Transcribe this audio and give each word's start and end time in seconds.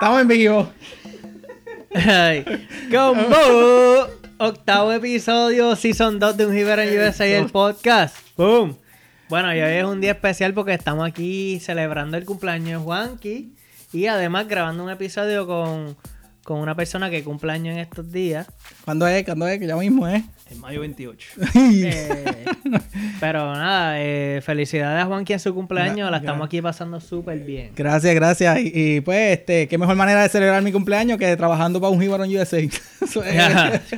Estamos 0.00 0.20
en 0.20 0.28
vivo. 0.28 0.72
Ay, 1.92 2.44
Combo. 2.88 4.06
Octavo 4.38 4.92
episodio, 4.92 5.74
Season 5.74 6.20
2 6.20 6.36
de 6.36 6.46
Un 6.46 6.54
Giver 6.54 6.78
en 6.78 7.00
USA, 7.00 7.26
el 7.26 7.50
podcast. 7.50 8.16
¡Boom! 8.36 8.78
Bueno, 9.28 9.52
y 9.52 9.60
hoy 9.60 9.72
es 9.72 9.84
un 9.84 10.00
día 10.00 10.12
especial 10.12 10.54
porque 10.54 10.72
estamos 10.72 11.04
aquí 11.04 11.58
celebrando 11.58 12.16
el 12.16 12.24
cumpleaños 12.24 12.80
de 12.80 12.84
Juanqui 12.86 13.52
y 13.92 14.06
además 14.06 14.46
grabando 14.46 14.84
un 14.84 14.90
episodio 14.90 15.48
con, 15.48 15.96
con 16.48 16.60
una 16.60 16.74
persona 16.74 17.10
que 17.10 17.22
cumpleaños 17.22 17.74
en 17.74 17.80
estos 17.80 18.10
días. 18.10 18.46
¿Cuándo 18.86 19.06
es? 19.06 19.22
¿Cuándo 19.22 19.46
es? 19.46 19.58
Que 19.58 19.66
ya 19.66 19.76
mismo 19.76 20.08
es. 20.08 20.24
En 20.50 20.58
mayo 20.60 20.80
28. 20.80 21.28
Eh, 21.54 22.46
pero 23.20 23.54
nada, 23.54 24.00
eh, 24.00 24.40
felicidades 24.42 25.04
a 25.04 25.06
Juanqui 25.06 25.34
en 25.34 25.40
su 25.40 25.54
cumpleaños, 25.54 26.10
la 26.10 26.16
estamos 26.16 26.46
aquí 26.46 26.62
pasando 26.62 27.00
súper 27.00 27.40
bien. 27.40 27.72
Gracias, 27.76 28.14
gracias. 28.14 28.60
Y, 28.60 28.72
y, 28.74 29.00
pues, 29.02 29.38
este, 29.38 29.68
qué 29.68 29.76
mejor 29.76 29.96
manera 29.96 30.22
de 30.22 30.30
celebrar 30.30 30.62
mi 30.62 30.72
cumpleaños 30.72 31.18
que 31.18 31.36
trabajando 31.36 31.82
para 31.82 31.90
un 31.90 32.00
Jíbaro 32.00 32.24
en 32.24 32.34
USA. 32.34 32.62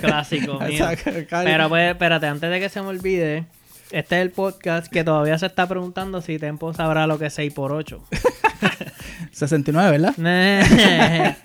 Clásico 0.00 0.58
mío. 0.66 0.86
Pero 1.30 1.68
pues, 1.68 1.90
espérate, 1.92 2.26
antes 2.26 2.50
de 2.50 2.58
que 2.58 2.68
se 2.68 2.82
me 2.82 2.88
olvide, 2.88 3.44
este 3.92 4.16
es 4.16 4.22
el 4.22 4.30
podcast 4.32 4.88
que 4.88 5.04
todavía 5.04 5.38
se 5.38 5.46
está 5.46 5.68
preguntando 5.68 6.20
si 6.20 6.40
Tempo 6.40 6.74
sabrá 6.74 7.06
lo 7.06 7.16
que 7.16 7.26
es 7.26 7.34
6 7.34 7.52
por 7.52 7.70
8 7.70 8.02
69, 9.32 9.98
¿verdad? 9.98 10.14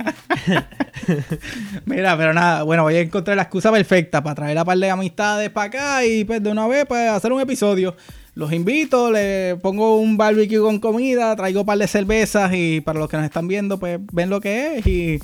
Mira, 1.85 2.17
pero 2.17 2.33
nada, 2.33 2.63
bueno, 2.63 2.83
voy 2.83 2.95
a 2.95 3.01
encontrar 3.01 3.37
la 3.37 3.43
excusa 3.43 3.71
perfecta 3.71 4.23
para 4.23 4.35
traer 4.35 4.57
a 4.57 4.65
par 4.65 4.77
de 4.77 4.89
amistades 4.89 5.49
para 5.49 5.67
acá 5.67 6.05
y 6.05 6.23
pues 6.23 6.41
de 6.41 6.49
una 6.49 6.67
vez 6.67 6.85
pues 6.87 7.09
hacer 7.09 7.31
un 7.31 7.41
episodio. 7.41 7.95
Los 8.33 8.51
invito, 8.51 9.11
le 9.11 9.55
pongo 9.61 9.97
un 9.97 10.17
barbecue 10.17 10.59
con 10.59 10.79
comida, 10.79 11.35
traigo 11.35 11.61
un 11.61 11.65
par 11.65 11.77
de 11.77 11.87
cervezas 11.87 12.51
y 12.53 12.81
para 12.81 12.99
los 12.99 13.09
que 13.09 13.17
nos 13.17 13.25
están 13.25 13.47
viendo 13.47 13.79
pues 13.79 13.99
ven 14.11 14.29
lo 14.29 14.41
que 14.41 14.77
es 14.77 14.87
y, 14.87 15.19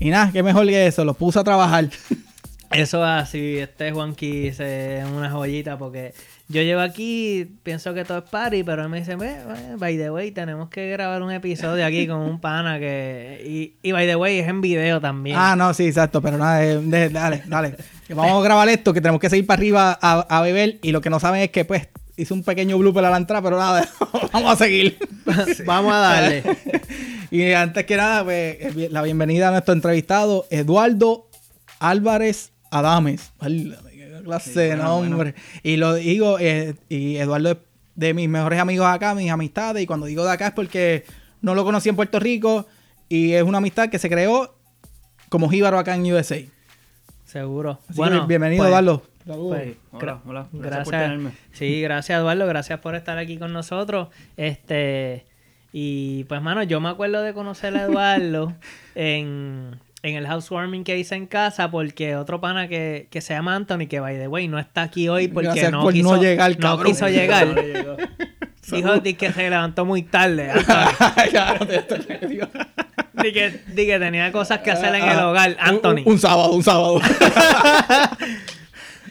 y 0.00 0.10
nada, 0.10 0.32
qué 0.32 0.42
mejor 0.42 0.66
que 0.66 0.86
eso, 0.86 1.04
los 1.04 1.16
puse 1.16 1.38
a 1.38 1.44
trabajar. 1.44 1.88
Eso 2.70 2.98
es 2.98 3.22
así, 3.22 3.58
este 3.58 3.92
Juanqui 3.92 4.48
es 4.48 4.60
una 4.60 5.30
joyita 5.30 5.78
porque 5.78 6.12
yo 6.48 6.62
llevo 6.62 6.80
aquí, 6.80 7.46
pienso 7.62 7.92
que 7.94 8.04
todo 8.04 8.18
es 8.18 8.24
party, 8.24 8.62
pero 8.64 8.82
él 8.82 8.88
me 8.88 9.00
dice, 9.00 9.16
"Ve, 9.16 9.36
ve, 9.46 9.76
by 9.76 9.96
the 9.98 10.10
way, 10.10 10.30
tenemos 10.30 10.68
que 10.70 10.88
grabar 10.90 11.22
un 11.22 11.30
episodio 11.30 11.84
aquí 11.84 12.06
con 12.06 12.20
un 12.20 12.40
pana 12.40 12.78
que... 12.78 13.42
Y, 13.82 13.86
y 13.86 13.92
by 13.92 14.06
the 14.06 14.16
way, 14.16 14.38
es 14.38 14.48
en 14.48 14.60
video 14.62 15.00
también. 15.00 15.36
Ah, 15.38 15.54
no, 15.56 15.74
sí, 15.74 15.86
exacto, 15.86 16.22
pero 16.22 16.38
nada, 16.38 16.64
eh, 16.64 16.78
de- 16.80 17.10
dale, 17.10 17.42
dale. 17.46 17.76
Vamos 18.10 18.40
a 18.40 18.44
grabar 18.44 18.68
esto, 18.70 18.94
que 18.94 19.00
tenemos 19.02 19.20
que 19.20 19.28
seguir 19.28 19.46
para 19.46 19.58
arriba 19.60 19.98
a, 20.00 20.20
a 20.38 20.40
beber 20.40 20.78
y 20.82 20.92
lo 20.92 21.00
que 21.02 21.10
no 21.10 21.20
saben 21.20 21.42
es 21.42 21.50
que 21.50 21.66
pues 21.66 21.88
hice 22.16 22.32
un 22.32 22.42
pequeño 22.42 22.78
blooper 22.78 23.04
a 23.04 23.10
la 23.10 23.18
entrada, 23.18 23.42
pero 23.42 23.58
nada, 23.58 23.86
vamos 24.32 24.52
a 24.52 24.56
seguir. 24.56 24.96
Vamos 25.66 25.92
a 25.92 25.98
darle. 25.98 26.42
y 27.30 27.52
antes 27.52 27.84
que 27.84 27.96
nada, 27.98 28.24
pues 28.24 28.56
eh, 28.58 28.88
la 28.90 29.02
bienvenida 29.02 29.48
a 29.48 29.50
nuestro 29.50 29.74
entrevistado, 29.74 30.46
Eduardo 30.50 31.28
Álvarez 31.78 32.52
Adames. 32.70 33.30
Clase 34.28 34.52
Sí, 34.52 34.58
de 34.58 34.76
bueno, 34.76 35.04
nombre. 35.04 35.34
Y 35.62 35.76
lo 35.76 35.94
digo, 35.94 36.38
eh, 36.38 36.74
y 36.88 37.16
Eduardo 37.16 37.52
es 37.52 37.56
de 37.94 38.14
mis 38.14 38.28
mejores 38.28 38.60
amigos 38.60 38.86
acá, 38.86 39.14
mis 39.14 39.30
amistades, 39.30 39.82
y 39.82 39.86
cuando 39.86 40.06
digo 40.06 40.24
de 40.24 40.30
acá 40.30 40.48
es 40.48 40.52
porque 40.52 41.04
no 41.40 41.54
lo 41.54 41.64
conocí 41.64 41.88
en 41.88 41.96
Puerto 41.96 42.20
Rico 42.20 42.66
y 43.08 43.32
es 43.32 43.42
una 43.42 43.58
amistad 43.58 43.88
que 43.88 43.98
se 43.98 44.08
creó 44.08 44.54
como 45.28 45.48
jíbaro 45.48 45.78
acá 45.78 45.94
en 45.94 46.02
USA. 46.12 46.36
Así 46.36 46.50
Seguro. 47.24 47.80
que 47.88 48.26
bienvenido, 48.26 48.62
pues, 48.62 48.68
Eduardo. 48.68 49.02
pues, 49.26 49.76
Hola, 49.92 50.20
hola. 50.24 50.48
Gracias, 50.52 50.84
por 50.84 50.92
tenerme. 50.92 51.32
Sí, 51.52 51.80
gracias 51.80 52.20
Eduardo, 52.20 52.46
gracias 52.46 52.80
por 52.80 52.94
estar 52.94 53.18
aquí 53.18 53.36
con 53.36 53.52
nosotros. 53.52 54.08
Este, 54.36 55.26
y 55.72 56.24
pues 56.24 56.40
mano, 56.40 56.62
yo 56.62 56.80
me 56.80 56.88
acuerdo 56.88 57.22
de 57.22 57.34
conocer 57.34 57.76
a 57.76 57.84
Eduardo 57.84 58.54
en, 58.94 59.78
en 60.02 60.14
el 60.16 60.26
housewarming 60.26 60.84
que 60.84 60.96
hice 60.98 61.16
en 61.16 61.26
casa 61.26 61.70
porque 61.70 62.14
otro 62.16 62.40
pana 62.40 62.68
que, 62.68 63.08
que 63.10 63.20
se 63.20 63.34
llama 63.34 63.56
Anthony, 63.56 63.86
que 63.88 63.98
by 64.00 64.16
the 64.16 64.28
way 64.28 64.46
no 64.48 64.58
está 64.58 64.82
aquí 64.82 65.08
hoy 65.08 65.28
porque 65.28 65.46
Gracias 65.48 65.72
no 65.72 65.82
por 65.82 65.92
quiso, 65.92 66.14
no 66.16 66.22
llegar, 66.22 66.56
no 66.58 66.82
quiso 66.82 67.08
llegar. 67.08 67.46
No 67.48 67.60
llegó. 67.62 67.96
Dijo 68.70 68.98
di 68.98 69.14
que 69.14 69.32
se 69.32 69.48
levantó 69.48 69.84
muy 69.86 70.02
tarde. 70.02 70.52
Di 73.22 73.32
que, 73.32 73.60
di 73.74 73.86
que 73.86 73.98
tenía 73.98 74.30
cosas 74.30 74.58
que 74.60 74.70
hacer 74.70 74.94
en 74.94 75.02
el 75.02 75.18
Ah, 75.18 75.28
hogar. 75.30 75.50
un- 75.50 75.56
Anthony. 75.58 76.02
Un, 76.04 76.12
un 76.12 76.18
sábado, 76.18 76.52
un 76.52 76.62
sábado. 76.62 77.00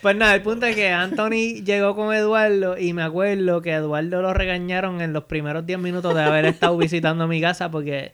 Pues 0.01 0.15
nada, 0.15 0.35
el 0.35 0.43
punto 0.43 0.67
es 0.67 0.75
que 0.75 0.89
Anthony 0.91 1.63
llegó 1.65 1.95
con 1.95 2.13
Eduardo 2.13 2.77
y 2.77 2.93
me 2.93 3.01
acuerdo 3.01 3.63
que 3.63 3.71
Eduardo 3.73 4.21
lo 4.21 4.31
regañaron 4.31 5.01
en 5.01 5.11
los 5.11 5.23
primeros 5.23 5.65
10 5.65 5.79
minutos 5.79 6.13
de 6.13 6.21
haber 6.21 6.45
estado 6.45 6.77
visitando 6.77 7.27
mi 7.27 7.41
casa 7.41 7.71
porque 7.71 8.13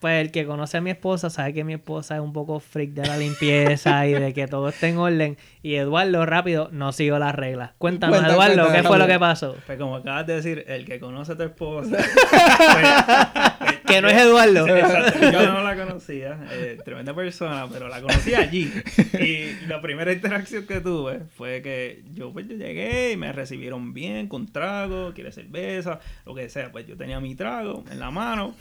pues 0.00 0.20
el 0.24 0.30
que 0.30 0.46
conoce 0.46 0.76
a 0.76 0.80
mi 0.80 0.90
esposa 0.90 1.30
sabe 1.30 1.52
que 1.52 1.64
mi 1.64 1.74
esposa 1.74 2.16
es 2.16 2.20
un 2.20 2.32
poco 2.32 2.60
freak 2.60 2.90
de 2.90 3.06
la 3.06 3.16
limpieza 3.16 4.06
y 4.06 4.12
de 4.12 4.32
que 4.32 4.46
todo 4.46 4.68
esté 4.68 4.88
en 4.88 4.98
orden 4.98 5.36
y 5.62 5.74
Eduardo 5.74 6.24
rápido 6.24 6.68
no 6.72 6.92
siguió 6.92 7.18
las 7.18 7.34
reglas. 7.34 7.72
Cuéntanos 7.78 8.16
Cuenta, 8.16 8.32
Eduardo, 8.32 8.72
¿qué 8.72 8.82
fue 8.82 8.98
lo 8.98 9.06
que 9.06 9.18
pasó? 9.18 9.56
Pues 9.66 9.78
como 9.78 9.96
acabas 9.96 10.26
de 10.26 10.36
decir, 10.36 10.64
el 10.68 10.84
que 10.84 11.00
conoce 11.00 11.32
a 11.32 11.36
tu 11.36 11.42
esposa. 11.42 11.96
pues, 13.58 13.78
Que 13.86 14.00
no 14.00 14.08
es 14.08 14.16
Eduardo. 14.16 14.66
Exacto, 14.66 15.30
Yo 15.30 15.52
no 15.52 15.62
la 15.62 15.76
conocía, 15.76 16.38
eh, 16.52 16.78
tremenda 16.84 17.14
persona, 17.14 17.66
pero 17.72 17.88
la 17.88 18.00
conocí 18.00 18.34
allí. 18.34 18.72
Y 19.18 19.66
la 19.66 19.80
primera 19.80 20.12
interacción 20.12 20.66
que 20.66 20.80
tuve 20.80 21.20
fue 21.36 21.62
que 21.62 22.04
yo 22.12 22.32
pues 22.32 22.46
yo 22.48 22.54
llegué 22.54 23.12
y 23.12 23.16
me 23.16 23.32
recibieron 23.32 23.94
bien 23.94 24.28
con 24.28 24.46
trago, 24.46 25.12
quiere 25.14 25.32
cerveza, 25.32 26.00
lo 26.24 26.34
que 26.34 26.48
sea. 26.48 26.70
Pues 26.70 26.86
yo 26.86 26.96
tenía 26.96 27.18
mi 27.20 27.34
trago 27.34 27.84
en 27.90 27.98
la 27.98 28.10
mano, 28.10 28.54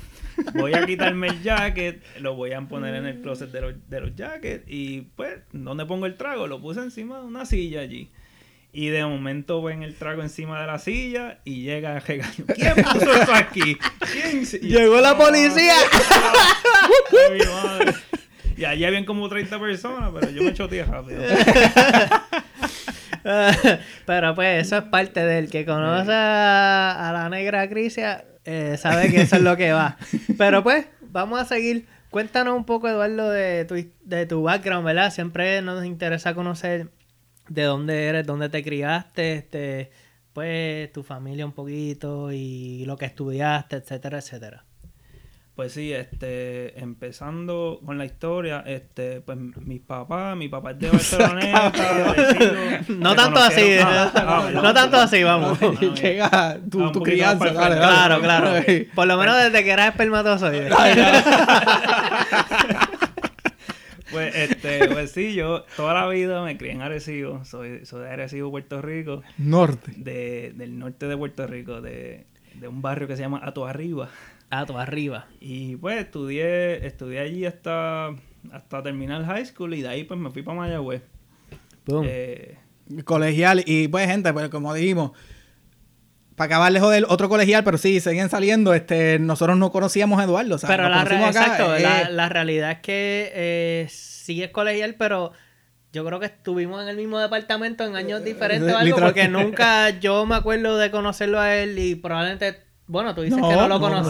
voy 0.56 0.74
a 0.74 0.86
quitarme 0.86 1.27
el 1.28 1.42
jacket, 1.44 2.02
lo 2.20 2.36
voy 2.36 2.54
a 2.54 2.62
poner 2.62 2.96
en 2.96 3.06
el 3.06 3.22
closet 3.22 3.52
de 3.52 3.62
los, 3.62 3.74
de 3.90 4.02
los 4.02 4.16
jackets 4.16 4.64
y 4.68 5.02
pues, 5.16 5.40
¿dónde 5.52 5.86
pongo 5.86 6.06
el 6.06 6.16
trago? 6.16 6.48
Lo 6.48 6.62
puse 6.62 6.82
encima 6.82 7.20
de 7.20 7.26
una 7.26 7.46
silla 7.46 7.82
allí. 7.82 8.10
Y 8.74 8.88
de 8.90 9.04
momento 9.06 9.62
ven 9.64 9.82
el 9.82 9.96
trago 9.96 10.22
encima 10.22 10.60
de 10.62 10.68
la 10.68 10.78
silla 10.78 11.40
y 11.46 11.64
llega 11.64 11.96
el 11.96 12.02
regaño. 12.02 12.46
¿Quién 12.54 12.76
puso 12.76 13.14
esto 13.14 13.34
aquí? 13.34 13.78
¿Quién? 14.12 14.46
se-?" 14.46 14.58
Y- 14.62 14.68
Llegó 14.70 15.00
la 15.02 15.18
policía. 15.18 15.74
Ay, 17.32 17.40
mi 17.40 17.46
madre. 17.52 17.94
Y 18.56 18.66
allí 18.66 18.86
habían 18.86 19.06
como 19.06 19.30
30 19.30 19.60
personas, 19.60 20.12
pero 20.14 20.30
yo 20.32 20.44
me 20.44 20.54
choteé 20.54 20.84
rápido. 20.84 21.22
Pero 24.06 24.36
pues 24.36 24.66
eso 24.66 24.78
es 24.78 24.84
parte 24.86 25.20
del 25.26 25.50
que 25.50 25.66
conoce 25.66 26.12
a, 26.14 27.10
a 27.10 27.14
la 27.14 27.30
negra 27.30 27.68
Crisia, 27.70 28.26
eh, 28.46 28.78
sabe 28.80 29.12
que 29.12 29.22
eso 29.22 29.36
es 29.36 29.42
lo 29.42 29.58
que 29.58 29.74
va. 29.74 29.98
Pero 30.38 30.64
pues, 30.64 30.86
vamos 31.18 31.40
a 31.40 31.46
seguir. 31.46 31.88
Cuéntanos 32.12 32.56
un 32.56 32.64
poco, 32.64 32.88
Eduardo, 32.88 33.30
de 33.32 33.66
tu, 33.66 33.76
de 34.04 34.26
tu 34.28 34.44
background, 34.44 34.86
¿verdad? 34.86 35.12
Siempre 35.12 35.62
nos 35.64 35.84
interesa 35.84 36.36
conocer 36.36 36.92
de 37.50 37.64
dónde 37.64 38.06
eres, 38.06 38.26
dónde 38.26 38.50
te 38.50 38.64
criaste, 38.64 39.34
este, 39.34 39.92
pues 40.34 40.92
tu 40.92 41.04
familia 41.04 41.46
un 41.46 41.54
poquito 41.54 42.32
y 42.32 42.86
lo 42.86 42.98
que 42.98 43.06
estudiaste, 43.06 43.78
etcétera, 43.78 44.20
etcétera. 44.20 44.67
Pues 45.58 45.74
sí, 45.74 45.92
este, 45.92 46.80
empezando 46.80 47.82
con 47.84 47.98
la 47.98 48.06
historia, 48.06 48.64
este, 48.68 49.22
pues 49.22 49.40
mis 49.66 49.82
papás, 49.82 50.38
mi 50.38 50.50
papá 50.50 50.70
es 50.70 50.78
de 50.78 50.90
Barceloneta, 50.92 52.14
vecino, 52.16 53.00
No 53.00 53.16
tanto 53.16 53.40
así, 53.40 53.62
eh, 53.62 53.82
Ah, 53.82 54.12
ah, 54.14 54.50
no 54.54 54.72
tanto 54.72 54.98
así, 54.98 55.24
vamos. 55.24 55.60
Llega 56.00 56.60
tu, 56.70 57.02
crianza, 57.02 57.52
dale. 57.54 57.76
Claro, 57.78 58.22
claro. 58.22 58.52
Por 58.94 59.08
lo 59.08 59.18
menos 59.18 59.36
desde 59.36 59.64
que 59.64 59.72
eras 59.72 59.90
espermatozoide. 59.90 60.70
Pues, 64.10 64.36
este, 64.36 64.88
pues 64.88 65.12
sí, 65.12 65.34
yo 65.34 65.66
toda 65.76 65.94
la 65.94 66.08
vida 66.08 66.42
me 66.42 66.58
crié 66.58 66.72
en 66.72 66.82
Arecibo, 66.82 67.44
soy, 67.44 67.86
soy 67.86 68.04
de 68.04 68.10
Arecibo, 68.10 68.50
Puerto 68.50 68.82
Rico, 68.82 69.22
Norte. 69.38 69.92
de, 69.98 70.54
del 70.56 70.80
norte 70.80 71.08
de 71.08 71.18
Puerto 71.18 71.46
Rico, 71.46 71.82
de, 71.82 72.26
de 72.54 72.68
un 72.70 72.82
barrio 72.82 73.08
que 73.08 73.18
se 73.18 73.24
llama 73.24 73.42
Ato 73.44 73.66
Arriba. 73.68 74.10
Ah, 74.50 74.66
tú 74.66 74.78
arriba. 74.78 75.28
Y 75.40 75.76
pues 75.76 76.00
estudié, 76.00 76.86
estudié 76.86 77.20
allí 77.20 77.46
hasta, 77.46 78.10
hasta 78.52 78.84
terminar 78.84 79.26
high 79.26 79.46
school 79.46 79.74
y 79.74 79.82
de 79.82 79.90
ahí 79.90 80.04
pues 80.04 80.20
me 80.20 80.32
fui 80.32 80.42
para 80.42 80.58
Mayagüez. 80.58 81.04
Boom. 81.86 82.06
Eh, 82.08 82.58
Colegial. 83.04 83.64
Y 83.66 83.88
pues, 83.88 84.08
gente, 84.08 84.32
pues 84.34 84.50
como 84.50 84.74
dijimos, 84.74 85.12
para 86.36 86.46
acabar 86.48 86.72
de 86.72 86.80
joder, 86.80 87.06
otro 87.10 87.30
colegial, 87.30 87.64
pero 87.64 87.78
sí, 87.78 88.00
siguen 88.00 88.30
saliendo. 88.30 88.74
Este, 88.74 89.20
nosotros 89.20 89.58
no 89.58 89.72
conocíamos 89.72 90.20
a 90.20 90.24
Eduardo. 90.24 90.56
O 90.56 90.58
sea, 90.58 90.70
pero 90.70 90.88
la, 90.88 91.02
acá, 91.02 91.28
exacto, 91.28 91.76
eh, 91.76 91.82
la, 91.82 92.10
la 92.10 92.30
realidad 92.30 92.72
es 92.72 92.80
que 92.80 93.32
eh, 93.34 93.88
sí 93.90 94.44
es 94.44 94.52
colegial, 94.52 94.96
pero 94.96 95.34
yo 95.92 96.06
creo 96.06 96.20
que 96.20 96.28
estuvimos 96.28 96.82
en 96.84 96.90
el 96.90 96.98
mismo 96.98 97.20
departamento 97.20 97.86
en 97.86 97.96
años 97.96 98.24
diferentes 98.24 98.72
o 98.72 98.78
algo, 98.78 98.98
porque 98.98 99.28
nunca 99.28 99.90
yo 100.00 100.26
me 100.26 100.36
acuerdo 100.36 100.78
de 100.78 100.92
conocerlo 100.92 101.40
a 101.40 101.56
él 101.56 101.80
y 101.80 101.96
probablemente 101.96 102.67
Bueno, 102.90 103.14
tú 103.14 103.22
dices 103.22 103.38
No, 103.38 103.50
que 103.50 103.56
no 103.58 103.68
lo 103.68 103.80
no. 103.80 104.10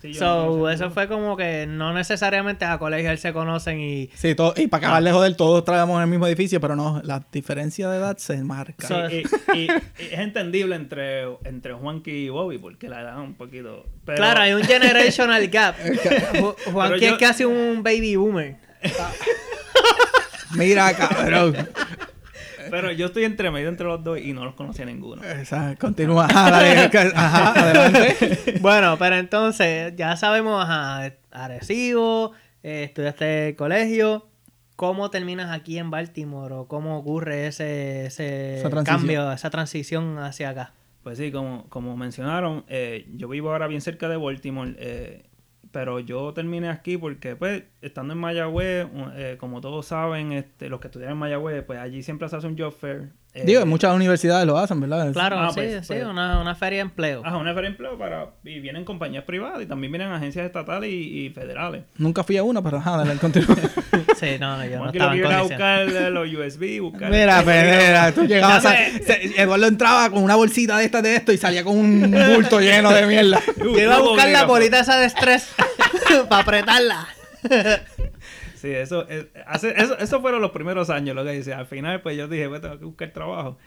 Sí, 0.00 0.12
yo 0.12 0.18
so, 0.20 0.24
no 0.24 0.50
conocía 0.52 0.74
eso 0.74 0.84
tampoco. 0.84 0.90
fue 0.94 1.08
como 1.08 1.36
que 1.36 1.66
no 1.66 1.92
necesariamente 1.92 2.64
a 2.64 2.78
colegios 2.78 3.18
se 3.18 3.32
conocen 3.32 3.80
y... 3.80 4.08
Sí, 4.14 4.36
todo, 4.36 4.54
y 4.56 4.68
para 4.68 4.86
acabar 4.86 5.02
de 5.02 5.10
joder, 5.10 5.34
todos 5.36 5.64
trabajamos 5.64 5.96
en 5.96 6.02
el 6.02 6.08
mismo 6.08 6.26
edificio, 6.28 6.60
pero 6.60 6.76
no, 6.76 7.00
la 7.04 7.24
diferencia 7.32 7.88
de 7.88 7.98
edad 7.98 8.16
se 8.18 8.36
marca. 8.44 8.86
So- 8.86 9.10
Y, 9.10 9.24
y- 9.54 9.64
y 9.64 9.68
es 10.12 10.18
entendible 10.20 10.76
entre, 10.76 11.24
entre 11.44 11.72
Juanqui 11.72 12.10
y 12.12 12.28
Bobby, 12.28 12.58
porque 12.58 12.88
la 12.88 13.00
edad 13.00 13.14
es 13.14 13.24
un 13.26 13.34
poquito. 13.34 13.84
Pero, 14.04 14.16
Claro, 14.18 14.42
hay 14.42 14.52
un 14.52 14.62
generational 14.64 15.48
gap. 15.48 15.74
Ju- 16.34 16.54
Juanqui 16.72 17.00
yo- 17.06 17.14
es 17.14 17.18
casi 17.18 17.44
un 17.44 17.82
baby 17.82 18.14
boomer. 18.14 18.56
Mira, 20.54 20.94
cabrón. 20.96 21.56
Pero 22.70 22.92
yo 22.92 23.06
estoy 23.06 23.24
entre 23.24 23.50
medio 23.50 23.68
entre 23.68 23.86
los 23.86 24.02
dos 24.02 24.18
y 24.18 24.32
no 24.32 24.44
los 24.44 24.54
conocía 24.54 24.84
ninguno. 24.84 25.22
Esa, 25.22 25.76
continúa. 25.76 26.26
Ajá, 26.26 26.50
dale, 26.50 26.90
ajá, 27.14 27.60
adelante. 27.60 28.58
Bueno, 28.60 28.96
pero 28.98 29.16
entonces 29.16 29.94
ya 29.96 30.16
sabemos, 30.16 30.62
ajá, 30.62 31.12
Arecibo, 31.30 32.32
eh, 32.62 32.84
estudiaste 32.84 33.48
el 33.48 33.56
colegio. 33.56 34.26
¿Cómo 34.76 35.10
terminas 35.10 35.52
aquí 35.52 35.78
en 35.78 35.90
Baltimore 35.90 36.52
o 36.54 36.66
cómo 36.66 36.98
ocurre 36.98 37.46
ese, 37.46 38.06
ese 38.06 38.58
Esa 38.58 38.84
cambio, 38.84 39.30
esa 39.30 39.50
transición 39.50 40.18
hacia 40.18 40.50
acá? 40.50 40.72
Pues 41.04 41.18
sí, 41.18 41.30
como, 41.30 41.68
como 41.68 41.96
mencionaron, 41.96 42.64
eh, 42.68 43.06
yo 43.14 43.28
vivo 43.28 43.52
ahora 43.52 43.66
bien 43.66 43.82
cerca 43.82 44.08
de 44.08 44.16
Baltimore, 44.16 44.74
eh, 44.78 45.26
pero 45.74 45.98
yo 45.98 46.32
terminé 46.32 46.68
aquí 46.70 46.96
porque, 46.96 47.34
pues, 47.36 47.64
estando 47.82 48.14
en 48.14 48.20
Mayagüez, 48.20 48.86
eh, 49.16 49.36
como 49.38 49.60
todos 49.60 49.84
saben, 49.86 50.32
este, 50.32 50.68
los 50.70 50.78
que 50.80 50.86
estudian 50.86 51.10
en 51.10 51.16
Mayagüez, 51.18 51.64
pues 51.64 51.80
allí 51.80 52.02
siempre 52.04 52.28
se 52.28 52.36
hace 52.36 52.46
un 52.46 52.56
job 52.56 52.72
fair. 52.72 53.10
eh, 53.34 53.42
Digo, 53.44 53.60
en 53.60 53.68
muchas 53.68 53.92
universidades 53.94 54.46
lo 54.46 54.56
hacen, 54.56 54.80
¿verdad? 54.80 55.12
Claro, 55.12 55.36
Ah, 55.40 55.48
sí, 55.50 55.54
pues, 55.56 55.86
sí, 55.86 55.94
pues. 55.94 56.06
una, 56.06 56.40
una 56.40 56.54
feria 56.54 56.78
de 56.78 56.82
empleo. 56.82 57.22
Ajá, 57.24 57.36
una 57.36 57.52
feria 57.52 57.70
de 57.70 57.72
empleo 57.74 57.98
para... 57.98 58.30
Y 58.44 58.60
vienen 58.60 58.84
compañías 58.84 59.24
privadas 59.24 59.60
y 59.62 59.66
también 59.66 59.90
vienen 59.92 60.12
agencias 60.12 60.46
estatales 60.46 60.88
y, 60.90 61.26
y 61.26 61.30
federales. 61.30 61.82
Nunca 61.98 62.22
fui 62.22 62.36
a 62.36 62.44
una, 62.44 62.62
pero 62.62 62.76
ajá, 62.78 62.96
dale, 62.98 63.16
continúa. 63.18 63.56
Sí, 64.18 64.36
no, 64.38 64.56
no, 64.56 64.64
yo 64.64 64.78
no 64.78 64.90
estaba 64.90 65.12
que 65.12 65.18
en 65.18 65.24
iba 65.24 65.38
a 65.38 65.42
buscar 65.42 65.88
eh, 65.88 66.10
los 66.10 66.28
USB, 66.32 66.80
buscar... 66.80 67.10
Mira, 67.10 67.42
pues, 67.42 67.64
mira, 67.64 68.12
tú 68.12 68.24
llegabas 68.24 68.64
a... 68.66 68.74
Eduardo 69.36 69.66
entraba 69.66 70.10
con 70.10 70.22
una 70.22 70.36
bolsita 70.36 70.78
de 70.78 70.84
esta 70.84 71.02
de 71.02 71.16
esto 71.16 71.32
y 71.32 71.38
salía 71.38 71.64
con 71.64 71.76
un 71.76 72.10
bulto 72.34 72.60
lleno 72.60 72.90
de 72.92 73.06
mierda. 73.06 73.40
Yo 73.56 73.78
iba 73.78 73.96
a 73.96 74.00
buscar 74.00 74.28
la 74.28 74.44
bolita 74.44 74.80
esa 74.80 74.98
de 74.98 75.06
estrés 75.06 75.48
para 76.28 76.42
apretarla. 76.42 77.08
Sí, 78.54 78.70
eso, 78.70 79.06
es- 79.08 79.26
hace, 79.46 79.74
eso, 79.76 79.98
eso 79.98 80.20
fueron 80.20 80.40
los 80.40 80.52
primeros 80.52 80.88
años, 80.90 81.14
lo 81.14 81.24
que 81.24 81.32
dice. 81.32 81.52
Al 81.52 81.66
final, 81.66 82.00
pues 82.00 82.16
yo 82.16 82.28
dije, 82.28 82.48
pues 82.48 82.62
tengo 82.62 82.78
que 82.78 82.84
buscar 82.86 83.10
trabajo. 83.10 83.58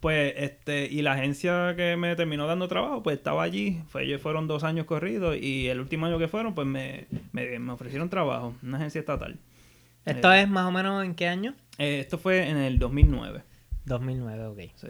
Pues, 0.00 0.34
este, 0.36 0.86
y 0.86 1.02
la 1.02 1.12
agencia 1.12 1.74
que 1.76 1.96
me 1.96 2.14
terminó 2.16 2.46
dando 2.46 2.68
trabajo, 2.68 3.02
pues 3.02 3.16
estaba 3.18 3.42
allí. 3.42 3.80
Fue, 3.88 4.04
ellos 4.04 4.20
fueron 4.22 4.46
dos 4.46 4.64
años 4.64 4.86
corridos 4.86 5.36
y 5.40 5.68
el 5.68 5.80
último 5.80 6.06
año 6.06 6.18
que 6.18 6.28
fueron, 6.28 6.54
pues 6.54 6.66
me, 6.66 7.06
me, 7.32 7.58
me 7.58 7.72
ofrecieron 7.72 8.08
trabajo, 8.08 8.54
una 8.62 8.78
agencia 8.78 8.98
estatal. 9.00 9.36
¿Esto 10.06 10.32
Eh, 10.32 10.42
es 10.42 10.48
más 10.48 10.66
o 10.66 10.72
menos 10.72 11.04
en 11.04 11.14
qué 11.14 11.28
año? 11.28 11.54
eh, 11.78 12.00
esto 12.00 12.18
fue 12.18 12.48
en 12.48 12.56
el 12.56 12.78
2009. 12.78 13.42
2009, 13.84 14.46
ok. 14.46 14.60
Sí. 14.76 14.88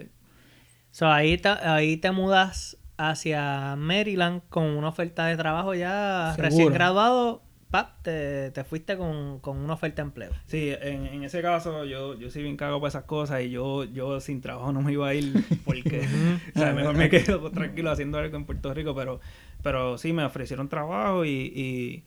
So, 0.91 1.07
ahí, 1.07 1.37
te, 1.37 1.49
ahí 1.49 1.97
te 1.97 2.11
mudas 2.11 2.77
hacia 2.97 3.75
Maryland 3.75 4.41
con 4.49 4.63
una 4.65 4.89
oferta 4.89 5.25
de 5.27 5.37
trabajo 5.37 5.73
ya 5.75 6.37
Seguro. 6.39 6.43
recién 6.43 6.73
graduado. 6.73 7.43
Pap, 7.69 8.01
te, 8.01 8.51
te 8.51 8.63
fuiste 8.63 8.95
con, 8.97 9.39
con 9.41 9.57
una 9.57 9.73
oferta 9.73 10.01
de 10.01 10.07
empleo. 10.07 10.31
Sí, 10.45 10.69
en, 10.81 11.05
en 11.07 11.23
ese 11.23 11.41
caso 11.41 11.83
yo, 11.83 12.17
yo 12.17 12.29
sí 12.31 12.41
bien 12.41 12.55
cago 12.55 12.79
por 12.79 12.87
esas 12.87 13.03
cosas 13.03 13.41
y 13.41 13.49
yo, 13.49 13.83
yo 13.83 14.21
sin 14.21 14.39
trabajo 14.39 14.71
no 14.71 14.81
me 14.81 14.93
iba 14.93 15.09
a 15.09 15.13
ir 15.13 15.41
porque 15.65 16.07
o 16.55 16.57
sea, 16.57 16.73
mejor 16.73 16.95
me 16.95 17.09
quedo 17.11 17.51
tranquilo 17.51 17.91
haciendo 17.91 18.19
algo 18.19 18.37
en 18.37 18.45
Puerto 18.45 18.73
Rico, 18.73 18.95
pero, 18.95 19.19
pero 19.61 19.97
sí 19.97 20.13
me 20.13 20.23
ofrecieron 20.23 20.69
trabajo 20.69 21.25
y, 21.25 21.29
y, 21.53 22.03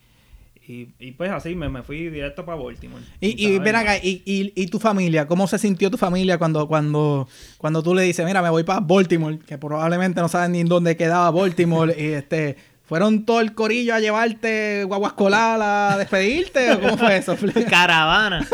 y, 0.71 0.89
y 1.01 1.13
pues 1.13 1.31
así 1.33 1.57
me, 1.57 1.69
me 1.69 1.83
fui 1.83 2.09
directo 2.11 2.45
para 2.45 2.63
Baltimore. 2.63 3.03
Y, 3.21 3.45
y 3.45 3.59
ven 3.59 3.75
acá, 3.75 3.97
y, 3.97 4.23
y, 4.25 4.53
y 4.55 4.67
tu 4.69 4.79
familia, 4.79 5.27
¿cómo 5.27 5.49
se 5.49 5.59
sintió 5.59 5.91
tu 5.91 5.99
familia 5.99 6.39
cuando, 6.39 6.69
cuando, 6.69 7.29
cuando 7.59 7.83
tú 7.83 7.93
le 7.93 8.03
dices, 8.03 8.25
mira, 8.25 8.41
me 8.41 8.51
voy 8.51 8.63
para 8.63 8.79
Baltimore, 8.79 9.41
que 9.41 9.59
probablemente 9.59 10.21
no 10.21 10.29
saben 10.29 10.53
ni 10.53 10.63
dónde 10.63 10.97
quedaba 10.97 11.29
Baltimore, 11.33 11.93
y 11.99 12.13
este, 12.13 12.57
¿fueron 12.85 13.25
todo 13.25 13.41
el 13.41 13.53
corillo 13.55 13.95
a 13.95 14.01
llevarte 14.01 14.85
guaguascolar 14.85 15.61
a 15.61 15.99
despedirte? 15.99 16.71
¿O 16.73 16.81
cómo 16.81 16.97
fue 16.97 17.17
eso? 17.17 17.37
Caravana. 17.69 18.47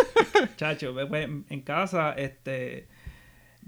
Chacho, 0.56 0.94
en 0.98 1.60
casa, 1.60 2.12
este, 2.12 2.86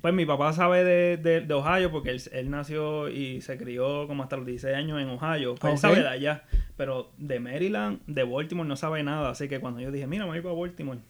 pues 0.01 0.15
mi 0.15 0.25
papá 0.25 0.53
sabe 0.53 0.85
de, 0.85 1.17
de, 1.17 1.41
de 1.41 1.55
Ohio 1.55 1.91
porque 1.91 2.11
él, 2.11 2.23
él 2.33 2.51
nació 2.51 3.09
y 3.09 3.41
se 3.41 3.59
crió 3.59 4.07
como 4.07 4.23
hasta 4.23 4.37
los 4.37 4.47
16 4.47 4.77
años 4.77 5.01
en 5.01 5.09
Ohio. 5.09 5.57
Pues 5.57 5.73
él 5.73 5.79
sabe 5.79 6.01
de 6.03 6.09
allá, 6.09 6.45
pero 6.77 7.11
de 7.19 7.41
Maryland, 7.41 8.01
de 8.07 8.23
Baltimore 8.23 8.69
no 8.69 8.77
sabe 8.77 9.03
nada. 9.03 9.31
Así 9.31 9.49
que 9.49 9.59
cuando 9.59 9.81
yo 9.81 9.91
dije, 9.91 10.07
mira, 10.07 10.25
me 10.25 10.33
voy 10.33 10.41
para 10.41 10.55
Baltimore, 10.55 11.01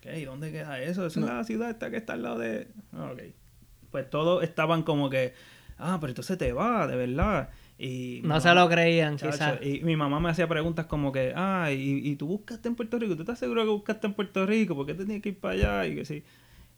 ¿qué? 0.00 0.18
¿Y 0.18 0.24
dónde 0.24 0.50
queda 0.50 0.80
eso? 0.80 1.04
Eso 1.06 1.20
es 1.20 1.26
la 1.26 1.44
ciudad 1.44 1.68
esta 1.68 1.90
que 1.90 1.98
está 1.98 2.14
al 2.14 2.22
lado 2.22 2.38
de... 2.38 2.68
Ah, 2.92 3.10
ok. 3.12 3.22
Pues 3.90 4.08
todos 4.08 4.42
estaban 4.42 4.82
como 4.82 5.10
que, 5.10 5.34
ah, 5.76 5.98
pero 6.00 6.10
entonces 6.10 6.38
te 6.38 6.52
va, 6.52 6.86
de 6.86 6.96
verdad. 6.96 7.50
Y 7.78 8.22
No 8.24 8.40
se 8.40 8.52
lo 8.54 8.66
creían, 8.68 9.16
quizás. 9.16 9.60
Y 9.62 9.80
mi 9.80 9.94
mamá 9.94 10.20
me 10.20 10.30
hacía 10.30 10.48
preguntas 10.48 10.86
como 10.86 11.12
que, 11.12 11.34
ah, 11.36 11.70
y, 11.70 12.00
y 12.02 12.16
tú 12.16 12.26
buscaste 12.26 12.68
en 12.68 12.76
Puerto 12.76 12.98
Rico, 12.98 13.14
¿tú 13.14 13.22
estás 13.22 13.38
seguro 13.38 13.62
que 13.62 13.70
buscaste 13.70 14.06
en 14.06 14.14
Puerto 14.14 14.46
Rico? 14.46 14.74
¿Por 14.74 14.86
qué 14.86 14.94
te 14.94 15.04
tienes 15.04 15.22
que 15.22 15.28
ir 15.30 15.38
para 15.38 15.54
allá? 15.54 15.86
Y 15.86 15.94
que 15.96 16.04
sí. 16.06 16.24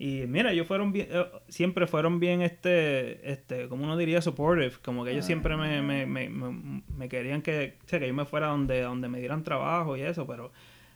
Y 0.03 0.27
mira, 0.27 0.51
ellos 0.51 0.67
fueron 0.67 0.93
bien, 0.93 1.09
eh, 1.11 1.27
siempre 1.49 1.87
fueron 1.87 2.21
bien, 2.21 2.41
este, 2.41 3.31
este, 3.31 3.69
como 3.69 3.85
uno 3.85 3.99
diría, 3.99 4.23
supportive. 4.23 4.73
Como 4.83 5.05
que 5.05 5.11
ellos 5.11 5.27
siempre 5.27 5.59
me, 5.59 5.83
me, 5.83 6.07
me, 6.07 6.31
me, 6.31 6.83
me 6.97 7.09
querían 7.11 7.43
que, 7.43 7.77
o 7.85 7.87
sea, 7.89 8.01
que 8.01 8.07
yo 8.09 8.15
me 8.15 8.25
fuera 8.25 8.47
donde, 8.47 8.81
donde 8.81 9.11
me 9.11 9.19
dieran 9.19 9.45
trabajo 9.45 9.99
y 9.99 10.01
eso, 10.01 10.27
pero, 10.27 10.53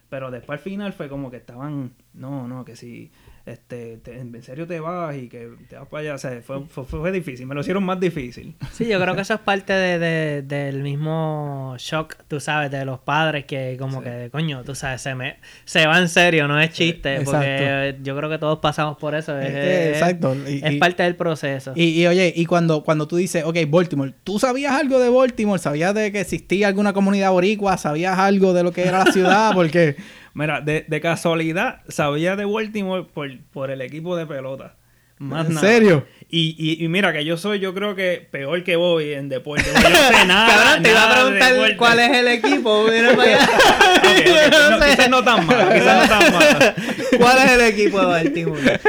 pero 0.08 0.30
después 0.30 0.58
al 0.58 0.64
final 0.64 0.94
fue 0.94 1.10
como 1.10 1.30
que 1.30 1.36
estaban, 1.36 1.92
no, 2.14 2.48
no, 2.48 2.64
que 2.64 2.76
si, 2.76 3.12
este, 3.46 3.98
te- 3.98 4.18
en 4.18 4.42
serio 4.42 4.66
te 4.66 4.80
vas 4.80 5.14
y 5.16 5.28
que 5.28 5.50
te 5.68 5.76
vas 5.76 5.86
para 5.88 6.00
allá, 6.00 6.14
o 6.14 6.18
sea, 6.18 6.40
fue, 6.42 6.64
fue, 6.66 6.84
fue 6.84 7.12
difícil, 7.12 7.46
me 7.46 7.54
lo 7.54 7.60
hicieron 7.60 7.84
más 7.84 8.00
difícil. 8.00 8.54
Sí, 8.72 8.86
yo 8.86 8.98
creo 9.00 9.14
que 9.14 9.20
eso 9.20 9.34
es 9.34 9.40
parte 9.40 9.72
de, 9.74 9.98
de- 9.98 10.42
del 10.42 10.82
mismo 10.82 11.76
shock, 11.78 12.16
tú 12.26 12.40
sabes, 12.40 12.70
de 12.70 12.84
los 12.84 13.00
padres 13.00 13.44
que 13.44 13.76
como 13.78 13.98
Sí. 13.98 14.04
que, 14.04 14.28
coño, 14.32 14.62
tú 14.64 14.74
sabes, 14.74 15.02
se 15.02 15.14
me 15.14 15.36
se 15.64 15.86
va 15.86 15.98
en 15.98 16.08
serio, 16.08 16.48
no 16.48 16.58
es 16.60 16.70
chiste, 16.70 17.20
porque 17.22 17.96
yo 18.02 18.16
creo 18.16 18.30
que 18.30 18.38
todos 18.38 18.58
pasamos 18.60 18.96
por 18.96 19.14
eso. 19.14 19.38
Es, 19.38 19.50
Eh, 19.50 19.90
es- 19.90 19.96
exacto. 19.98 20.34
Y- 20.48 20.64
es 20.64 20.72
y- 20.72 20.78
parte 20.78 21.02
del 21.02 21.16
proceso. 21.16 21.72
Y, 21.76 22.00
y, 22.00 22.06
oye, 22.06 22.32
y 22.34 22.46
cuando, 22.46 22.82
cuando 22.82 23.06
tú 23.06 23.16
dices, 23.16 23.44
ok, 23.44 23.56
Baltimore, 23.68 24.14
¿tú 24.24 24.38
sabías 24.38 24.72
algo 24.72 24.98
de 24.98 25.10
Baltimore? 25.10 25.58
¿Sabías 25.58 25.94
de 25.94 26.10
que 26.12 26.20
existía 26.20 26.68
alguna 26.68 26.92
comunidad 26.92 27.30
boricua? 27.30 27.76
¿Sabías 27.76 28.18
algo 28.18 28.52
de 28.54 28.62
lo 28.62 28.72
que 28.72 28.84
era 28.84 29.04
la 29.04 29.12
ciudad? 29.12 29.52
Porque... 29.54 29.96
Mira, 30.34 30.60
de, 30.60 30.84
de 30.86 31.00
casualidad 31.00 31.80
sabía 31.88 32.36
de 32.36 32.44
Baltimore 32.44 33.04
por, 33.14 33.30
por 33.52 33.70
el 33.70 33.80
equipo 33.80 34.16
de 34.16 34.26
pelota. 34.26 34.74
Más 35.18 35.46
¿En 35.46 35.54
nada. 35.54 35.66
serio? 35.68 36.06
Y, 36.28 36.56
y, 36.58 36.84
y 36.84 36.88
mira 36.88 37.12
que 37.12 37.24
yo 37.24 37.36
soy, 37.36 37.60
yo 37.60 37.72
creo 37.72 37.94
que 37.94 38.26
peor 38.32 38.64
que 38.64 38.74
Bobby 38.74 39.12
en 39.14 39.28
deporte. 39.28 39.64
Yo 39.72 39.88
no 39.88 39.96
sé 39.96 40.24
nada. 40.26 40.48
Cabrón, 40.52 40.82
te 40.82 40.90
iba 40.90 41.04
a 41.04 41.14
preguntar 41.14 41.76
cuál 41.76 41.98
es 42.00 42.10
el 42.18 42.28
equipo. 42.28 42.84
Mira 42.90 43.14
para 43.14 43.22
allá. 43.30 43.44
Ok, 43.44 44.04
ok, 44.04 44.52
Yo 44.52 44.70
no 44.70 44.84
quizás 44.84 45.08
no 45.10 45.24
tan 45.24 45.46
malo, 45.46 45.72
quizás 45.72 46.02
no 46.10 46.18
tan 46.18 46.32
malo. 46.32 46.74
¿Cuál 47.18 47.38
es 47.38 47.50
el 47.52 47.60
equipo 47.60 48.00
de 48.00 48.06
Baltimore? 48.06 48.80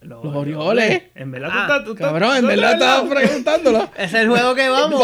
Los, 0.00 0.24
Los 0.24 0.34
Orioles. 0.34 1.02
En 1.14 1.30
verdad 1.30 1.50
Ah, 1.52 1.66
tú 1.66 1.72
estás... 1.72 1.84
tú 1.84 1.92
estás- 1.92 2.06
Cabrón, 2.08 2.36
en 2.38 2.46
verdad 2.46 2.72
estás 2.72 3.02
estaba 3.02 3.14
preguntándolo. 3.14 3.90
Es 3.98 4.14
el 4.14 4.28
juego 4.30 4.54
que 4.54 4.68
vamos. 4.70 5.02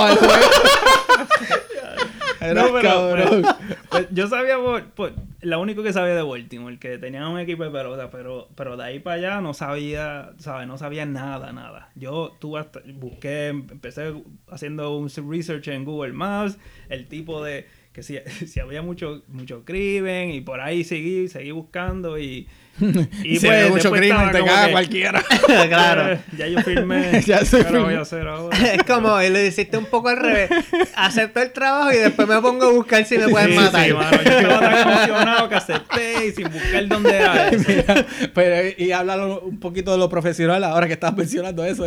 Era 2.40 2.62
No, 2.62 2.72
pero, 2.72 2.88
cabrón. 2.88 3.42
pero, 3.42 3.56
pues, 3.90 4.06
yo 4.12 4.26
sabía 4.28 4.56
por, 4.58 4.84
por- 4.90 5.12
lo 5.40 5.60
único 5.60 5.82
que 5.82 5.92
sabía 5.92 6.14
de 6.14 6.22
Baltimore, 6.22 6.78
que 6.78 6.98
tenían 6.98 7.24
un 7.28 7.38
equipo 7.38 7.62
de 7.64 7.70
pelota, 7.70 8.10
pero, 8.10 8.48
pero 8.56 8.76
de 8.76 8.84
ahí 8.84 8.98
para 8.98 9.16
allá 9.16 9.40
no 9.40 9.54
sabía, 9.54 10.30
¿sabes? 10.38 10.66
No 10.66 10.78
sabía 10.78 11.06
nada, 11.06 11.52
nada. 11.52 11.90
Yo 11.94 12.36
tuve 12.40 12.60
hasta, 12.60 12.80
busqué, 12.94 13.48
empecé 13.48 14.14
haciendo 14.50 14.96
un 14.96 15.08
research 15.30 15.68
en 15.68 15.84
Google 15.84 16.12
Maps, 16.12 16.58
el 16.88 17.06
tipo 17.06 17.42
de 17.44 17.66
que 17.98 18.02
si, 18.04 18.18
si 18.46 18.60
había 18.60 18.80
mucho, 18.82 19.22
mucho 19.28 19.64
crimen 19.64 20.30
y 20.30 20.40
por 20.40 20.60
ahí 20.60 20.84
seguí, 20.84 21.26
seguí 21.28 21.50
buscando 21.50 22.18
y, 22.18 22.46
Y 23.24 23.38
se 23.40 23.50
ve 23.50 23.70
mucho 23.70 23.90
crimen, 23.90 24.30
te 24.30 24.38
caga 24.44 24.66
que, 24.66 24.72
cualquiera. 24.72 25.24
claro. 25.68 26.12
"Eh, 26.12 26.20
Ya 26.36 26.46
yo 26.46 26.60
firmé, 26.60 27.20
Ya 27.26 27.44
se 27.44 27.64
¿qué 27.64 27.72
lo 27.72 27.84
voy 27.86 27.94
a 27.94 28.02
hacer 28.02 28.28
ahora? 28.28 28.56
Es 28.72 28.84
como, 28.84 29.20
y 29.20 29.30
lo 29.30 29.40
hiciste 29.44 29.76
un 29.76 29.86
poco 29.86 30.10
al 30.10 30.18
revés. 30.18 30.48
Acepto 30.94 31.42
el 31.42 31.52
trabajo 31.52 31.92
y 31.92 31.96
después 31.96 32.28
me 32.28 32.40
pongo 32.40 32.66
a 32.66 32.70
buscar 32.72 33.04
si 33.04 33.18
me 33.18 33.26
pueden 33.28 33.50
Sí, 33.50 33.56
matar. 33.56 33.84
sí, 33.84 33.92
mano, 33.92 34.22
yo 34.22 34.30
estaba 34.30 34.60
tan 34.60 34.88
emocionado 34.88 35.48
que 35.48 35.54
acepté 35.56 36.26
y 36.28 36.30
sin 36.32 36.44
buscar 36.52 36.86
dónde 36.86 37.16
era. 37.16 37.50
Mira, 37.66 38.06
pero 38.32 38.74
y 38.78 38.92
háblalo 38.92 39.40
un 39.40 39.58
poquito 39.58 39.90
de 39.90 39.98
lo 39.98 40.08
profesional 40.08 40.62
ahora 40.62 40.86
que 40.86 40.92
estás 40.92 41.16
mencionando 41.16 41.64
eso. 41.64 41.84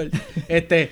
Este, 0.49 0.91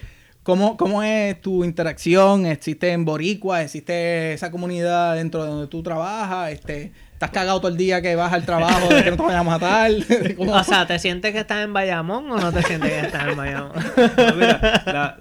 ¿cómo, 0.49 0.77
¿Cómo 0.77 1.03
es 1.03 1.39
tu 1.41 1.63
interacción? 1.63 2.47
¿Existe 2.47 2.91
en 2.91 3.05
Boricua? 3.05 3.61
¿Existe 3.61 4.33
esa 4.33 4.49
comunidad 4.49 5.15
dentro 5.15 5.43
de 5.43 5.49
donde 5.51 5.67
tú 5.67 5.83
trabajas? 5.83 6.51
Este, 6.51 6.91
¿Estás 7.13 7.29
cagado 7.29 7.59
todo 7.59 7.69
el 7.71 7.77
día 7.77 8.01
que 8.01 8.15
vas 8.15 8.33
al 8.33 8.45
trabajo 8.45 8.91
de 8.91 9.03
que 9.03 9.11
no 9.11 9.17
te 9.17 9.21
vayan 9.23 9.41
a 9.41 9.43
matar? 9.43 9.91
¿Cómo? 10.37 10.53
O 10.53 10.63
sea, 10.63 10.87
¿te 10.87 10.97
sientes 10.97 11.33
que 11.33 11.39
estás 11.41 11.63
en 11.63 11.71
Bayamón 11.71 12.31
o 12.31 12.37
no 12.39 12.51
te 12.51 12.63
sientes 12.63 12.89
que 12.91 12.99
estás 12.99 13.27
en 13.27 13.37
Bayamón? 13.37 13.73
No, 14.17 14.35
mira, 14.35 14.83
la- 14.87 15.19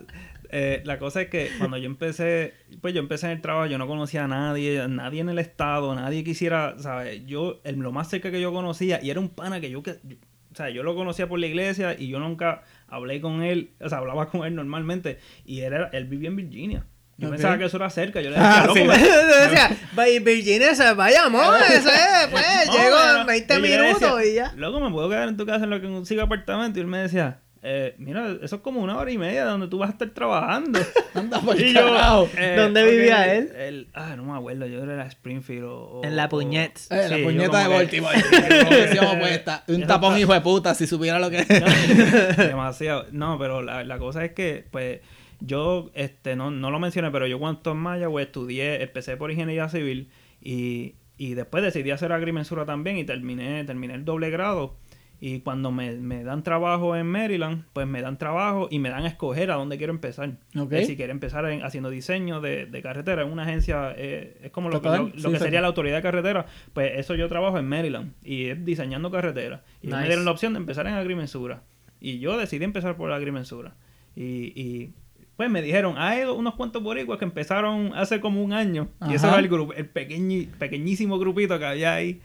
Eh, 0.51 0.81
la 0.87 0.99
cosa 0.99 1.21
es 1.21 1.29
que 1.29 1.51
cuando 1.59 1.77
yo 1.77 1.85
empecé, 1.85 2.55
pues 2.81 2.95
yo 2.95 3.01
empecé 3.01 3.27
en 3.27 3.33
el 3.33 3.43
trabajo, 3.43 3.67
yo 3.67 3.77
no 3.77 3.87
conocía 3.87 4.25
a 4.25 4.29
nadie, 4.29 4.83
nadie 4.89 5.21
en 5.21 5.29
el 5.29 5.39
estado, 5.39 5.95
nadie 5.95 6.25
quisiera, 6.25 6.75
¿sabes? 6.79 7.21
Yo, 7.27 7.61
el, 7.65 7.77
lo 7.81 7.93
más 7.93 8.09
cerca 8.09 8.31
que 8.31 8.41
yo 8.41 8.51
conocía, 8.51 8.99
y 9.03 9.11
era 9.11 9.21
un 9.21 9.29
pana 9.29 9.61
que 9.61 9.69
yo, 9.71 9.83
que, 9.83 9.99
yo- 10.05 10.17
o 10.51 10.55
sea, 10.55 10.71
yo 10.71 10.83
lo 10.83 10.95
conocía 10.95 11.29
por 11.29 11.39
la 11.39 11.47
iglesia 11.49 11.95
y 11.99 12.09
yo 12.09 12.19
nunca 12.19 12.63
hablé 12.89 13.21
con 13.21 13.43
él, 13.43 13.71
o 13.81 13.89
sea, 13.89 13.99
hablaba 13.99 14.29
con 14.29 14.45
él 14.47 14.55
normalmente, 14.55 15.19
y 15.45 15.61
él, 15.61 15.73
era, 15.73 15.91
él 15.93 16.05
vivía 16.07 16.29
en 16.29 16.37
Virginia. 16.37 16.87
Yo 17.21 17.27
Ok. 17.29 17.35
pensaba 17.35 17.59
que 17.59 17.65
eso 17.65 17.77
era 17.79 17.91
cerca, 17.91 18.21
yo 18.21 18.31
le 18.31 18.37
decía, 18.39 18.63
Ah, 18.63 18.67
loco, 18.67 18.75
sí. 18.79 18.85
me- 18.85 18.97
decía, 19.49 19.71
"Vaya, 19.95 20.21
Virginia 20.21 20.75
se 20.75 20.95
vaya, 20.95 21.25
amor, 21.25 21.55
ese, 21.69 21.91
pues, 22.31 22.45
No, 22.67 22.73
llego 22.73 22.97
en 23.21 23.27
20 23.27 23.55
y 23.55 23.57
yo 23.57 23.63
le 23.63 23.79
minutos 23.83 24.19
decía, 24.19 24.31
y 24.33 24.35
ya. 24.35 24.53
Loco, 24.57 24.81
me 24.81 24.91
puedo 24.91 25.09
quedar 25.09 25.29
en 25.29 25.37
tu 25.37 25.45
casa 25.45 25.65
en 25.65 25.71
lo 25.71 25.81
que 25.81 25.89
consigo 25.89 26.23
apartamento. 26.23 26.79
Y 26.79 26.83
él 26.83 26.87
me 26.89 26.99
decía, 26.99 27.41
eh, 27.63 27.95
mira, 27.99 28.37
eso 28.43 28.57
es 28.57 28.63
como 28.63 28.81
una 28.81 28.97
hora 28.99 29.11
y 29.11 29.19
media 29.19 29.45
donde 29.45 29.69
tú 29.69 29.79
vas 29.79 29.89
a 29.91 29.93
estar 29.93 30.09
trabajando. 30.11 30.79
Anda 31.15 31.41
por 31.41 31.61
y 31.61 31.73
yo, 31.75 31.87
carajo. 31.87 32.29
eh, 32.39 32.55
¿Dónde 32.57 32.85
vivía 32.85 33.35
él? 33.35 33.89
Ah, 33.95 34.15
no 34.17 34.25
me 34.25 34.37
acuerdo, 34.37 34.67
yo 34.67 34.83
era 34.83 35.07
Springfield 35.07 35.65
o... 35.65 35.77
o- 36.01 36.05
En 36.05 36.17
la 36.17 36.27
o- 36.27 36.29
Puñets. 36.29 36.91
Eh, 36.91 36.97
la 37.09 37.17
Sí, 37.17 37.23
yo 37.23 37.25
puñeta 37.29 37.59
de 37.59 37.65
que- 37.69 37.75
Baltimore. 37.75 38.17
Como 38.65 38.71
decíamos, 38.77 39.17
pues, 39.21 39.33
está 39.33 39.65
un 39.69 39.87
tapón 39.87 40.19
hijo 40.19 40.33
de 40.33 40.41
puta, 40.41 40.75
si 40.75 40.87
supiera 40.87 41.19
lo 41.19 41.31
que 41.31 41.39
es. 41.41 41.49
Demasiado. 42.37 43.07
No, 43.13 43.39
pero 43.39 43.63
la, 43.63 43.85
la 43.85 43.99
cosa 43.99 44.25
es 44.25 44.33
que, 44.33 44.65
pues, 44.71 45.01
yo, 45.41 45.91
este, 45.95 46.37
no, 46.37 46.51
no 46.51 46.71
lo 46.71 46.79
mencioné, 46.79 47.11
pero 47.11 47.27
yo 47.27 47.39
cuando 47.39 47.73
en 47.73 47.77
Mayagüez 47.79 48.27
estudié, 48.27 48.83
empecé 48.83 49.17
por 49.17 49.31
ingeniería 49.31 49.69
civil 49.69 50.11
y, 50.41 50.95
y 51.17 51.35
después 51.35 51.63
decidí 51.63 51.91
hacer 51.91 52.13
agrimensura 52.13 52.65
también 52.65 52.97
y 52.99 53.05
terminé, 53.05 53.65
terminé 53.65 53.95
el 53.95 54.05
doble 54.05 54.31
grado. 54.31 54.77
Y 55.21 55.41
cuando 55.41 55.73
me, 55.73 55.95
me 55.97 56.23
dan 56.23 56.45
trabajo 56.45 56.95
en 56.95 57.07
Maryland, 57.07 57.65
pues 57.73 57.89
me 57.89 58.01
dan 58.03 58.19
trabajo 58.19 58.69
y 58.71 58.79
me 58.79 58.89
dan 58.89 59.05
a 59.05 59.09
escoger 59.09 59.51
a 59.51 59.55
dónde 59.57 59.77
quiero 59.77 59.93
empezar. 59.93 60.31
Ok. 60.57 60.73
Eh, 60.75 60.85
si 60.85 60.97
quiero 60.97 61.11
empezar 61.11 61.45
en- 61.47 61.65
haciendo 61.65 61.91
diseño 61.91 62.41
de, 62.41 62.67
de 62.67 62.83
carretera 62.83 63.23
en 63.23 63.33
una 63.33 63.43
agencia, 63.43 63.93
eh, 63.97 64.39
es 64.45 64.51
como 64.53 64.69
lo, 64.69 64.81
que- 64.81 64.89
lo, 64.89 65.09
lo 65.09 65.11
sí, 65.11 65.23
que 65.33 65.39
sí. 65.39 65.45
sería 65.45 65.61
la 65.61 65.67
autoridad 65.67 65.97
de 65.97 66.03
carretera, 66.03 66.47
pues 66.73 66.93
eso 66.99 67.17
yo 67.17 67.29
trabajo 67.29 67.59
en 67.59 67.69
Maryland 67.69 68.13
y 68.23 68.45
es 68.47 68.65
diseñando 68.65 69.11
carretera. 69.11 69.65
Y 69.83 69.89
me 69.89 70.05
dieron 70.05 70.25
la 70.25 70.31
opción 70.31 70.53
de 70.53 70.61
empezar 70.61 70.87
en 70.87 70.95
agrimensura. 70.95 71.63
Y 72.01 72.21
yo 72.21 72.39
decidí 72.39 72.65
empezar 72.65 72.97
por 72.97 73.11
la 73.11 73.17
agrimensura. 73.17 73.75
Y, 74.15 74.53
y 74.55 74.93
pues 75.37 75.51
me 75.51 75.63
dijeron, 75.63 75.97
hay 75.99 76.23
unos 76.25 76.55
cuantos 76.55 76.81
boricuas 76.81 77.19
que 77.19 77.25
empezaron 77.25 77.93
hace 77.97 78.21
como 78.21 78.41
un 78.43 78.53
año. 78.53 78.89
Y 79.09 79.15
ese 79.15 79.27
era 79.27 79.39
el 79.41 79.49
grupo, 79.49 79.73
el 79.73 79.93
pequeñi- 79.93 80.47
pequeñísimo 80.47 81.19
grupito 81.19 81.59
que 81.59 81.65
había 81.65 81.95
ahí. 81.95 82.21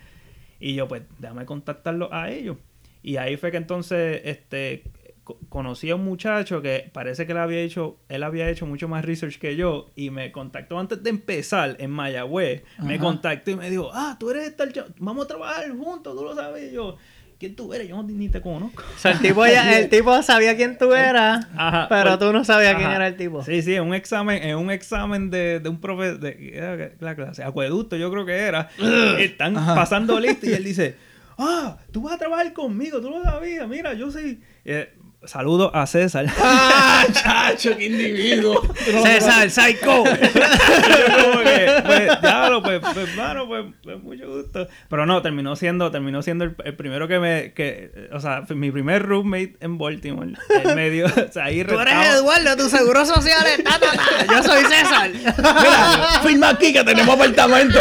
Y 0.59 0.75
yo, 0.75 0.87
pues, 0.87 1.01
déjame 1.17 1.45
contactarlos 1.45 2.09
a 2.11 2.29
ellos. 2.29 2.57
Y 3.03 3.17
ahí 3.17 3.37
fue 3.37 3.51
que 3.51 3.57
entonces, 3.57 4.21
este, 4.23 4.83
co- 5.23 5.37
conocí 5.49 5.89
a 5.89 5.95
un 5.95 6.03
muchacho 6.05 6.61
que 6.61 6.89
parece 6.93 7.25
que 7.25 7.33
él 7.33 7.37
había 7.37 7.59
hecho, 7.59 7.97
él 8.09 8.23
había 8.23 8.49
hecho 8.49 8.65
mucho 8.65 8.87
más 8.87 9.03
research 9.05 9.37
que 9.39 9.55
yo 9.57 9.89
y 9.95 10.09
me 10.09 10.31
contactó 10.31 10.79
antes 10.79 11.03
de 11.03 11.09
empezar 11.09 11.75
en 11.79 11.91
Mayagüez. 11.91 12.63
Me 12.81 12.97
contactó 12.99 13.51
y 13.51 13.55
me 13.57 13.69
dijo, 13.69 13.89
ah, 13.93 14.15
tú 14.19 14.29
eres 14.31 14.55
tal, 14.55 14.71
chavo, 14.73 14.87
vamos 14.99 15.25
a 15.25 15.27
trabajar 15.27 15.69
juntos, 15.71 16.15
tú 16.17 16.23
lo 16.23 16.33
sabes. 16.33 16.71
Y 16.71 16.75
yo, 16.75 16.95
¿quién 17.39 17.57
tú 17.57 17.73
eres? 17.73 17.89
Yo 17.89 17.97
no- 17.97 18.03
ni 18.03 18.29
te 18.29 18.39
conozco. 18.39 18.83
O 18.95 18.97
sea, 18.97 19.11
el 19.11 19.19
tipo, 19.19 19.45
ya, 19.45 19.77
el 19.77 19.89
tipo 19.89 20.21
sabía 20.23 20.55
quién 20.55 20.77
tú 20.77 20.93
eras, 20.93 21.45
Ajá, 21.57 21.87
pero 21.89 22.17
pues- 22.17 22.19
tú 22.19 22.31
no 22.31 22.45
sabías 22.45 22.75
quién 22.75 22.89
era 22.89 23.07
el 23.07 23.17
tipo. 23.17 23.43
Sí, 23.43 23.61
sí, 23.61 23.75
en 23.75 23.83
un 23.83 23.93
examen, 23.93 24.41
en 24.43 24.55
un 24.57 24.71
examen 24.71 25.29
de, 25.29 25.59
de 25.59 25.67
un 25.67 25.81
profe 25.81 26.13
de 26.17 26.37
¿qué 26.37 26.57
era 26.57 26.91
la 27.01 27.15
clase, 27.15 27.43
acueducto, 27.43 27.97
yo 27.97 28.09
creo 28.11 28.25
que 28.25 28.37
era. 28.37 28.69
Están 29.19 29.55
pasando 29.55 30.17
lista 30.21 30.45
y 30.47 30.53
él 30.53 30.63
dice, 30.63 30.95
ah, 31.37 31.77
tú 31.91 32.01
vas 32.01 32.13
a 32.13 32.17
trabajar 32.17 32.53
conmigo, 32.53 33.01
tú 33.01 33.09
lo 33.09 33.23
sabías, 33.23 33.67
mira, 33.67 33.93
yo 33.93 34.11
soy. 34.11 34.41
Eh, 34.65 34.93
saludo 35.25 35.75
a 35.75 35.87
César. 35.87 36.25
¡Ah, 36.41 37.05
chacho, 37.11 37.75
qué 37.77 37.85
individuo! 37.85 38.61
César, 39.03 39.49
psycho. 39.49 40.03
yo 40.03 41.23
como 41.23 41.43
que, 41.43 41.81
pues, 41.85 42.21
diablo, 42.21 42.63
pues, 42.63 42.79
pues, 42.81 43.09
hermano, 43.09 43.47
pues, 43.47 43.65
pues, 43.83 44.01
mucho 44.01 44.27
gusto. 44.27 44.67
Pero 44.89 45.05
no, 45.05 45.21
terminó 45.21 45.55
siendo, 45.55 45.91
terminó 45.91 46.21
siendo 46.21 46.45
el, 46.45 46.55
el 46.63 46.75
primero 46.75 47.07
que 47.07 47.19
me, 47.19 47.53
que, 47.53 48.09
o 48.11 48.19
sea, 48.19 48.43
mi 48.49 48.71
primer 48.71 49.03
roommate 49.03 49.55
en 49.59 49.77
Baltimore. 49.77 50.33
En 50.63 50.75
medio, 50.75 51.05
o 51.05 51.31
sea, 51.31 51.45
ahí 51.45 51.63
Tú 51.63 51.79
eres 51.79 51.93
Eduardo, 52.15 52.57
tu 52.57 52.69
seguro 52.69 53.05
social 53.05 53.45
es 53.47 53.63
ta, 53.63 53.79
ta, 53.79 53.91
ta. 53.91 54.25
Yo 54.29 54.43
soy 54.43 54.63
César. 54.65 55.09
Mira, 55.11 56.21
firma 56.23 56.49
aquí 56.49 56.73
que 56.73 56.83
tenemos 56.83 57.15
apartamento. 57.15 57.79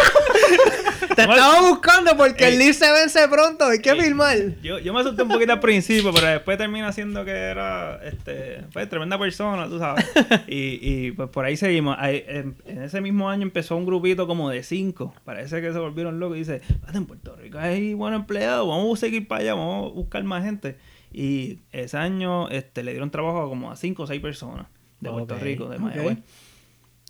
Te 1.15 1.23
estaba 1.23 1.61
buscando 1.69 2.17
porque 2.17 2.47
el 2.49 2.53
Ey. 2.55 2.59
lease 2.59 2.85
se 2.87 2.93
vence 2.93 3.29
pronto, 3.29 3.67
hay 3.67 3.81
que 3.81 3.91
Ey. 3.91 4.01
firmar. 4.01 4.37
Yo, 4.63 4.79
yo 4.79 4.93
me 4.95 5.01
asusté 5.01 5.23
un 5.23 5.29
poquito 5.29 5.53
al 5.53 5.61
principio, 5.61 6.13
pero 6.13 6.27
después 6.29 6.57
termina 6.59 6.93
siendo 6.93 7.25
que 7.25 7.31
era 7.33 8.01
este, 8.05 8.65
pues, 8.73 8.89
tremenda 8.89 9.19
persona, 9.19 9.69
tú 9.69 9.79
sabes. 9.79 10.05
Y, 10.47 10.79
y 10.81 11.13
pues 11.13 11.29
por 11.31 11.45
ahí 11.45 11.57
seguimos. 11.57 11.97
Ahí, 11.99 12.25
en, 12.27 12.57
en 12.67 12.83
ese 12.83 13.01
mismo 13.01 13.29
año 13.29 13.43
empezó 13.43 13.77
un 13.77 13.87
grupito 13.87 14.27
como 14.27 14.51
de 14.51 14.63
cinco. 14.63 15.15
Parece 15.25 15.61
que 15.61 15.73
se 15.73 15.79
volvieron 15.79 16.21
locos 16.21 16.37
y 16.37 16.41
dice, 16.41 16.57
"Espérate, 16.57 16.99
en 16.99 17.07
Puerto 17.07 17.37
Rico 17.37 17.59
hay 17.59 17.95
buenos 17.95 18.21
empleados, 18.21 18.69
vamos 18.69 18.99
a 18.99 19.01
seguir 19.01 19.27
para 19.29 19.41
allá, 19.43 19.55
vamos 19.55 19.91
a 19.91 19.95
buscar 19.95 20.23
más 20.25 20.45
gente. 20.45 20.79
Y 21.13 21.59
ese 21.73 21.97
año 21.99 22.49
este, 22.49 22.83
le 22.83 22.93
dieron 22.93 23.11
trabajo 23.11 23.43
a 23.43 23.49
como 23.49 23.71
a 23.71 23.77
cinco 23.77 24.05
o 24.05 24.07
seis 24.07 24.21
personas 24.21 24.67
de 25.01 25.11
Puerto 25.11 25.37
Rico, 25.39 25.69
de. 25.69 25.79
Mayagüez. 25.79 26.19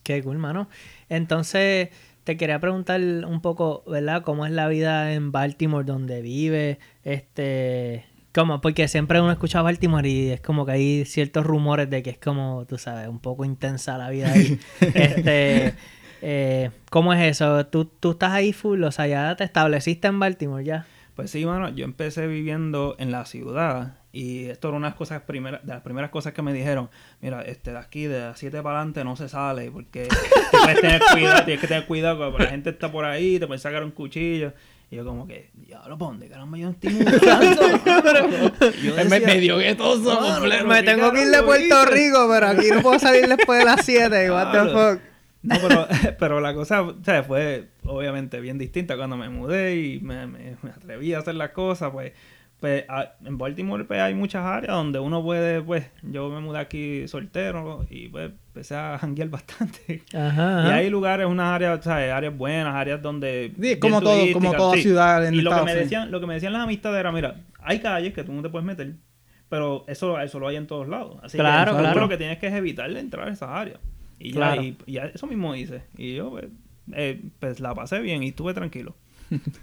Qué 0.03 0.21
cool, 0.23 0.39
mano. 0.39 0.69
Entonces, 1.09 1.91
te 2.25 2.37
quería 2.37 2.61
preguntar 2.61 3.01
un 3.01 3.41
poco, 3.41 3.83
¿verdad? 3.87 4.23
¿Cómo 4.23 4.47
es 4.47 4.53
la 4.53 4.69
vida 4.69 5.13
en 5.13 5.33
Baltimore, 5.33 5.85
donde 5.85 6.23
vive? 6.23 6.79
Este... 7.05 8.07
¿Cómo? 8.35 8.63
Porque 8.63 8.89
siempre 8.89 9.21
uno 9.21 9.31
escucha 9.31 9.61
Baltimore 9.61 10.09
y 10.09 10.31
es 10.31 10.41
como 10.41 10.65
que 10.65 10.73
hay 10.73 11.05
ciertos 11.05 11.45
rumores 11.45 11.91
de 11.91 12.03
que 12.03 12.11
es 12.11 12.19
como, 12.19 12.65
tú 12.67 12.79
sabes, 12.79 13.09
un 13.09 13.19
poco 13.19 13.45
intensa 13.45 13.99
la 13.99 14.09
vida 14.09 14.33
ahí. 14.33 14.59
este... 14.81 15.75
eh, 16.23 16.71
¿Cómo 16.91 17.13
es 17.13 17.21
eso? 17.21 17.67
¿Tú, 17.67 17.85
¿Tú 17.85 18.13
estás 18.13 18.33
ahí 18.33 18.55
full? 18.55 18.83
O 18.85 18.91
sea, 18.91 19.07
ya 19.07 19.37
te 19.37 19.45
estableciste 19.45 20.09
en 20.09 20.19
Baltimore 20.19 20.65
ya. 20.65 20.87
Pues 21.15 21.31
sí, 21.31 21.45
mano, 21.45 21.69
yo 21.69 21.85
empecé 21.85 22.27
viviendo 22.27 22.97
en 22.99 23.13
la 23.13 23.27
ciudad 23.27 24.02
y 24.13 24.45
esto 24.47 24.69
era 24.69 24.77
una 24.77 24.89
de 24.89 24.91
las 24.91 24.99
cosas 24.99 25.23
primeras, 25.23 25.65
de 25.67 25.73
las 25.73 25.83
primeras 25.83 26.11
cosas 26.11 26.33
que 26.35 26.43
me 26.43 26.53
dijeron, 26.53 26.91
mira, 27.21 27.43
este 27.43 27.73
de 27.73 27.79
aquí 27.79 28.05
de 28.05 28.21
las 28.21 28.39
7 28.39 28.63
para 28.63 28.77
adelante 28.79 29.05
no 29.05 29.17
se 29.17 29.29
sale 29.29 29.71
porque 29.71 30.07
tienes 30.51 30.75
que 30.77 30.81
tener 30.83 31.03
cuidado, 31.13 31.45
tienes 31.45 31.61
que 31.61 31.67
tener 31.69 31.87
cuidado 31.87 32.31
porque 32.31 32.45
la 32.45 32.51
gente 32.51 32.71
está 32.71 32.93
por 32.93 33.05
ahí, 33.07 33.39
te 33.39 33.47
pueden 33.47 33.61
sacar 33.61 33.83
un 33.85 33.91
cuchillo. 33.93 34.53
Y 34.91 34.97
yo 34.97 35.07
como 35.07 35.27
que, 35.27 35.49
diablo, 35.55 35.97
¿para 35.97 36.11
dónde 36.11 36.29
caramba 36.29 36.59
yo 36.59 36.69
estoy 36.69 36.93
mudando? 36.93 37.63
Yo 38.83 38.95
me- 38.97 39.05
decía, 39.05 39.27
medio 39.27 39.57
guetoso. 39.59 40.21
"Mano, 40.21 40.35
completo. 40.41 40.65
pero 40.65 40.67
Me 40.69 40.83
tengo 40.83 41.13
que 41.13 41.23
ir 41.23 41.29
de 41.29 41.43
Puerto 41.43 41.65
hice?" 41.83 41.91
Rico, 41.91 42.29
pero 42.31 42.47
aquí 42.49 42.67
no 42.73 42.83
puedo 42.83 42.99
salir 42.99 43.27
después 43.27 43.59
de 43.61 43.65
las 43.65 43.85
7. 43.87 44.31
What 44.31 44.53
the 44.53 44.71
fuck. 44.71 45.01
No, 45.43 45.57
pero, 45.61 45.89
pero 46.19 46.41
la 46.41 46.55
cosa 46.55 46.83
o 46.83 46.97
sea, 47.03 47.23
fue 47.25 47.69
obviamente 47.85 48.39
bien 48.41 48.59
distinta 48.59 48.97
cuando 48.97 49.17
me 49.17 49.29
mudé 49.29 49.77
y 49.77 50.01
me, 50.01 50.27
me- 50.27 50.57
me 50.63 50.71
atreví 50.71 51.15
a 51.15 51.19
hacer 51.21 51.35
las 51.37 51.51
cosas. 51.51 51.91
Pues, 51.91 52.13
pues 52.63 52.85
en 53.27 53.37
Baltimore 53.39 53.85
pues, 53.85 54.01
hay 54.01 54.15
muchas 54.15 54.45
áreas 54.47 54.73
donde 54.77 55.01
uno 55.01 55.21
puede, 55.23 55.61
pues 55.61 55.85
yo 56.03 56.31
me 56.31 56.39
mudé 56.41 56.61
aquí 56.61 57.09
soltero 57.09 57.85
y 57.91 58.09
pues 58.09 58.31
empecé 58.47 58.77
a 58.77 58.97
janguear 58.99 59.29
bastante. 59.31 60.03
Ajá. 60.15 60.69
Y 60.69 60.71
hay 60.71 60.89
lugares, 60.89 61.27
unas 61.27 61.47
áreas, 61.49 61.81
o 61.81 61.83
sea, 61.83 62.17
áreas 62.17 62.39
buenas, 62.39 62.73
áreas 62.75 63.03
donde... 63.03 63.53
Sí, 63.61 63.79
como 63.81 64.01
todo- 64.01 64.33
como 64.33 64.53
toda 64.55 64.77
ciudad 64.77 65.27
en 65.27 65.35
Y 65.35 65.41
lo 65.43 65.51
que, 65.51 65.57
me 65.57 65.63
Unidos. 65.63 65.81
decían, 65.81 66.11
lo 66.13 66.21
que 66.21 66.27
me 66.29 66.35
decían 66.35 66.53
las 66.53 66.63
amistades 66.63 67.01
era, 67.01 67.11
mira, 67.11 67.41
hay 67.59 67.81
calles 67.81 68.15
que 68.15 68.23
tú 68.23 68.33
no 68.33 68.43
te 68.43 68.49
puedes 68.49 68.65
meter, 68.65 68.95
pero 69.49 69.85
eso, 69.89 70.19
eso 70.21 70.39
lo 70.39 70.47
hay 70.47 70.55
en 70.55 70.69
todos 70.69 70.87
lados. 70.87 71.19
Así 71.25 71.37
Claro, 71.37 71.73
que 71.75 71.81
claro. 71.81 72.01
lo 72.01 72.09
que 72.09 72.17
tienes 72.17 72.39
que 72.39 72.47
es 72.47 72.55
evitar 72.55 72.89
entrar 72.97 73.29
a 73.29 73.33
esas 73.33 73.49
áreas. 73.51 73.81
Y 74.21 74.31
ya, 74.35 74.57
y, 74.57 74.79
y 74.87 74.93
ya 74.93 75.07
eso 75.07 75.27
mismo 75.27 75.53
hice. 75.57 75.83
Y 75.99 76.15
yo, 76.15 76.31
pues, 76.31 76.45
eh, 76.93 77.21
pues 77.41 77.59
la 77.59 77.75
pasé 77.75 77.99
bien 78.01 78.23
y 78.23 78.29
estuve 78.29 78.55
tranquilo. 78.55 78.95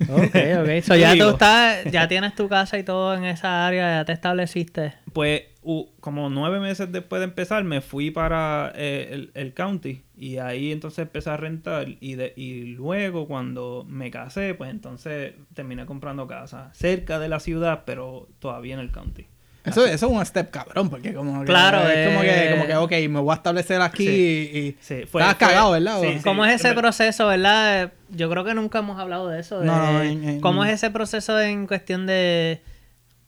Ok, 0.10 0.36
ok. 0.62 0.70
So, 0.84 0.96
ya 0.96 1.16
tú 1.18 1.30
estás, 1.30 1.92
ya 1.92 2.08
tienes 2.08 2.36
tu 2.36 2.48
casa 2.50 2.78
y 2.78 2.84
todo 2.84 3.14
en 3.16 3.26
esa 3.26 3.68
área, 3.68 4.00
ya 4.00 4.06
te 4.06 4.14
estableciste. 4.14 4.94
Pues 5.14 5.44
u- 5.62 5.88
como 6.00 6.30
nueve 6.30 6.60
meses 6.60 6.92
después 6.92 7.20
de 7.20 7.26
empezar 7.26 7.64
me 7.64 7.82
fui 7.82 8.12
para 8.12 8.72
eh, 8.76 9.10
el, 9.12 9.32
el 9.34 9.54
county 9.54 10.04
y 10.18 10.38
ahí 10.38 10.72
entonces 10.72 11.00
empecé 11.00 11.30
a 11.30 11.38
rentar 11.38 11.88
y, 12.00 12.16
de, 12.16 12.34
y 12.36 12.64
luego 12.76 13.28
cuando 13.28 13.86
me 13.88 14.10
casé 14.12 14.54
pues 14.54 14.70
entonces 14.72 15.34
terminé 15.54 15.86
comprando 15.86 16.28
casa 16.28 16.70
cerca 16.74 17.20
de 17.20 17.30
la 17.30 17.40
ciudad 17.40 17.84
pero 17.86 18.28
todavía 18.40 18.74
en 18.76 18.80
el 18.82 18.92
county. 18.92 19.28
Eso, 19.66 19.86
eso 19.86 20.06
es 20.08 20.12
un 20.12 20.26
step 20.26 20.50
cabrón, 20.52 20.90
porque 20.90 21.14
como 21.14 21.42
que, 21.42 21.46
Claro, 21.48 21.88
es 21.90 22.08
como 22.08 22.22
que, 22.22 22.48
eh. 22.48 22.52
como 22.52 22.66
que, 22.66 22.76
ok, 22.76 22.92
me 23.10 23.20
voy 23.20 23.32
a 23.32 23.36
establecer 23.36 23.82
aquí 23.82 24.06
Sí. 24.08 24.52
y, 24.54 24.58
y 24.58 24.78
Sí, 24.80 25.06
fue- 25.06 25.22
fue- 25.24 25.36
cagado, 25.38 25.72
¿verdad? 25.72 26.02
sí. 26.02 26.20
¿Cómo 26.24 26.46
es 26.46 26.56
ese 26.64 26.74
proceso, 26.74 27.28
verdad? 27.28 27.92
Yo 28.10 28.30
creo 28.30 28.46
que 28.46 28.54
nunca 28.54 28.80
hemos 28.80 28.98
hablado 29.00 29.28
de 29.28 29.40
eso. 29.42 29.60
de- 29.60 29.66
No, 29.68 29.78
no, 29.94 30.02
en- 30.02 30.24
en- 30.24 30.42
¿Cómo 30.42 30.64
es 30.64 30.74
ese 30.74 30.90
proceso 30.92 31.40
en 31.40 31.68
cuestión 31.68 32.08
de, 32.08 32.62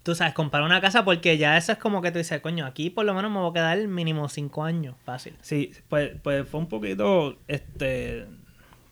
tú 0.04 0.16
sabes, 0.16 0.34
comprar 0.34 0.64
una 0.64 0.80
casa? 0.80 1.04
Porque 1.04 1.38
ya 1.38 1.58
eso 1.58 1.74
es 1.74 1.78
como 1.78 2.02
que 2.02 2.12
tú 2.12 2.18
dices, 2.20 2.40
coño, 2.40 2.66
aquí 2.66 2.90
por 2.90 3.06
lo 3.06 3.14
menos 3.14 3.30
me 3.30 3.38
voy 3.40 3.50
a 3.52 3.54
quedar 3.54 3.88
mínimo 3.88 4.30
cinco 4.30 4.64
años, 4.64 4.96
fácil. 5.04 5.36
Sí, 5.42 5.74
pues, 5.90 6.12
pues 6.24 6.48
fue 6.48 6.62
un 6.62 6.68
poquito, 6.68 7.38
este, 7.50 8.26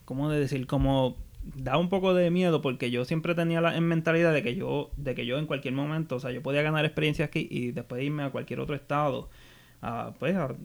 ¿cómo 0.03 0.29
de 0.29 0.41
decir? 0.41 0.67
Como 0.67 1.15
da 1.41 1.77
un 1.77 1.89
poco 1.89 2.13
de 2.13 2.29
miedo 2.31 2.61
porque 2.61 2.91
yo 2.91 3.05
siempre 3.05 3.35
tenía 3.35 3.61
la 3.61 3.75
en 3.75 3.85
mentalidad 3.87 4.33
de 4.33 4.43
que 4.43 4.55
yo, 4.55 4.91
de 4.97 5.15
que 5.15 5.25
yo 5.25 5.37
en 5.37 5.45
cualquier 5.45 5.73
momento, 5.73 6.15
o 6.15 6.19
sea, 6.19 6.31
yo 6.31 6.41
podía 6.41 6.61
ganar 6.61 6.85
experiencia 6.85 7.25
aquí 7.25 7.47
y 7.49 7.71
después 7.71 8.03
irme 8.03 8.23
a 8.23 8.29
cualquier 8.29 8.59
otro 8.59 8.75
estado, 8.75 9.29
a, 9.81 10.13
pues, 10.19 10.35
a 10.35 10.55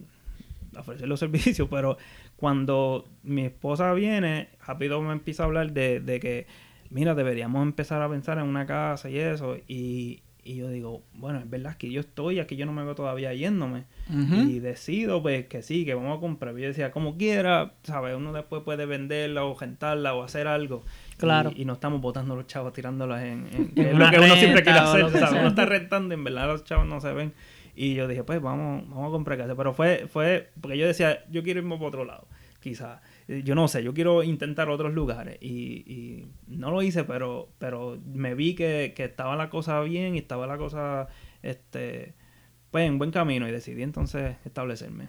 ofrecer 0.77 1.07
los 1.07 1.19
servicios, 1.21 1.67
pero 1.69 1.97
cuando 2.35 3.05
mi 3.23 3.45
esposa 3.45 3.93
viene, 3.93 4.49
rápido 4.65 5.01
me 5.01 5.13
empieza 5.13 5.43
a 5.43 5.45
hablar 5.47 5.71
de, 5.71 5.99
de 6.01 6.19
que, 6.19 6.47
mira, 6.89 7.15
deberíamos 7.15 7.63
empezar 7.63 8.01
a 8.01 8.09
pensar 8.09 8.37
en 8.37 8.45
una 8.45 8.65
casa 8.65 9.09
y 9.09 9.17
eso, 9.17 9.57
y, 9.67 10.21
y 10.47 10.55
yo 10.57 10.69
digo, 10.69 11.01
bueno, 11.15 11.39
es 11.39 11.49
verdad 11.49 11.75
que 11.75 11.91
yo 11.91 11.99
estoy 11.99 12.39
aquí, 12.39 12.55
yo 12.55 12.67
no 12.67 12.71
me 12.71 12.83
veo 12.83 12.93
todavía 12.93 13.33
yéndome. 13.33 13.85
Y 14.47 14.59
decido, 14.59 15.21
pues, 15.23 15.47
que 15.47 15.63
sí, 15.63 15.83
que 15.85 15.95
vamos 15.95 16.15
a 16.17 16.21
comprar. 16.21 16.55
Yo 16.55 16.67
decía, 16.67 16.91
como 16.91 17.17
quiera, 17.17 17.73
¿sabes? 17.81 18.15
Uno 18.15 18.31
después 18.31 18.61
puede 18.63 18.85
venderla 18.85 19.43
o 19.43 19.57
rentarla 19.59 20.13
o 20.13 20.21
hacer 20.23 20.45
algo. 20.47 20.85
Claro. 21.17 21.51
Y, 21.55 21.63
y 21.63 21.65
no 21.65 21.73
estamos 21.73 21.99
botando 21.99 22.35
los 22.35 22.45
chavos 22.45 22.73
tirándolas 22.73 23.23
en... 23.23 23.47
en- 23.51 23.67
que 23.73 23.81
En 23.81 23.87
es 23.87 23.97
lo 23.97 24.09
que 24.11 24.19
uno 24.19 24.35
siempre 24.35 24.63
quiere 24.63 24.77
hacer, 24.79 25.01
¿sabes? 25.09 25.29
sea. 25.31 25.39
Uno 25.39 25.47
está 25.49 25.65
rentando, 25.65 26.13
en 26.13 26.23
verdad 26.23 26.45
los 26.47 26.63
chavos 26.63 26.85
no 26.85 27.01
se 27.01 27.11
ven. 27.11 27.33
Y 27.75 27.95
yo 27.95 28.07
dije, 28.07 28.23
pues, 28.23 28.39
vamos, 28.39 28.87
vamos 28.87 29.07
a 29.07 29.11
comprar 29.11 29.39
casa. 29.39 29.55
Pero 29.55 29.73
fue, 29.73 30.05
fue... 30.07 30.51
Porque 30.61 30.77
yo 30.77 30.85
decía, 30.85 31.25
yo 31.31 31.41
quiero 31.41 31.59
irme 31.61 31.75
por 31.77 31.87
otro 31.87 32.05
lado, 32.05 32.27
quizás. 32.59 33.01
Eh, 33.27 33.41
Yo 33.43 33.55
no 33.55 33.67
sé, 33.67 33.83
yo 33.83 33.93
quiero 33.93 34.23
intentar 34.23 34.69
otros 34.69 34.93
lugares. 34.93 35.37
Y, 35.41 35.83
y 35.85 36.27
no 36.47 36.71
lo 36.71 36.81
hice, 36.81 37.03
pero, 37.03 37.49
pero 37.57 37.99
me 38.05 38.35
vi 38.35 38.55
que, 38.55 38.93
que 38.95 39.05
estaba 39.05 39.35
la 39.35 39.49
cosa 39.49 39.81
bien 39.81 40.15
y 40.15 40.19
estaba 40.19 40.47
la 40.47 40.57
cosa, 40.57 41.07
este... 41.41 42.13
Pues 42.71 42.87
en 42.87 42.97
buen 42.97 43.11
camino 43.11 43.47
y 43.47 43.51
decidí 43.51 43.83
entonces 43.83 44.35
establecerme. 44.43 45.07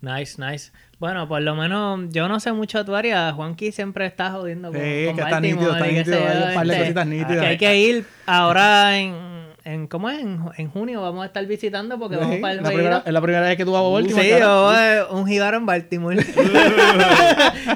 Nice, 0.00 0.40
nice. 0.40 0.72
Bueno, 0.98 1.26
por 1.26 1.40
lo 1.40 1.54
menos 1.56 2.00
yo 2.10 2.28
no 2.28 2.38
sé 2.38 2.52
mucho 2.52 2.78
de 2.78 2.84
tu 2.84 2.94
área. 2.94 3.32
Juanqui 3.32 3.72
siempre 3.72 4.06
está 4.06 4.30
jodiendo 4.30 4.70
con, 4.70 4.80
Sí, 4.80 5.06
con 5.06 5.16
que 5.16 5.22
está 5.22 5.30
Baltimore 5.30 5.42
nítido, 5.42 5.72
está 5.72 5.86
nítido, 5.86 6.04
sé 6.04 6.22
yo, 6.22 6.28
hay 6.28 6.48
un 6.48 6.54
par 6.54 6.66
de 6.66 6.72
este, 6.72 6.84
cositas 6.84 7.06
nítidas. 7.06 7.40
Que 7.40 7.46
hay 7.46 7.58
que 7.58 7.78
ir 7.78 8.04
ahora 8.26 8.98
en, 8.98 9.14
en 9.72 9.86
¿cómo 9.86 10.08
es? 10.10 10.18
En, 10.20 10.40
en 10.56 10.70
junio 10.70 11.00
vamos 11.02 11.22
a 11.22 11.26
estar 11.26 11.44
visitando 11.46 11.98
porque 11.98 12.16
vamos 12.16 12.36
para 12.38 12.54
el 12.54 12.62
la 12.62 12.70
primera, 12.70 13.02
es 13.04 13.12
la 13.12 13.20
primera 13.20 13.46
vez 13.48 13.56
que 13.56 13.64
tú 13.64 13.72
vas 13.72 13.82
a 13.84 13.88
Baltimore. 13.88 14.22
Sí, 14.22 14.30
yo, 14.38 14.74
eh, 14.74 15.02
un 15.10 15.26
gigaro 15.26 15.56
en 15.58 15.66
Baltimore. 15.66 16.16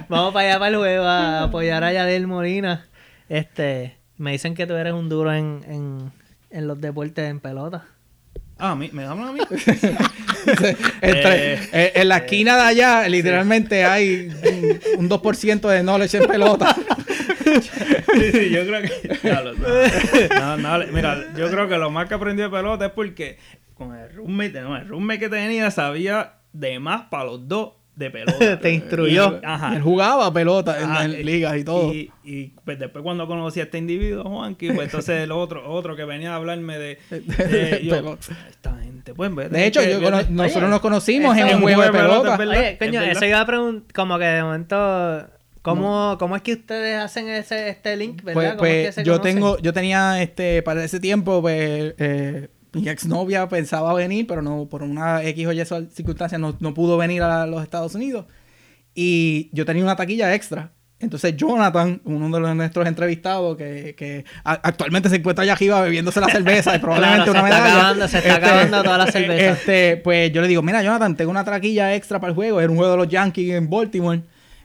vamos 0.09 0.33
para 0.33 0.49
allá 0.49 0.59
para 0.59 0.69
el 0.69 0.77
juego 0.77 1.05
a 1.05 1.43
apoyar 1.45 1.85
a 1.85 1.93
Yadiel 1.93 2.27
Molina. 2.27 2.87
Este, 3.29 3.97
me 4.17 4.33
dicen 4.33 4.55
que 4.55 4.67
tú 4.67 4.75
eres 4.75 4.93
un 4.93 5.09
duro 5.09 5.33
en, 5.33 5.61
en, 5.69 6.13
en 6.51 6.67
los 6.67 6.81
deportes 6.81 7.29
en 7.29 7.41
pelota. 7.41 7.85
Ah, 8.59 8.75
¿me, 8.77 8.89
¿me 8.93 9.05
hablan 9.05 9.29
a 9.29 9.33
mí? 9.33 9.41
Entre- 11.01 11.55
Eh, 11.55 11.69
eh, 11.73 11.93
en 11.97 12.09
la 12.09 12.19
esquina 12.19 12.57
de 12.57 12.63
allá, 12.63 13.09
literalmente 13.09 13.85
hay 13.85 14.31
un, 14.97 15.05
un 15.05 15.11
2% 15.11 15.69
de 15.69 15.83
knowledge 15.83 16.17
en 16.19 16.27
pelota. 16.27 16.77
Sí, 17.43 18.51
yo 18.51 18.67
creo 18.67 18.83
que. 18.83 19.19
Diablo, 19.23 19.53
no, 19.55 20.57
no, 20.57 20.79
no, 20.79 20.87
mira, 20.93 21.19
yo 21.37 21.51
creo 21.51 21.69
que 21.69 21.77
lo 21.79 21.91
más 21.91 22.09
que 22.09 22.15
aprendí 22.15 22.43
de 22.43 22.49
pelota 22.51 22.87
es 22.87 22.93
porque 22.93 23.39
con 23.75 23.95
el 23.97 24.13
roommate, 24.15 24.61
no, 24.61 24.77
el 24.77 24.87
roommate 24.89 25.19
que 25.21 25.29
tenía 25.29 25.71
sabía 25.71 26.35
de 26.53 26.79
más 26.79 27.03
para 27.11 27.25
los 27.25 27.49
dos 27.49 27.73
de 27.97 28.11
pelota. 28.11 28.59
Te 28.61 28.71
instruyó. 28.73 29.39
Y- 29.43 29.45
ajá. 29.45 29.77
Él 29.77 29.83
jugaba 29.83 30.33
pelota 30.33 30.81
en, 30.81 30.91
Ah, 30.91 31.05
en 31.05 31.13
eh, 31.13 31.25
ligas 31.25 31.57
y 31.59 31.65
todo. 31.65 31.93
Y, 31.93 32.11
y, 32.25 32.47
pues 32.65 32.79
después 32.79 33.03
cuando 33.03 33.27
conocí 33.27 33.61
a 33.61 33.65
este 33.65 33.79
individuo, 33.79 34.25
Juanqui, 34.25 34.71
pues 34.73 34.87
entonces 34.89 35.23
el 35.23 35.33
otro, 35.33 35.69
otro 35.71 35.95
que 35.97 36.05
venía 36.05 36.33
a 36.33 36.37
hablarme 36.37 36.79
de, 36.79 36.99
de- 37.11 37.81
yo, 37.85 37.97
Pelota. 37.97 38.27
esta 38.49 38.77
gente, 38.79 39.15
pues 39.15 39.35
de 39.51 39.67
hecho, 39.67 39.81
que- 39.81 39.91
yo 40.01 40.09
oye, 40.09 40.27
nosotros 40.31 40.71
nos 40.71 40.81
conocimos 40.81 41.37
en 41.37 41.57
un 41.57 41.63
juego 41.63 41.83
de 41.83 41.91
pelota, 41.93 42.37
pelota. 42.39 42.59
Oye, 42.61 42.79
coño, 42.79 43.03
eso 43.03 43.25
iba 43.27 43.41
a 43.41 43.47
preguntar, 43.47 43.93
como 43.95 44.19
que 44.19 44.25
de 44.25 44.43
momento, 44.43 45.27
¿cómo, 45.63 46.17
¿cómo 46.19 46.37
es 46.37 46.43
que 46.43 46.53
ustedes 46.55 46.99
hacen 46.99 47.29
ese 47.29 47.69
este 47.71 47.97
link, 47.97 48.23
verdad? 48.23 48.57
Pues, 48.57 48.57
¿Cómo 48.57 48.67
es 48.67 48.77
que 48.79 48.83
pues 48.83 48.95
se 48.97 49.05
yo 49.05 49.15
conocen? 49.15 49.35
tengo, 49.37 49.59
yo 49.59 49.73
tenía 49.73 50.23
este, 50.23 50.63
para 50.63 50.85
ese 50.85 51.01
tiempo, 51.01 51.41
pues, 51.41 51.95
eh, 51.99 52.49
mi 52.73 52.89
exnovia 52.89 53.49
pensaba 53.49 53.93
venir, 53.95 54.27
pero 54.27 54.43
no, 54.43 54.67
por 54.69 54.83
una 54.83 55.23
X 55.25 55.47
o 55.47 55.53
Y 55.53 55.65
circunstancia 55.91 56.39
no, 56.39 56.57
no 56.61 56.75
pudo 56.75 56.97
venir 56.97 57.23
a 57.23 57.47
los 57.47 57.63
Estados 57.63 57.95
Unidos. 57.95 58.27
Y 58.95 59.51
yo 59.53 59.65
tenía 59.65 59.83
una 59.85 59.97
taquilla 59.97 60.35
extra. 60.35 60.73
Entonces 60.99 61.37
Jonathan, 61.37 62.01
uno 62.05 62.31
de 62.31 62.41
los 62.41 62.55
nuestros 62.55 62.87
entrevistados, 62.87 63.57
que, 63.57 63.95
que 63.97 64.25
actualmente 64.45 65.09
se 65.09 65.17
encuentra 65.17 65.43
allá 65.43 65.55
arriba 65.55 65.81
bebiéndose 65.83 66.21
la 66.21 66.29
cerveza 66.29 66.77
y 66.77 66.79
probablemente 66.81 67.31
Claro, 67.31 67.33
una 67.33 67.41
se 67.41 67.45
está 67.49 67.61
medalla. 67.61 67.75
acabando, 67.75 68.09
se 68.09 68.19
está 68.19 68.35
acabando 68.37 68.83
toda 68.85 68.99
la 68.99 69.07
cerveza. 69.09 69.51
Este, 69.51 69.97
pues 69.97 70.33
yo 70.33 70.41
le 70.43 70.49
digo, 70.49 70.63
mira 70.63 70.83
Jonathan, 70.83 71.17
tengo 71.17 71.31
una 71.33 71.45
taquilla 71.45 71.95
extra 71.95 72.21
para 72.21 72.31
el 72.31 72.37
juego. 72.37 72.61
Era 72.61 72.71
un 72.71 72.77
juego 72.77 72.93
de 72.93 72.99
los 72.99 73.09
Yankees 73.09 73.53
en 73.55 73.69
Baltimore. 73.69 74.23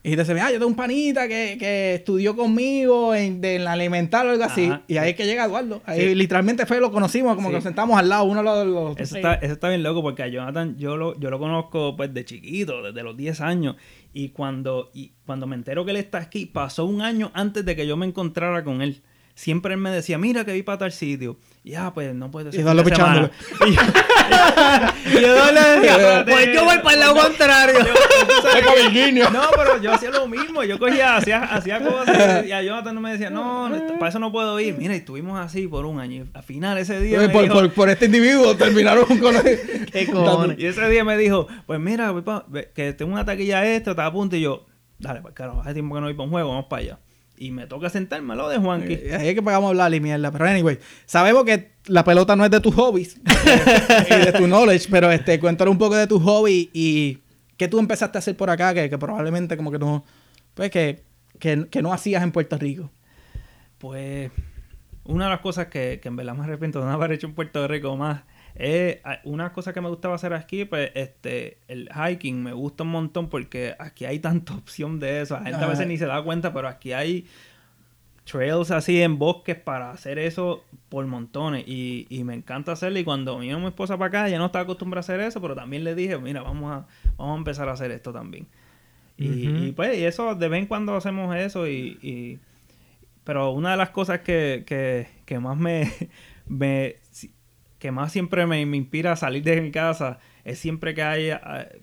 Y 0.07 0.15
dice, 0.15 0.39
ah, 0.39 0.47
yo 0.51 0.53
tengo 0.57 0.67
un 0.67 0.75
panita 0.75 1.27
que, 1.27 1.57
que 1.59 1.95
estudió 1.95 2.35
conmigo 2.35 3.13
en, 3.13 3.41
de, 3.41 3.55
en 3.57 3.65
la 3.65 3.73
elemental 3.73 4.27
o 4.27 4.31
algo 4.31 4.43
así. 4.45 4.65
Ajá. 4.67 4.81
Y 4.87 4.97
ahí 4.97 5.09
es 5.11 5.15
que 5.15 5.25
llega 5.25 5.45
Eduardo. 5.45 5.81
Ahí 5.85 5.99
Sí. 5.99 6.15
literalmente 6.15 6.65
fue, 6.65 6.79
lo 6.79 6.91
conocimos, 6.91 7.35
como 7.35 7.49
Sí. 7.49 7.51
que 7.51 7.55
nos 7.57 7.63
sentamos 7.65 7.99
al 7.99 8.07
lado, 8.09 8.23
uno 8.23 8.39
al 8.39 8.45
lado 8.45 8.59
del 8.59 8.73
otro. 8.75 9.03
Eso 9.03 9.17
está, 9.17 9.35
eso 9.35 9.53
está 9.53 9.69
bien 9.69 9.83
loco 9.83 10.01
porque 10.01 10.23
a 10.23 10.27
Jonathan 10.27 10.77
yo 10.77 10.95
lo, 10.97 11.19
yo 11.19 11.29
lo 11.29 11.39
conozco 11.39 11.95
pues 11.97 12.13
de 12.13 12.23
chiquito, 12.25 12.81
desde 12.83 13.03
los 13.03 13.17
10 13.17 13.41
años. 13.41 13.75
Y 14.13 14.29
cuando, 14.29 14.89
y 14.93 15.11
cuando 15.25 15.45
me 15.45 15.55
entero 15.55 15.83
que 15.85 15.91
él 15.91 15.97
está 15.97 16.19
aquí, 16.19 16.45
pasó 16.45 16.85
un 16.85 17.01
año 17.01 17.29
antes 17.33 17.65
de 17.65 17.75
que 17.75 17.85
yo 17.85 17.97
me 17.97 18.05
encontrara 18.05 18.63
con 18.63 18.81
él. 18.81 19.01
Siempre 19.35 19.73
él 19.75 19.79
me 19.79 19.91
decía, 19.91 20.17
mira 20.17 20.45
que 20.45 20.53
vi 20.53 20.63
para 20.63 20.79
tal 20.79 20.91
sitio. 20.91 21.37
Ya, 21.67 21.93
pues 21.93 22.13
no 22.15 22.31
puede 22.31 22.51
ser. 22.51 22.59
Y 22.59 22.63
Eduardo 22.63 22.83
fin 22.83 22.89
de 22.91 22.95
semana". 22.95 23.31
pichándole. 23.59 23.77
Y 25.05 25.21
yo- 25.21 25.35
Espérate. 25.37 26.31
pues 26.31 26.53
yo 26.53 26.63
voy 26.65 26.77
para 26.79 26.93
el 26.93 26.99
lado 26.99 27.15
contrario. 27.15 27.79
No, 29.29 29.41
pero 29.55 29.81
yo 29.81 29.91
hacía 29.93 30.09
lo 30.11 30.27
mismo. 30.27 30.63
Yo 30.63 30.79
cogía, 30.79 31.17
hacía, 31.17 31.43
hacía 31.43 31.79
cosas. 31.81 32.45
Y 32.45 32.51
a 32.53 32.61
Jonathan 32.61 32.95
no 32.95 33.01
me 33.01 33.11
decía, 33.11 33.29
no, 33.29 33.69
para 33.99 34.09
eso 34.09 34.19
no 34.19 34.31
puedo 34.31 34.59
ir. 34.59 34.75
Mira, 34.77 34.93
y 34.93 34.97
estuvimos 34.97 35.39
así 35.39 35.67
por 35.67 35.85
un 35.85 35.99
año. 35.99 36.23
Y 36.25 36.37
al 36.37 36.43
final 36.43 36.77
ese 36.77 36.99
día. 36.99 37.17
por, 37.31 37.43
dijo- 37.43 37.53
por, 37.53 37.71
por 37.73 37.89
este 37.89 38.05
individuo 38.05 38.55
terminaron 38.55 39.05
con 39.19 39.35
Qué 39.91 40.07
cojones. 40.11 40.57
y 40.59 40.65
ese 40.65 40.87
día 40.89 41.03
me 41.03 41.17
dijo, 41.17 41.47
pues 41.65 41.79
mira, 41.79 42.13
que 42.73 42.93
tengo 42.93 43.11
una 43.13 43.25
taquilla 43.25 43.65
extra, 43.75 43.91
está 43.91 44.05
a 44.05 44.11
punto. 44.11 44.35
Y 44.35 44.41
yo, 44.41 44.65
dale, 44.99 45.21
pues 45.21 45.33
carajo, 45.33 45.61
hace 45.61 45.73
tiempo 45.73 45.95
que 45.95 46.01
no 46.01 46.07
voy 46.07 46.13
para 46.13 46.25
un 46.25 46.31
juego, 46.31 46.49
vamos 46.49 46.65
para 46.69 46.81
allá. 46.81 46.99
Y 47.37 47.51
me 47.51 47.67
toca 47.67 47.89
sentarme 47.89 48.33
al 48.33 48.37
lado 48.39 48.49
de 48.49 48.57
Juanqui. 48.57 48.93
Eh, 48.93 49.15
Ahí 49.15 49.27
es 49.29 49.35
que 49.35 49.43
pagamos 49.43 49.69
hablar 49.69 49.93
y 49.93 49.99
mierda. 49.99 50.31
Pero 50.31 50.45
anyway, 50.45 50.79
sabemos 51.05 51.43
que 51.45 51.71
la 51.85 52.03
pelota 52.03 52.35
no 52.35 52.43
es 52.43 52.51
de 52.51 52.59
tus 52.59 52.73
hobbies 52.73 53.17
y 54.09 54.25
de 54.25 54.33
tu 54.33 54.47
knowledge, 54.47 54.87
pero 54.89 55.11
este, 55.11 55.39
cuéntanos 55.39 55.71
un 55.71 55.77
poco 55.77 55.95
de 55.95 56.07
tu 56.07 56.19
hobby 56.19 56.69
y 56.73 57.19
qué 57.55 57.67
tú 57.67 57.79
empezaste 57.79 58.17
a 58.17 58.19
hacer 58.19 58.35
por 58.35 58.49
acá, 58.49 58.73
que, 58.73 58.89
que 58.89 58.97
probablemente 58.97 59.55
como 59.55 59.71
que 59.71 59.79
no, 59.79 60.03
pues 60.55 60.71
que, 60.71 61.03
que, 61.39 61.67
que 61.69 61.81
no 61.81 61.93
hacías 61.93 62.23
en 62.23 62.31
Puerto 62.31 62.57
Rico. 62.57 62.91
Pues 63.77 64.31
una 65.03 65.25
de 65.25 65.31
las 65.31 65.41
cosas 65.41 65.67
que, 65.67 65.99
que 66.01 66.07
en 66.07 66.15
verdad 66.15 66.33
me 66.35 66.43
arrepiento 66.43 66.79
de 66.79 66.85
no 66.85 66.91
haber 66.91 67.11
hecho 67.11 67.27
en 67.27 67.33
Puerto 67.33 67.67
Rico 67.67 67.95
más 67.95 68.23
es 68.59 68.97
ah, 69.03 69.19
una 69.23 69.53
cosa 69.53 69.71
que 69.73 69.81
me 69.81 69.89
gustaba 69.89 70.15
hacer 70.15 70.33
aquí, 70.33 70.65
pues 70.65 70.91
este, 70.95 71.59
el 71.67 71.89
hiking 71.89 72.41
me 72.43 72.53
gusta 72.53 72.83
un 72.83 72.89
montón 72.89 73.29
porque 73.29 73.75
aquí 73.79 74.05
hay 74.05 74.19
tanta 74.19 74.53
opción 74.55 74.99
de 74.99 75.21
eso. 75.21 75.35
La 75.35 75.43
gente 75.43 75.63
a 75.63 75.67
veces 75.67 75.87
ni 75.87 75.97
se 75.97 76.05
da 76.07 76.21
cuenta, 76.23 76.53
pero 76.53 76.67
aquí 76.67 76.93
hay 76.93 77.25
trails 78.25 78.71
así 78.71 79.01
en 79.01 79.17
bosques 79.19 79.55
para 79.55 79.91
hacer 79.91 80.19
eso 80.19 80.63
por 80.89 81.05
montones. 81.05 81.63
Y, 81.67 82.07
y 82.09 82.23
me 82.23 82.33
encanta 82.33 82.73
hacerlo. 82.73 82.99
Y 82.99 83.03
cuando 83.03 83.39
vino 83.39 83.59
mi 83.59 83.67
esposa 83.67 83.97
para 83.97 84.07
acá 84.07 84.29
ya 84.29 84.37
no 84.37 84.47
estaba 84.47 84.63
acostumbrada 84.63 84.99
a 84.99 85.05
hacer 85.05 85.19
eso 85.21 85.41
pero 85.41 85.55
también 85.55 85.83
le 85.83 85.95
dije 85.95 86.17
mira 86.17 86.41
vamos 86.41 86.71
a 86.71 86.87
vamos 87.17 87.35
a 87.35 87.37
empezar 87.37 87.69
a 87.69 87.73
hacer 87.73 87.91
esto 87.91 88.11
también 88.11 88.47
y, 89.17 89.25
y, 89.67 89.71
pues 89.71 89.97
y 89.97 90.03
eso 90.03 90.35
de 90.35 90.47
vez 90.47 90.59
en 90.61 90.67
cuando 90.67 90.95
hacemos 90.95 91.35
eso 91.35 91.67
y, 91.67 91.97
y- 92.01 92.39
pero 93.23 93.51
una 93.51 93.71
de 93.71 93.77
las 93.77 93.89
cosas 93.89 94.19
que, 94.21 94.63
que, 94.65 95.07
que 95.25 95.39
más 95.39 95.57
me, 95.57 95.91
me 96.47 96.95
que 97.79 97.91
más 97.91 98.11
siempre 98.11 98.45
me, 98.45 98.65
me 98.65 98.77
inspira 98.77 99.11
a 99.11 99.15
salir 99.15 99.43
de 99.43 99.61
mi 99.61 99.71
casa 99.71 100.19
es 100.43 100.59
siempre 100.59 100.93
que 100.93 101.03
hay, 101.03 101.29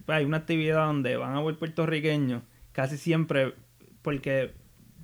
hay 0.06 0.24
una 0.24 0.38
actividad 0.38 0.86
donde 0.86 1.16
van 1.16 1.36
a 1.36 1.42
ver 1.42 1.56
puertorriqueños 1.56 2.42
casi 2.72 2.96
siempre 2.96 3.54
porque 4.02 4.52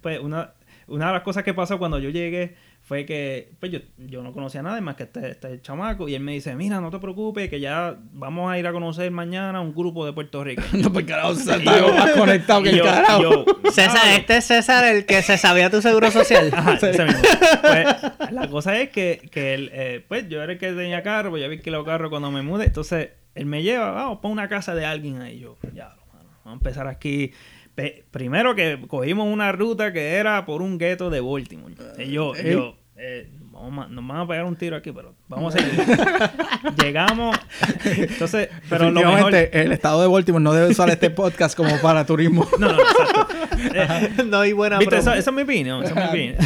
pues 0.00 0.18
una 0.20 0.54
una 0.90 1.06
de 1.06 1.12
las 1.12 1.22
cosas 1.22 1.44
que 1.44 1.54
pasó 1.54 1.78
cuando 1.78 1.98
yo 1.98 2.10
llegué 2.10 2.56
fue 2.90 3.06
que 3.06 3.52
pues 3.60 3.70
yo, 3.70 3.78
yo 3.98 4.20
no 4.20 4.32
conocía 4.32 4.58
a 4.58 4.62
nadie 4.64 4.80
más 4.80 4.96
que 4.96 5.04
este, 5.04 5.30
este 5.30 5.62
chamaco 5.62 6.08
y 6.08 6.16
él 6.16 6.22
me 6.24 6.32
dice, 6.32 6.56
mira, 6.56 6.80
no 6.80 6.90
te 6.90 6.98
preocupes, 6.98 7.48
que 7.48 7.60
ya 7.60 7.96
vamos 8.14 8.50
a 8.50 8.58
ir 8.58 8.66
a 8.66 8.72
conocer 8.72 9.08
mañana 9.12 9.60
un 9.60 9.72
grupo 9.72 10.04
de 10.04 10.12
puertorriqueños. 10.12 10.72
No, 10.82 10.92
pues 10.92 11.04
carajo, 11.06 11.36
César 11.36 11.60
está 11.60 11.74
algo 11.76 11.92
más 11.92 12.10
conectado 12.10 12.62
que 12.64 12.70
el 12.70 12.78
yo- 12.78 12.84
carajo. 12.84 13.22
yo, 13.22 13.44
César, 13.70 13.92
"Diablo". 13.92 14.16
este 14.18 14.36
es 14.38 14.44
César 14.44 14.84
el 14.92 15.06
que 15.06 15.22
se 15.22 15.38
sabía 15.38 15.70
tu 15.70 15.80
seguro 15.80 16.10
social. 16.10 16.50
Ajá, 16.52 16.74
ese 16.74 17.04
mismo. 17.04 17.22
Pues, 17.62 18.32
la 18.32 18.48
cosa 18.50 18.76
es 18.80 18.88
que, 18.88 19.28
que 19.30 19.54
él, 19.54 19.70
eh, 19.72 20.04
pues 20.08 20.28
yo 20.28 20.42
era 20.42 20.54
el 20.54 20.58
que 20.58 20.72
tenía 20.72 21.04
carro, 21.04 21.30
pues 21.30 21.40
yo 21.44 21.48
vi 21.48 21.60
que 21.60 21.70
lo 21.70 21.84
carro 21.84 22.10
cuando 22.10 22.32
me 22.32 22.42
mudé. 22.42 22.64
Entonces, 22.64 23.10
él 23.36 23.46
me 23.46 23.62
lleva, 23.62 23.92
vamos, 23.92 24.18
para 24.18 24.32
una 24.32 24.48
casa 24.48 24.74
de 24.74 24.84
alguien 24.84 25.22
ahí. 25.22 25.38
Yo, 25.38 25.56
ya, 25.72 25.90
mano, 26.12 26.28
vamos 26.44 26.46
a 26.46 26.52
empezar 26.54 26.88
aquí. 26.88 27.30
Pe- 27.76 28.04
primero 28.10 28.56
que 28.56 28.80
cogimos 28.88 29.32
una 29.32 29.52
ruta 29.52 29.92
que 29.92 30.14
era 30.14 30.44
por 30.44 30.60
un 30.60 30.76
gueto 30.76 31.08
de 31.08 31.20
Baltimore. 31.20 31.72
Y 31.98 32.10
yo, 32.10 32.34
¿Eh? 32.34 32.50
yo, 32.54 32.76
eh, 33.00 33.30
vamos 33.50 33.86
a- 33.86 33.88
nos 33.88 34.06
van 34.06 34.18
a 34.18 34.26
pegar 34.28 34.44
un 34.44 34.56
tiro 34.56 34.76
aquí, 34.76 34.92
pero 34.92 35.14
vamos 35.28 35.54
a 35.54 35.58
seguir. 35.58 35.80
Llegamos, 36.82 37.36
entonces, 37.84 38.48
pero 38.68 38.90
lo 38.90 39.00
mejor... 39.00 39.34
El 39.34 39.72
estado 39.72 40.02
de 40.02 40.08
Baltimore 40.08 40.42
no 40.42 40.52
debe 40.52 40.68
usar 40.68 40.90
este 40.90 41.10
podcast 41.10 41.56
como 41.56 41.76
para 41.80 42.04
turismo. 42.04 42.46
No, 42.58 42.72
no, 42.72 42.78
exacto. 42.80 43.26
Eh, 43.74 44.24
no 44.24 44.40
hay 44.40 44.52
buena 44.54 44.78
¿Viste? 44.78 44.96
Esa, 44.96 45.18
esa 45.18 45.30
es 45.30 45.36
mi 45.36 45.42
opinión. 45.42 45.84
Esa 45.84 45.92
es 45.92 45.96
mi 45.96 46.08
opinión. 46.08 46.36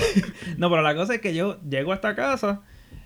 no, 0.59 0.69
pero 0.69 0.83
la 0.83 0.97
cosa 0.97 1.15
es 1.15 1.21
que 1.21 1.33
yo 1.33 1.61
llego 1.63 1.93
a 1.93 1.95
esta 1.95 2.17
casa 2.17 2.63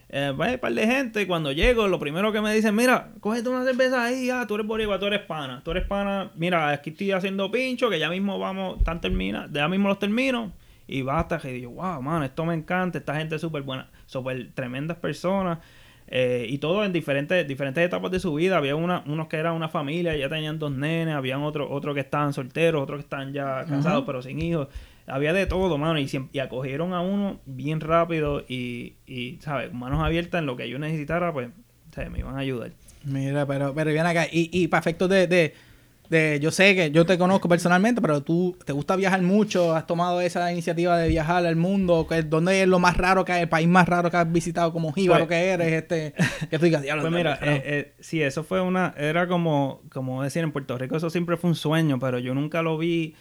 eh, 0.09 0.33
va 0.33 0.51
un 0.51 0.59
par 0.59 0.73
de 0.73 0.87
gente. 0.87 1.27
Cuando 1.27 1.53
llego, 1.53 1.89
lo 1.89 1.99
primero 1.99 2.33
que 2.33 2.41
me 2.41 2.55
dicen, 2.55 2.75
mira, 2.75 3.11
cógete 3.21 3.51
una 3.51 3.65
cerveza 3.65 4.03
ahí, 4.03 4.31
ah, 4.31 4.47
tú 4.49 4.55
eres 4.55 4.67
boricua, 4.67 4.99
tú 4.99 5.05
eres 5.07 5.21
pana. 5.21 5.61
Tú 5.63 5.73
eres 5.73 5.85
pana, 5.85 6.31
mira, 6.37 6.71
aquí 6.71 6.91
estoy 6.91 7.13
haciendo 7.13 7.51
pincho, 7.51 7.91
que 7.91 7.99
ya 7.99 8.09
mismo 8.09 8.39
vamos, 8.39 8.79
están 8.79 9.01
termina, 9.03 9.47
ya 9.53 9.69
mismo 9.69 9.89
los 9.89 9.99
termino. 9.99 10.53
Y 10.89 11.03
basta, 11.03 11.39
que 11.39 11.53
digo, 11.53 11.71
wow, 11.73 12.03
mano, 12.03 12.25
esto 12.25 12.45
me 12.45 12.55
encanta, 12.55 12.99
esta 12.99 13.15
gente 13.15 13.37
es 13.37 13.41
súper 13.41 13.63
buena, 13.63 13.91
súper 14.07 14.51
tremendas 14.55 14.97
personas. 14.97 15.59
Eh, 16.11 16.47
y 16.49 16.57
todo 16.57 16.87
en 16.87 16.93
diferentes, 16.95 17.47
diferentes 17.47 17.85
etapas 17.85 18.11
de 18.11 18.19
su 18.19 18.33
vida. 18.33 18.57
Había 18.57 18.75
una, 18.75 19.05
unos 19.07 19.29
que 19.29 19.37
eran 19.37 19.55
una 19.55 19.69
familia, 19.69 20.17
ya 20.17 20.31
tenían 20.31 20.59
dos 20.59 20.73
nenes, 20.73 21.15
habían 21.15 21.43
otros 21.43 21.69
otro 21.71 21.93
que 21.93 22.01
estaban 22.01 22.33
solteros, 22.33 22.83
otros 22.83 23.01
que 23.01 23.03
estaban 23.03 23.35
ya 23.35 23.67
casados 23.69 24.05
pero 24.07 24.23
sin 24.23 24.41
hijos. 24.41 24.69
Había 25.07 25.35
de 25.35 25.47
todo, 25.47 25.77
mano, 25.77 25.99
y, 25.99 26.09
y 26.33 26.39
acogieron 26.39 26.95
a 26.95 27.01
uno 27.01 27.41
bien 27.45 27.81
rápido 27.81 28.43
y, 28.49 28.95
y, 29.07 29.39
¿sabes? 29.41 29.73
Manos 29.73 30.03
abiertas 30.03 30.41
en 30.41 30.47
lo 30.47 30.57
que 30.57 30.69
yo 30.69 30.79
necesitara, 30.79 31.33
pues, 31.33 31.49
¿sabes? 31.93 32.11
Me 32.11 32.21
iban 32.21 32.37
a 32.37 32.41
ayudar. 32.41 32.73
Mira, 33.05 33.47
pero, 33.47 33.75
pero 33.75 33.91
viene 33.91 34.09
acá. 34.09 34.27
Y, 34.31 34.51
y 34.53 34.69
para 34.69 34.81
efectos 34.81 35.09
de, 35.09 35.27
de, 35.27 35.55
de- 36.09 36.39
Yo 36.41 36.51
sé 36.51 36.75
que 36.75 36.91
yo 36.91 37.05
te 37.07 37.19
conozco 37.19 37.49
personalmente, 37.49 38.01
pero 38.01 38.23
tú 38.23 38.57
te 38.65 38.73
gusta 38.73 38.97
viajar 38.97 39.21
mucho. 39.23 39.75
Has 39.75 39.87
tomado 39.87 40.21
esa 40.21 40.51
iniciativa 40.53 40.97
de 40.99 41.09
viajar 41.09 41.45
al 41.47 41.57
mundo. 41.57 42.07
que- 42.09 42.23
¿Dónde 42.23 42.63
es 42.63 42.69
lo 42.69 42.79
más 42.79 42.97
raro 42.97 43.25
que 43.25 43.33
hay? 43.33 43.43
El 43.43 43.49
país 43.49 43.69
más 43.69 43.89
raro 43.89 44.11
que 44.11 44.17
has 44.17 44.31
visitado 44.33 44.73
como 44.73 44.93
jíbaro 44.93 45.27
Pues- 45.27 45.39
que 45.41 45.47
eres. 45.51 45.73
este 45.73 46.15
Que 46.51 46.59
tú 46.59 46.65
digas, 46.65 46.83
diablo. 46.83 47.03
Pues 47.03 47.13
mira, 47.13 47.35
eh, 47.43 47.63
eh, 47.65 47.93
sí, 48.01 48.23
eso 48.23 48.43
fue 48.45 48.61
una, 48.61 48.95
era 48.97 49.29
como, 49.29 49.83
como 49.93 50.23
decir, 50.23 50.43
en 50.43 50.53
Puerto 50.53 50.77
Rico 50.79 50.97
eso 50.97 51.11
siempre 51.11 51.37
fue 51.37 51.51
un 51.51 51.57
sueño, 51.57 51.99
pero 51.99 52.19
yo 52.19 52.35
nunca 52.35 52.63
lo 52.63 52.79
vi 52.79 53.15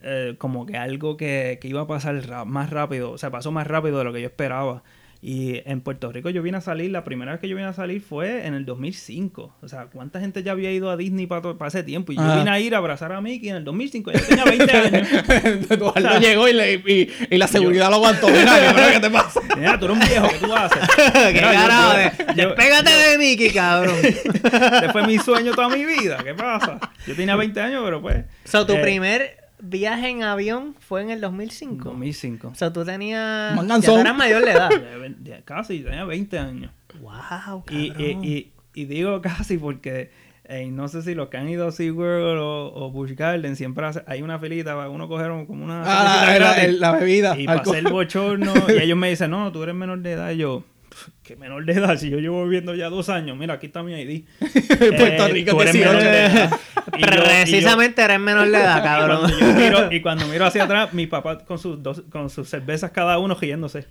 eh, 0.00 0.36
como 0.38 0.64
que 0.64 0.76
algo 0.76 1.16
que, 1.16 1.58
que 1.60 1.66
iba 1.66 1.80
a 1.80 1.86
pasar 1.88 2.44
más 2.46 2.70
rápido, 2.70 3.10
o 3.10 3.18
sea, 3.18 3.30
pasó 3.30 3.50
más 3.50 3.66
rápido 3.66 3.98
de 3.98 4.04
lo 4.04 4.12
que 4.12 4.20
yo 4.20 4.28
esperaba. 4.28 4.84
Y 5.20 5.62
en 5.68 5.80
Puerto 5.80 6.12
Rico 6.12 6.30
yo 6.30 6.42
vine 6.44 6.58
a 6.58 6.60
salir, 6.60 6.92
la 6.92 7.02
primera 7.02 7.32
vez 7.32 7.40
que 7.40 7.48
yo 7.48 7.56
vine 7.56 7.66
a 7.66 7.72
salir 7.72 8.00
fue 8.00 8.46
en 8.46 8.54
el 8.54 8.64
2005. 8.64 9.56
O 9.60 9.68
sea, 9.68 9.86
¿cuánta 9.86 10.20
gente 10.20 10.44
ya 10.44 10.52
había 10.52 10.70
ido 10.70 10.90
a 10.90 10.96
Disney 10.96 11.26
para, 11.26 11.54
ese 11.66 11.82
tiempo? 11.82 12.12
Y 12.12 12.16
yo 12.16 12.22
Ajá. 12.22 12.36
vine 12.36 12.50
a 12.50 12.60
ir 12.60 12.72
a 12.74 12.78
abrazar 12.78 13.10
a 13.10 13.20
Mickey 13.20 13.48
en 13.48 13.56
el 13.56 13.64
2005, 13.64 14.12
yo 14.12 14.20
tenía 14.20 14.44
20 14.44 14.72
años. 14.76 15.08
Eduardo 15.70 16.18
llegó 16.20 16.46
y, 16.48 16.52
le, 16.52 16.74
y, 16.74 17.10
y 17.30 17.36
la 17.36 17.48
seguridad 17.48 17.88
lo 17.90 17.96
aguantó. 17.96 18.28
Mira, 18.28 18.74
¿qué, 18.76 18.92
qué 18.92 19.00
te 19.00 19.10
pasa? 19.10 19.40
Mira, 19.56 19.76
tú 19.78 19.86
eres 19.86 19.96
un 19.98 20.06
viejo, 20.08 20.28
¿qué 20.28 20.46
tú 20.46 20.54
haces? 20.54 20.78
¿Qué 21.12 21.32
Mira, 21.32 21.52
yo- 21.52 21.58
carajo? 21.58 21.92
yo- 22.28 22.34
yo- 22.34 22.48
Despégate 22.50 22.90
de 22.90 23.18
Mickey, 23.18 23.50
cabrón. 23.50 23.96
Ese 24.04 24.88
fue 24.92 25.04
mi 25.04 25.18
sueño 25.18 25.52
toda 25.52 25.68
mi 25.68 25.84
vida. 25.84 26.18
¿Qué 26.22 26.34
pasa? 26.34 26.78
Yo 27.08 27.16
tenía 27.16 27.34
20 27.34 27.60
años, 27.60 27.82
pero 27.84 28.00
pues. 28.00 28.24
So, 28.44 28.64
tu 28.66 28.74
eh, 28.74 28.80
primer 28.82 29.47
viaje 29.60 30.08
en 30.08 30.22
avión 30.22 30.74
fue 30.78 31.02
en 31.02 31.10
el 31.10 31.20
2005. 31.20 31.84
2005. 31.90 32.48
O 32.48 32.54
sea, 32.54 32.72
tú 32.72 32.84
tenías... 32.84 33.54
Manganzón. 33.56 33.96
Ya 33.96 34.00
eras 34.02 34.16
mayor 34.16 34.44
de 34.44 34.50
edad. 34.52 34.70
Ya 34.92 34.96
ve- 34.98 35.16
ya 35.24 35.42
casi, 35.42 35.80
tenía 35.80 36.04
20 36.04 36.38
años. 36.38 36.70
wow, 37.00 37.64
Y, 37.70 37.92
y, 38.02 38.18
y, 38.22 38.52
y 38.74 38.84
digo 38.84 39.20
casi 39.22 39.58
porque 39.58 40.10
eh, 40.44 40.66
no 40.70 40.88
sé 40.88 41.02
si 41.02 41.14
los 41.14 41.28
que 41.28 41.36
han 41.36 41.48
ido 41.48 41.68
a 41.68 41.72
SeaWorld 41.72 42.38
o, 42.38 42.72
o 42.74 42.90
Busch 42.90 43.12
Garden 43.14 43.54
siempre 43.56 43.84
hace- 43.84 44.02
hay 44.06 44.22
una 44.22 44.38
filita 44.38 44.74
para 44.74 44.88
uno 44.88 45.06
coger 45.08 45.30
un- 45.30 45.44
como 45.46 45.64
una. 45.64 45.82
Ah, 45.84 46.38
la, 46.38 46.66
la 46.68 46.92
bebida. 46.92 47.38
Y 47.38 47.46
alcohol. 47.46 47.64
pasé 47.66 47.78
el 47.80 47.92
bochorno 47.92 48.52
y 48.68 48.72
ellos 48.82 48.96
me 48.96 49.10
dicen, 49.10 49.30
no, 49.30 49.52
tú 49.52 49.62
eres 49.62 49.74
menor 49.74 49.98
de 50.00 50.12
edad. 50.12 50.30
Y 50.30 50.38
yo, 50.38 50.64
¿qué 51.22 51.36
menor 51.36 51.64
de 51.64 51.72
edad? 51.74 51.96
Si 51.96 52.10
yo 52.10 52.18
llevo 52.18 52.44
viviendo 52.44 52.74
ya 52.74 52.88
dos 52.88 53.08
años, 53.08 53.36
mira, 53.36 53.54
aquí 53.54 53.66
está 53.66 53.82
mi 53.82 53.92
ID. 53.94 54.24
Puerto 54.40 55.26
Eh, 55.26 55.28
Rico 55.32 55.60
eres 55.62 55.72
18. 55.74 55.92
menor 55.92 56.02
de 56.02 56.24
edad. 56.26 56.50
Y 56.98 57.00
yo- 57.02 57.06
y 57.06 57.16
yo- 57.16 57.22
Precisamente 57.22 58.02
eres 58.02 58.18
menor 58.18 58.48
de 58.50 58.56
edad, 58.58 58.78
y 58.78 58.82
cabrón. 58.82 59.18
cuando, 59.20 59.38
yo 59.38 59.46
miro, 59.54 59.92
y 59.92 60.00
cuando 60.00 60.26
miro 60.26 60.46
hacia 60.46 60.64
atrás, 60.64 60.92
mi 60.94 61.06
papá 61.06 61.38
con 61.44 61.58
sus 61.58 61.80
dos, 61.82 62.02
con 62.10 62.28
sus 62.30 62.48
cervezas 62.48 62.90
cada 62.90 63.18
uno 63.18 63.36
riéndose. 63.40 63.86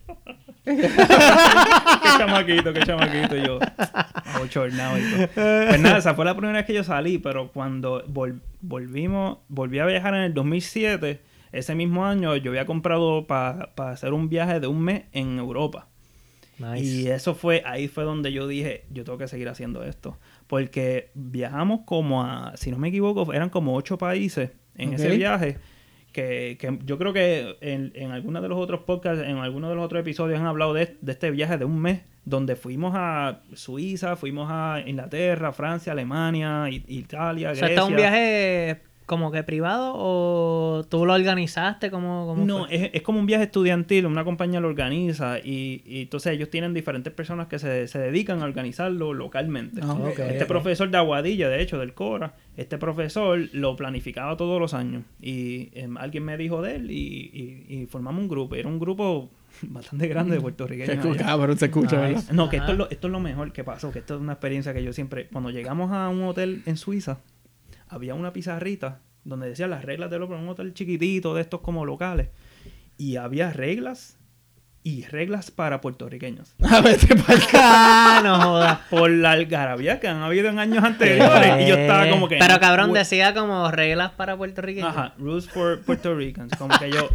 qué 0.66 0.90
chamaquito, 2.18 2.74
qué 2.74 2.80
chamaquito. 2.82 3.38
Y 3.38 3.46
yo, 3.46 3.60
bochornado 4.40 4.98
y 4.98 5.02
todo. 5.02 5.28
Pues 5.36 5.80
nada, 5.80 5.98
esa 6.00 6.14
fue 6.16 6.26
la 6.26 6.36
primera 6.36 6.58
vez 6.58 6.66
que 6.66 6.74
yo 6.74 6.84
salí, 6.84 7.18
pero 7.18 7.52
cuando 7.52 8.04
vol- 8.08 8.42
volvimos, 8.62 9.38
volví 9.48 9.80
a 9.80 9.86
viajar 9.86 10.14
en 10.16 10.22
el 10.24 10.34
2007, 10.34 11.22
ese 11.52 11.76
mismo 11.76 12.06
año 12.06 12.36
yo 12.36 12.52
había 12.52 12.66
comprado 12.66 13.26
para 13.28 13.70
hacer 13.78 14.12
un 14.14 14.28
viaje 14.30 14.60
de 14.60 14.68
un 14.68 14.82
mes 14.82 15.04
en 15.14 15.38
Europa. 15.40 15.88
Nice. 16.60 16.84
Y 16.84 17.08
eso 17.08 17.36
fue, 17.36 17.62
ahí 17.66 17.88
fue 17.88 18.04
donde 18.04 18.32
yo 18.32 18.48
dije, 18.48 18.86
yo 18.90 19.04
tengo 19.04 19.18
que 19.18 19.28
seguir 19.28 19.48
haciendo 19.50 19.84
esto. 19.84 20.18
Porque 20.48 21.12
viajamos 21.14 21.82
como 21.86 22.24
a, 22.24 22.56
si 22.58 22.72
no 22.72 22.78
me 22.78 22.88
equivoco, 22.88 23.32
eran 23.34 23.50
como 23.50 23.76
ocho 23.76 23.98
países 23.98 24.52
en 24.76 24.94
ese 24.94 25.16
viaje. 25.16 25.58
Que, 26.12 26.58
que 26.60 26.80
yo 26.84 26.98
creo 26.98 27.14
que 27.14 27.58
en, 27.62 27.92
en 27.94 28.12
algunos 28.12 28.42
de 28.42 28.50
los 28.50 28.58
otros 28.58 28.82
podcasts, 28.82 29.24
en 29.24 29.38
algunos 29.38 29.70
de 29.70 29.76
los 29.76 29.86
otros 29.86 30.02
episodios 30.02 30.40
han 30.40 30.48
hablado 30.48 30.74
de, 30.74 30.98
de 31.00 31.12
este 31.12 31.30
viaje 31.30 31.58
de 31.58 31.66
un 31.66 31.80
mes, 31.80 32.02
donde 32.26 32.56
fuimos 32.56 32.94
a 32.96 33.44
Suiza, 33.54 34.16
fuimos 34.16 34.48
a 34.50 34.82
Inglaterra, 34.86 35.54
Francia, 35.54 35.92
Alemania, 35.92 36.70
Italia, 36.70 37.52
O 37.52 37.56
sea, 37.56 37.68
Grecia. 37.68 37.68
¿está 37.68 37.86
un 37.86 37.96
viaje 37.96 38.82
como 39.08 39.32
que 39.32 39.42
privado 39.42 39.94
o 39.96 40.86
tú 40.88 41.06
lo 41.06 41.14
organizaste? 41.14 41.90
como 41.90 42.28
cómo 42.28 42.46
No, 42.46 42.68
es, 42.68 42.92
es 42.94 43.02
como 43.02 43.20
un 43.20 43.26
viaje 43.26 43.46
estudiantil, 43.46 44.06
una 44.06 44.24
compañía 44.24 44.60
lo 44.60 44.68
organiza 44.68 45.40
y, 45.40 45.82
y 45.86 46.02
entonces 46.04 46.34
ellos 46.34 46.50
tienen 46.52 46.74
diferentes 46.76 47.12
personas 47.12 47.48
que 47.48 47.58
se, 47.58 47.88
se 47.88 47.98
dedican 47.98 48.42
a 48.42 48.46
organizarlo 48.46 49.14
localmente. 49.14 49.82
Ah. 49.84 49.98
Este 50.30 50.46
profesor 50.46 50.92
de 50.92 50.98
Aguadilla, 50.98 51.50
de 51.50 51.62
hecho, 51.62 51.80
del 51.80 51.94
Cora, 51.96 52.36
este 52.58 52.78
profesor 52.78 53.40
lo 53.54 53.76
planificaba 53.76 54.38
todos 54.38 54.60
los 54.60 54.74
años 54.76 55.04
y 55.22 55.70
em, 55.74 55.98
alguien 55.98 56.24
me 56.24 56.38
dijo 56.38 56.62
de 56.62 56.76
él 56.76 56.92
y, 56.92 57.32
y- 57.34 57.66
y 57.82 57.86
formamos 57.88 58.22
un 58.22 58.28
grupo. 58.28 58.56
Era 58.56 58.68
un 58.68 58.78
grupo 58.80 59.30
bastante 59.64 60.08
grande 60.08 60.32
de 60.32 60.38
Se 60.38 60.42
puertorriqueños. 60.42 60.90
escucha, 61.06 61.56
se 61.58 61.66
escucha, 61.66 61.96
Nice. 61.96 62.14
¿verdad? 62.22 62.34
No, 62.34 62.50
que 62.50 62.58
esto 62.58 62.74
es, 62.74 62.78
lo, 62.78 62.90
esto 62.90 63.08
es 63.08 63.12
lo 63.14 63.20
mejor 63.22 63.54
que 63.54 63.64
pasó, 63.64 63.92
que 63.92 64.00
esto 64.00 64.16
es 64.16 64.22
una 64.22 64.34
experiencia 64.34 64.74
que 64.74 64.84
yo 64.84 64.92
siempre, 64.94 65.28
cuando 65.32 65.50
llegamos 65.50 65.92
a 65.94 66.10
un 66.10 66.24
hotel 66.24 66.62
en 66.66 66.76
Suiza, 66.78 67.20
había 67.90 68.14
una 68.16 68.34
pizarrita 68.34 69.02
donde 69.24 69.50
decía 69.50 69.68
las 69.68 69.84
reglas 69.84 70.10
del 70.10 70.24
hotel, 70.24 70.38
un 70.38 70.50
hotel 70.50 70.74
chiquitito 70.74 71.34
de 71.34 71.42
estos 71.42 71.62
como 71.62 71.86
locales, 71.86 72.30
y 72.98 73.18
había 73.18 73.52
reglas 73.52 74.18
y 74.84 75.04
reglas 75.04 75.52
para 75.52 75.82
puertorriqueños. 75.82 76.56
A 76.64 76.80
ver. 76.82 76.98
Ah, 77.54 78.22
no 78.24 78.40
jodas. 78.40 78.80
Por 78.90 79.10
la 79.10 79.32
algarabía 79.32 80.00
que 80.00 80.08
han 80.08 80.22
habido 80.22 80.48
en 80.48 80.60
años 80.60 80.82
anteriores, 80.82 81.62
y 81.62 81.68
yo 81.68 81.76
estaba 81.76 82.10
como 82.10 82.30
que... 82.30 82.38
Pero 82.38 82.58
cabrón, 82.62 82.94
decía 82.94 83.34
como 83.34 83.70
reglas 83.70 84.12
para 84.12 84.38
puertorriqueños. 84.38 84.90
Ajá, 84.90 85.14
rules 85.18 85.50
for 85.50 85.82
Puerto 85.82 86.16
Ricans, 86.16 86.56
como 86.58 86.78
que 86.80 86.90
yo... 86.90 87.10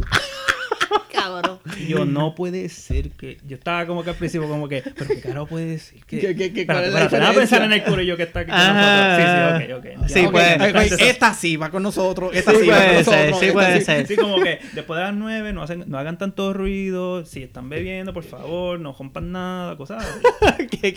Cabrón. 1.12 1.59
Y 1.78 1.88
yo, 1.88 2.05
no 2.05 2.35
puede 2.35 2.68
ser 2.68 3.11
que. 3.11 3.38
Yo 3.46 3.57
estaba 3.57 3.87
como 3.87 4.02
que 4.02 4.11
al 4.11 4.16
principio, 4.16 4.48
como 4.48 4.68
que, 4.68 4.83
pero 4.83 5.07
qué 5.09 5.20
carajo 5.20 5.46
puede 5.46 5.66
decir 5.66 6.05
que. 6.07 6.18
¿Qué- 6.20 6.35
qué- 6.37 6.52
qué- 6.52 6.64
la 6.66 6.85
espérate, 6.85 7.16
déjame 7.16 7.38
pensar 7.38 7.62
en 7.62 7.72
el 7.72 7.83
curillo 7.85 8.16
que 8.16 8.22
está 8.24 8.40
aquí 8.40 8.50
nosotros. 8.50 9.16
Sí, 9.18 9.66
sí, 9.66 9.72
ok, 9.72 9.78
ok. 9.78 10.09
Sí, 10.09 10.22
Ya, 10.22 10.28
Ok, 10.28 10.35
ay, 10.37 10.57
ay, 10.61 10.68
Entonces, 10.68 11.00
esta 11.09 11.35
sí 11.35 11.57
va 11.57 11.70
con 11.70 11.83
nosotros. 11.83 12.31
Esta 12.35 12.52
Sí 12.52 12.59
sí, 12.62 12.68
va 12.68 12.76
con 12.76 12.94
nosotros. 12.94 13.14
ser, 13.14 13.35
sí 13.35 13.50
puede 13.52 13.78
sí. 13.81 13.85
ser. 13.85 14.07
Sí, 14.07 14.16
como 14.16 14.42
que 14.42 14.59
después 14.72 14.98
de 14.98 15.05
las 15.05 15.14
nueve 15.14 15.52
no, 15.52 15.62
hacen, 15.62 15.85
no 15.87 15.98
hagan 15.98 16.18
tanto 16.18 16.52
ruido. 16.52 17.24
Si 17.24 17.42
están 17.42 17.68
bebiendo, 17.68 18.12
por 18.12 18.24
favor, 18.24 18.81
no 18.81 18.94
rompan 18.98 19.33
nada, 19.33 19.76
cosas. 19.76 20.05
así. 20.05 20.66
Qué. 20.81 20.88
Y 20.88 20.92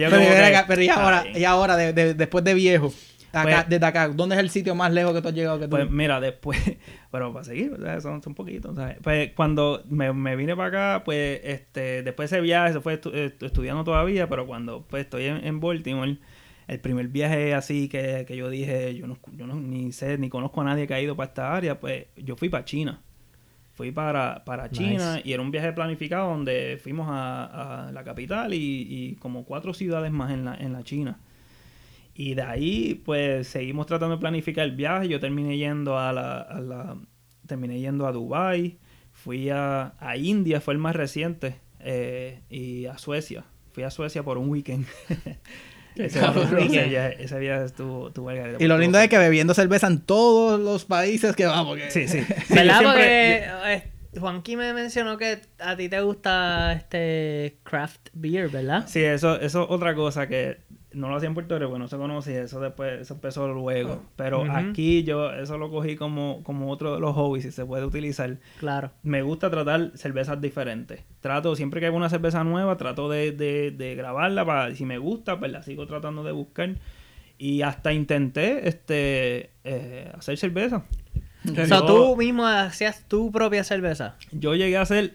yo 0.00 0.10
Pero, 0.10 0.18
que, 0.20 0.64
pero 0.68 0.82
y 0.82 0.88
ahora, 0.88 1.24
y 1.34 1.44
ahora 1.44 1.76
de- 1.76 1.92
de- 1.92 2.14
después 2.14 2.44
de 2.44 2.54
viejo, 2.54 2.92
Pues- 3.32 3.68
desde 3.68 3.86
acá, 3.86 4.08
¿dónde 4.08 4.34
es 4.34 4.40
el 4.40 4.50
sitio 4.50 4.74
más 4.74 4.92
lejos 4.92 5.12
que 5.14 5.22
tú 5.22 5.28
has 5.28 5.34
llegado? 5.34 5.58
Que 5.58 5.64
tú? 5.64 5.70
Pues 5.70 5.90
mira, 5.90 6.20
después, 6.20 6.58
pero 7.10 7.32
para 7.32 7.44
seguir, 7.44 7.76
sea, 7.80 8.00
son, 8.00 8.22
son 8.22 8.34
poquitos, 8.34 8.76
¿sabes? 8.76 8.96
Pues 9.02 9.32
cuando 9.32 9.82
me, 9.88 10.12
me 10.12 10.36
vine 10.36 10.54
para 10.54 10.68
acá, 10.96 11.04
pues 11.04 11.40
este, 11.44 12.02
después 12.02 12.30
de 12.30 12.36
ese 12.36 12.42
viaje, 12.42 12.72
se 12.74 12.80
fue 12.80 13.00
estu- 13.00 13.12
estu- 13.12 13.46
estudiando 13.46 13.84
todavía, 13.84 14.28
pero 14.28 14.46
cuando 14.46 14.86
pues 14.86 15.04
estoy 15.04 15.24
en, 15.24 15.44
en 15.46 15.60
Baltimore, 15.60 16.18
el 16.68 16.80
primer 16.80 17.08
viaje 17.08 17.54
así 17.54 17.88
que, 17.88 18.24
que 18.26 18.36
yo 18.36 18.48
dije, 18.50 18.94
yo 18.94 19.06
no, 19.06 19.18
yo 19.36 19.46
no 19.46 19.54
ni 19.56 19.92
sé, 19.92 20.16
ni 20.18 20.28
conozco 20.28 20.60
a 20.60 20.64
nadie 20.64 20.86
que 20.86 20.94
ha 20.94 21.00
ido 21.00 21.16
para 21.16 21.28
esta 21.28 21.54
área, 21.56 21.80
pues 21.80 22.06
yo 22.16 22.36
fui 22.36 22.48
para 22.48 22.64
China. 22.64 23.00
Fui 23.74 23.90
para, 23.90 24.44
para 24.44 24.70
China 24.70 25.14
Nice. 25.16 25.22
y 25.28 25.32
era 25.32 25.40
un 25.42 25.50
viaje 25.50 25.72
planificado 25.72 26.28
donde 26.28 26.78
fuimos 26.82 27.08
a, 27.10 27.86
a 27.88 27.92
la 27.92 28.04
capital 28.04 28.52
y, 28.52 28.58
y 28.86 29.14
como 29.16 29.44
cuatro 29.46 29.72
ciudades 29.72 30.12
más 30.12 30.30
en 30.30 30.44
la, 30.44 30.54
en 30.54 30.74
la 30.74 30.82
China. 30.82 31.18
Y 32.14 32.34
de 32.34 32.42
ahí, 32.42 33.02
pues, 33.04 33.48
seguimos 33.48 33.86
tratando 33.86 34.16
de 34.16 34.20
planificar 34.20 34.64
el 34.64 34.76
viaje. 34.76 35.08
Yo 35.08 35.18
terminé 35.20 35.56
yendo 35.56 35.98
a 35.98 36.12
la... 36.12 36.40
a 36.40 36.60
la- 36.60 36.96
terminé 37.46 37.78
yendo 37.80 38.06
a 38.06 38.12
Dubai 38.12 38.78
Fui 39.12 39.50
a, 39.50 39.94
a 40.00 40.16
India, 40.16 40.60
fue 40.60 40.74
el 40.74 40.78
más 40.78 40.96
reciente. 40.96 41.56
eh, 41.80 42.40
y 42.50 42.86
a 42.86 42.96
Suecia. 42.98 43.44
Fui 43.72 43.82
a 43.82 43.90
Suecia 43.90 44.22
por 44.22 44.38
un 44.38 44.48
weekend. 44.48 44.86
ese, 45.96 46.20
viaje, 46.68 47.22
ese 47.22 47.38
viaje 47.38 47.64
estuvo... 47.64 48.08
estuvo 48.08 48.26
garete, 48.26 48.62
Y 48.64 48.66
lo 48.68 48.78
lindo 48.78 48.98
es 48.98 49.08
que 49.08 49.18
bebiendo 49.18 49.54
cerveza 49.54 49.86
en 49.86 50.00
todos 50.00 50.58
los 50.60 50.84
países 50.84 51.36
que 51.36 51.46
vamos. 51.46 51.76
Que... 51.78 51.90
Sí, 51.90 52.08
sí. 52.08 52.20
Sí, 52.46 52.54
¿Verdad? 52.54 52.80
Porque 52.82 53.42
siempre- 53.44 53.74
eh, 53.74 53.82
Juanqui 54.18 54.56
me 54.56 54.74
mencionó 54.74 55.16
que 55.16 55.40
a 55.58 55.76
ti 55.76 55.88
te 55.88 56.00
gusta 56.02 56.72
este 56.74 57.56
craft 57.62 58.08
beer, 58.12 58.48
¿verdad? 58.50 58.84
Sí, 58.86 59.02
eso, 59.02 59.40
eso 59.40 59.64
es 59.64 59.70
otra 59.70 59.94
cosa 59.94 60.26
que 60.28 60.58
no 60.94 61.08
lo 61.08 61.16
hacía 61.16 61.28
en 61.28 61.34
Puerto 61.34 61.58
Rico, 61.58 61.78
no 61.78 61.88
se 61.88 61.96
conocía, 61.96 62.42
eso 62.42 62.60
después, 62.60 63.00
eso 63.00 63.14
empezó 63.14 63.48
luego. 63.48 64.02
Pero 64.16 64.42
Ujú. 64.42 64.50
aquí 64.52 65.02
yo 65.04 65.30
eso 65.32 65.58
lo 65.58 65.70
cogí 65.70 65.96
como, 65.96 66.42
como 66.42 66.70
otro 66.70 66.94
de 66.94 67.00
los 67.00 67.14
hobbies, 67.14 67.44
si 67.44 67.52
se 67.52 67.64
puede 67.64 67.84
utilizar. 67.84 68.38
Claro. 68.58 68.90
Me 69.02 69.22
gusta 69.22 69.50
tratar 69.50 69.92
cervezas 69.94 70.40
diferentes. 70.40 71.00
Trato, 71.20 71.54
siempre 71.56 71.80
que 71.80 71.86
hay 71.86 71.92
una 71.92 72.08
cerveza 72.08 72.44
nueva, 72.44 72.76
trato 72.76 73.08
de, 73.08 73.32
de, 73.32 73.70
de 73.70 73.94
grabarla 73.94 74.44
para, 74.44 74.74
si 74.74 74.84
me 74.84 74.98
gusta, 74.98 75.38
pues 75.38 75.50
la 75.52 75.62
sigo 75.62 75.86
tratando 75.86 76.22
de 76.24 76.32
buscar. 76.32 76.74
Y 77.38 77.62
hasta 77.62 77.92
intenté 77.92 78.68
este 78.68 79.50
eh, 79.64 80.12
hacer 80.16 80.36
cerveza. 80.38 80.84
O 81.48 81.52
Yo- 81.52 81.66
sea, 81.66 81.84
tú 81.84 82.16
mismo 82.16 82.46
hacías 82.46 83.08
tu 83.08 83.32
propia 83.32 83.64
cerveza. 83.64 84.16
Yo 84.30 84.54
llegué 84.54 84.76
a 84.76 84.82
hacer, 84.82 85.14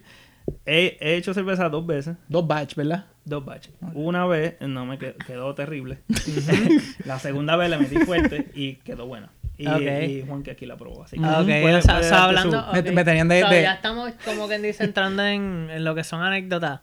he, 0.65 0.97
he 0.99 1.15
hecho 1.15 1.33
cerveza 1.33 1.69
dos 1.69 1.85
veces. 1.87 2.17
Dos 2.27 2.45
batch, 2.45 2.75
¿verdad? 2.75 3.05
Dos 3.27 3.43
batches. 3.43 3.73
Una 3.93 4.25
vez 4.25 4.55
no 4.61 4.85
me 4.85 4.97
quedó, 4.97 5.15
quedó 5.17 5.53
terrible. 5.53 5.99
la 7.05 7.19
segunda 7.19 7.57
vez 7.57 7.69
le 7.69 7.77
metí 7.77 7.97
fuerte 7.97 8.49
y 8.55 8.75
quedó 8.75 9.05
buena. 9.05 9.29
Y, 9.57 10.23
Juan 10.27 10.43
que 10.43 10.51
aquí 10.51 10.65
la 10.65 10.77
probó. 10.77 11.03
Así 11.03 11.17
que 11.17 11.25
ok, 11.25 11.45
puede- 11.45 11.75
o 11.75 11.81
sea, 11.81 11.97
puede 11.99 12.13
hablando. 12.13 12.65
su- 12.67 12.71
Me- 12.73 12.79
ok. 12.79 12.91
me 12.91 13.03
tenían 13.03 13.27
de- 13.27 13.41
So, 13.41 13.49
de- 13.49 13.61
Ya 13.63 13.73
estamos, 13.73 14.13
como 14.23 14.47
quien 14.47 14.61
dice, 14.61 14.83
entrando 14.85 15.25
en, 15.25 15.67
en 15.71 15.83
lo 15.83 15.93
que 15.93 16.03
son 16.05 16.21
anécdotas. 16.21 16.79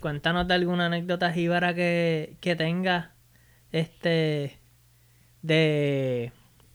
Cuéntanos 0.00 0.48
de 0.48 0.54
alguna 0.54 0.86
anécdota 0.86 1.30
jíbara 1.32 1.74
que, 1.74 2.36
que 2.40 2.56
tengas. 2.56 3.08
Este. 3.70 4.58
De. 5.42 6.32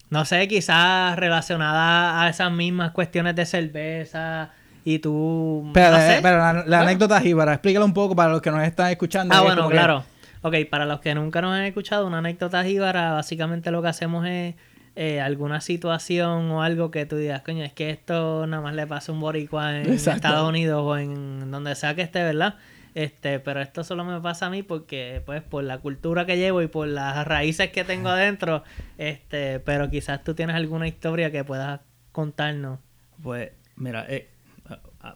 No 0.10 0.26
sé, 0.26 0.48
quizás 0.48 1.18
relacionada 1.18 2.22
a 2.22 2.30
esas 2.30 2.52
mismas 2.52 2.92
cuestiones 2.92 3.36
de 3.36 3.46
cerveza. 3.46 4.52
Y 4.90 5.00
tú. 5.00 5.70
Pero, 5.74 5.98
pero 6.22 6.38
la, 6.38 6.54
la 6.54 6.62
Bueno. 6.64 6.78
anécdota 6.78 7.20
jíbara, 7.20 7.54
explícalo 7.56 7.84
un 7.84 7.94
poco 7.94 8.16
para 8.16 8.32
los 8.32 8.42
que 8.42 8.52
nos 8.52 8.64
están 8.64 8.90
escuchando. 8.90 9.34
Ah, 9.34 9.40
Es 9.40 9.44
bueno, 9.44 9.58
como 9.64 9.70
que- 9.70 9.76
claro. 9.76 10.04
Ok, 10.44 10.56
para 10.70 10.86
los 10.86 11.02
que 11.02 11.14
nunca 11.14 11.42
nos 11.42 11.54
han 11.56 11.64
escuchado, 11.66 12.08
una 12.08 12.20
anécdota 12.20 12.64
jíbara, 12.64 13.12
básicamente 13.12 13.70
lo 13.72 13.82
que 13.82 13.90
hacemos 13.90 14.26
es 14.26 14.56
eh, 14.96 15.20
alguna 15.20 15.60
situación 15.60 16.50
o 16.52 16.64
algo 16.64 16.90
que 16.90 17.06
tú 17.06 17.18
digas, 17.18 17.42
coño, 17.42 17.66
es 17.66 17.74
que 17.74 17.90
esto 17.90 18.48
nada 18.48 18.64
más 18.64 18.76
le 18.76 18.88
pasa 18.88 19.12
a 19.12 19.16
un 19.16 19.20
boricua 19.20 19.78
en 19.78 19.82
Exacto. 19.92 20.26
Estados 20.28 20.48
Unidos 20.48 20.82
o 20.86 20.98
en 20.98 21.52
donde 21.52 21.76
sea 21.76 21.94
que 21.94 22.02
esté, 22.04 22.24
¿verdad? 22.24 22.56
Este, 22.96 23.40
pero 23.40 23.62
esto 23.62 23.84
solo 23.84 24.06
me 24.06 24.22
pasa 24.22 24.46
a 24.46 24.50
mí 24.50 24.64
porque, 24.64 25.22
pues, 25.26 25.42
por 25.44 25.64
la 25.66 25.80
cultura 25.80 26.26
que 26.26 26.38
llevo 26.38 26.62
y 26.62 26.68
por 26.68 26.88
las 26.88 27.28
raíces 27.28 27.72
que 27.72 27.84
tengo 27.84 28.08
adentro, 28.10 28.64
este, 28.98 29.60
pero 29.60 29.90
quizás 29.90 30.24
tú 30.24 30.34
tienes 30.34 30.56
alguna 30.56 30.88
historia 30.88 31.30
que 31.30 31.44
puedas 31.44 31.82
contarnos. 32.14 32.80
Pues, 33.22 33.52
mira, 33.76 34.06
eh, 34.08 34.30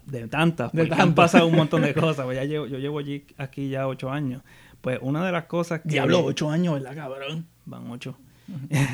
de 0.06 0.27
tantas, 0.27 0.71
De 0.71 0.86
porque 0.86 1.01
han 1.01 1.13
pasado 1.15 1.47
un 1.47 1.56
montón 1.56 1.82
de 1.82 1.93
cosas. 1.95 2.25
Pues 2.25 2.38
ya 2.38 2.43
llevo, 2.45 2.67
yo 2.67 2.77
llevo 2.80 2.99
allí, 2.99 3.25
aquí 3.38 3.69
ya 3.69 3.88
ocho 3.88 4.12
años. 4.12 4.41
Pues 4.82 4.99
una 5.01 5.25
de 5.25 5.32
las 5.32 5.45
cosas 5.45 5.82
que... 5.82 5.89
Diablo, 5.89 6.23
ocho 6.23 6.49
años, 6.49 6.73
¿verdad, 6.75 6.95
cabrón? 6.95 7.45
Van 7.65 7.89
ocho. 7.91 8.17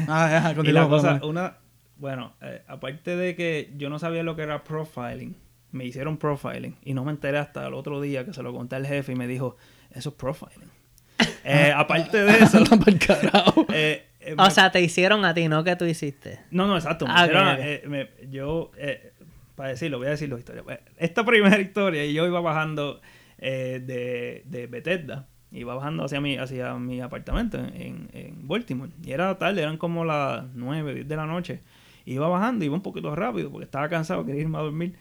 Ah, 0.07 0.37
ajá, 0.37 0.51
Y 0.51 0.55
continúa, 0.55 0.81
la 0.83 0.87
cosa, 0.89 1.19
una, 1.23 1.57
bueno, 1.97 2.33
eh, 2.41 2.61
aparte 2.67 3.15
de 3.15 3.35
que 3.35 3.73
yo 3.77 3.89
no 3.89 3.97
sabía 3.99 4.21
lo 4.23 4.35
que 4.35 4.41
era 4.43 4.63
profiling, 4.63 5.35
me 5.71 5.85
hicieron 5.85 6.17
profiling 6.17 6.75
y 6.83 6.93
no 6.93 7.03
me 7.05 7.11
enteré 7.11 7.37
hasta 7.37 7.65
el 7.67 7.73
otro 7.73 8.01
día 8.01 8.25
que 8.25 8.33
se 8.33 8.43
lo 8.43 8.53
conté 8.53 8.75
al 8.75 8.85
jefe 8.85 9.13
y 9.13 9.15
me 9.15 9.27
dijo, 9.27 9.55
eso 9.91 10.09
es 10.09 10.15
profiling. 10.15 10.69
Eh, 11.49 11.71
aparte 11.73 12.23
de 12.23 12.39
eso, 12.39 12.59
eh, 13.71 14.05
eh, 14.19 14.33
O 14.37 14.43
me- 14.43 14.51
sea, 14.51 14.69
te 14.69 14.81
hicieron 14.81 15.23
a 15.23 15.33
ti, 15.33 15.47
no 15.47 15.63
que 15.63 15.75
tú 15.77 15.85
hiciste. 15.85 16.39
no, 16.51 16.67
no, 16.67 16.75
exacto. 16.75 17.07
me 17.07 17.13
Ah, 17.15 17.23
hicieron, 17.25 17.47
eh, 17.59 17.83
me- 17.87 18.09
yo, 18.29 18.71
eh, 18.77 19.13
para 19.57 19.69
decirlo, 19.69 19.97
voy 19.97 20.05
a 20.05 20.11
decir 20.11 20.29
la 20.29 20.37
historia. 20.37 20.61
Pues, 20.63 20.79
esta 20.97 21.25
primera 21.25 21.59
historia, 21.59 22.05
yo 22.05 22.27
iba 22.27 22.39
bajando 22.39 23.01
eh, 23.39 23.81
de, 23.83 24.43
de 24.45 24.67
Bethesda, 24.67 25.27
iba 25.51 25.73
bajando 25.73 26.05
hacia 26.05 26.21
mi, 26.21 26.37
hacia 26.37 26.75
mi 26.75 27.01
apartamento 27.01 27.57
en, 27.57 28.07
en 28.13 28.47
Baltimore. 28.47 28.91
Y 29.03 29.11
era 29.11 29.35
tarde, 29.39 29.63
eran 29.63 29.77
como 29.77 30.05
las 30.05 30.45
9, 30.53 30.93
10 30.93 31.07
de 31.07 31.15
la 31.15 31.25
noche. 31.25 31.61
Iba 32.05 32.27
bajando, 32.27 32.65
iba 32.65 32.75
un 32.75 32.83
poquito 32.83 33.15
rápido 33.15 33.51
porque 33.51 33.65
estaba 33.65 33.89
cansado, 33.89 34.23
quería 34.27 34.41
irme 34.41 34.59
a 34.59 34.61
dormir. 34.61 34.95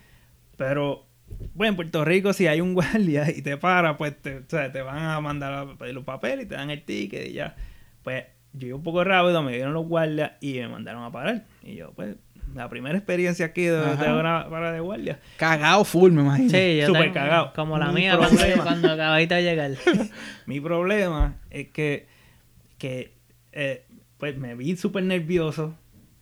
Pero, 0.56 1.06
bueno, 1.52 1.72
en 1.72 1.76
Puerto 1.76 2.02
Rico, 2.06 2.32
si 2.32 2.46
hay 2.46 2.62
un 2.62 2.72
guardia 2.74 3.30
y 3.30 3.42
te 3.42 3.58
para, 3.58 3.98
pues 3.98 4.16
te, 4.22 4.38
o 4.38 4.44
sea, 4.48 4.72
te 4.72 4.80
van 4.80 5.04
a 5.04 5.20
mandar 5.20 5.52
a 5.52 5.76
pedir 5.76 5.94
los 5.94 6.04
papeles 6.04 6.46
y 6.46 6.48
te 6.48 6.54
dan 6.54 6.70
el 6.70 6.82
ticket 6.82 7.28
y 7.28 7.34
ya. 7.34 7.56
Pues 8.02 8.24
yo 8.54 8.68
iba 8.68 8.76
un 8.78 8.82
poco 8.82 9.04
rápido, 9.04 9.42
me 9.42 9.52
dieron 9.52 9.74
los 9.74 9.86
guardias 9.86 10.32
y 10.40 10.54
me 10.54 10.68
mandaron 10.68 11.04
a 11.04 11.12
parar. 11.12 11.44
Y 11.62 11.74
yo, 11.74 11.92
pues, 11.92 12.16
la 12.56 12.68
primera 12.68 12.96
experiencia 12.96 13.46
aquí 13.46 13.62
de, 13.64 13.78
una 13.78 14.48
parada 14.48 14.72
de 14.72 14.80
guardia. 14.80 15.20
Cagado 15.36 15.84
full, 15.84 16.12
me 16.12 16.22
imagino. 16.22 16.50
Sí, 16.50 16.78
yo 16.78 16.86
Súper 16.86 17.02
tengo- 17.02 17.14
cagado. 17.14 17.52
Como 17.54 17.78
la 17.78 17.88
Mi 17.88 18.00
mía 18.02 18.16
cuando, 18.16 18.36
problema. 18.36 18.62
cuando 18.64 18.92
acabáis 18.92 19.28
de 19.28 19.42
llegar. 19.42 19.70
Mi 20.46 20.60
problema 20.60 21.36
es 21.50 21.68
que, 21.68 22.06
que 22.78 23.14
eh, 23.52 23.84
pues 24.18 24.36
me 24.38 24.54
vi 24.54 24.76
súper 24.76 25.04
nervioso 25.04 25.74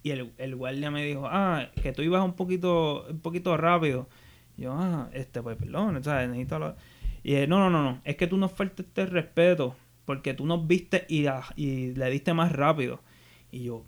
y 0.02 0.10
el, 0.10 0.32
el 0.38 0.54
guardia 0.56 0.90
me 0.90 1.04
dijo, 1.04 1.26
ah, 1.30 1.68
que 1.82 1.92
tú 1.92 2.02
ibas 2.02 2.22
un 2.24 2.34
poquito, 2.34 3.06
un 3.08 3.20
poquito 3.20 3.56
rápido. 3.56 4.08
Yo, 4.56 4.72
ah, 4.72 5.08
este, 5.12 5.42
pues 5.42 5.56
perdón, 5.56 6.02
¿sabes? 6.04 6.28
Necesito 6.28 6.58
lo-". 6.58 6.76
Y 7.22 7.34
él, 7.36 7.48
no, 7.48 7.58
no, 7.58 7.70
no, 7.70 7.82
no, 7.82 8.00
es 8.04 8.16
que 8.16 8.26
tú 8.26 8.36
nos 8.36 8.52
faltaste 8.52 9.02
el 9.02 9.10
respeto 9.10 9.76
porque 10.04 10.34
tú 10.34 10.44
nos 10.44 10.66
viste 10.66 11.06
y, 11.08 11.26
ah, 11.26 11.42
y 11.56 11.94
le 11.94 12.10
diste 12.10 12.34
más 12.34 12.52
rápido. 12.52 13.00
Y 13.50 13.62
yo, 13.64 13.86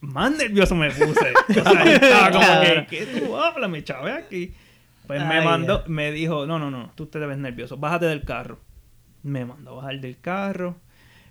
más 0.00 0.30
nervioso 0.32 0.74
me 0.74 0.90
puse. 0.90 1.08
O 1.10 1.52
sea, 1.52 1.84
yo 1.84 1.90
estaba 1.92 2.30
como 2.30 2.60
que. 2.62 2.86
¿qué 2.88 3.06
tú 3.20 3.36
hablas, 3.36 3.68
mi 3.70 3.82
chave 3.82 4.12
aquí? 4.12 4.52
Pues 5.06 5.24
me 5.26 5.38
Ay, 5.38 5.44
mandó, 5.44 5.84
me 5.86 6.12
dijo, 6.12 6.46
no, 6.46 6.58
no, 6.58 6.70
no, 6.70 6.92
tú 6.94 7.06
te 7.06 7.18
ves 7.18 7.38
nervioso, 7.38 7.76
bájate 7.78 8.06
del 8.06 8.24
carro. 8.24 8.60
Me 9.22 9.44
mandó 9.44 9.72
a 9.72 9.74
bajar 9.76 10.00
del 10.00 10.20
carro, 10.20 10.76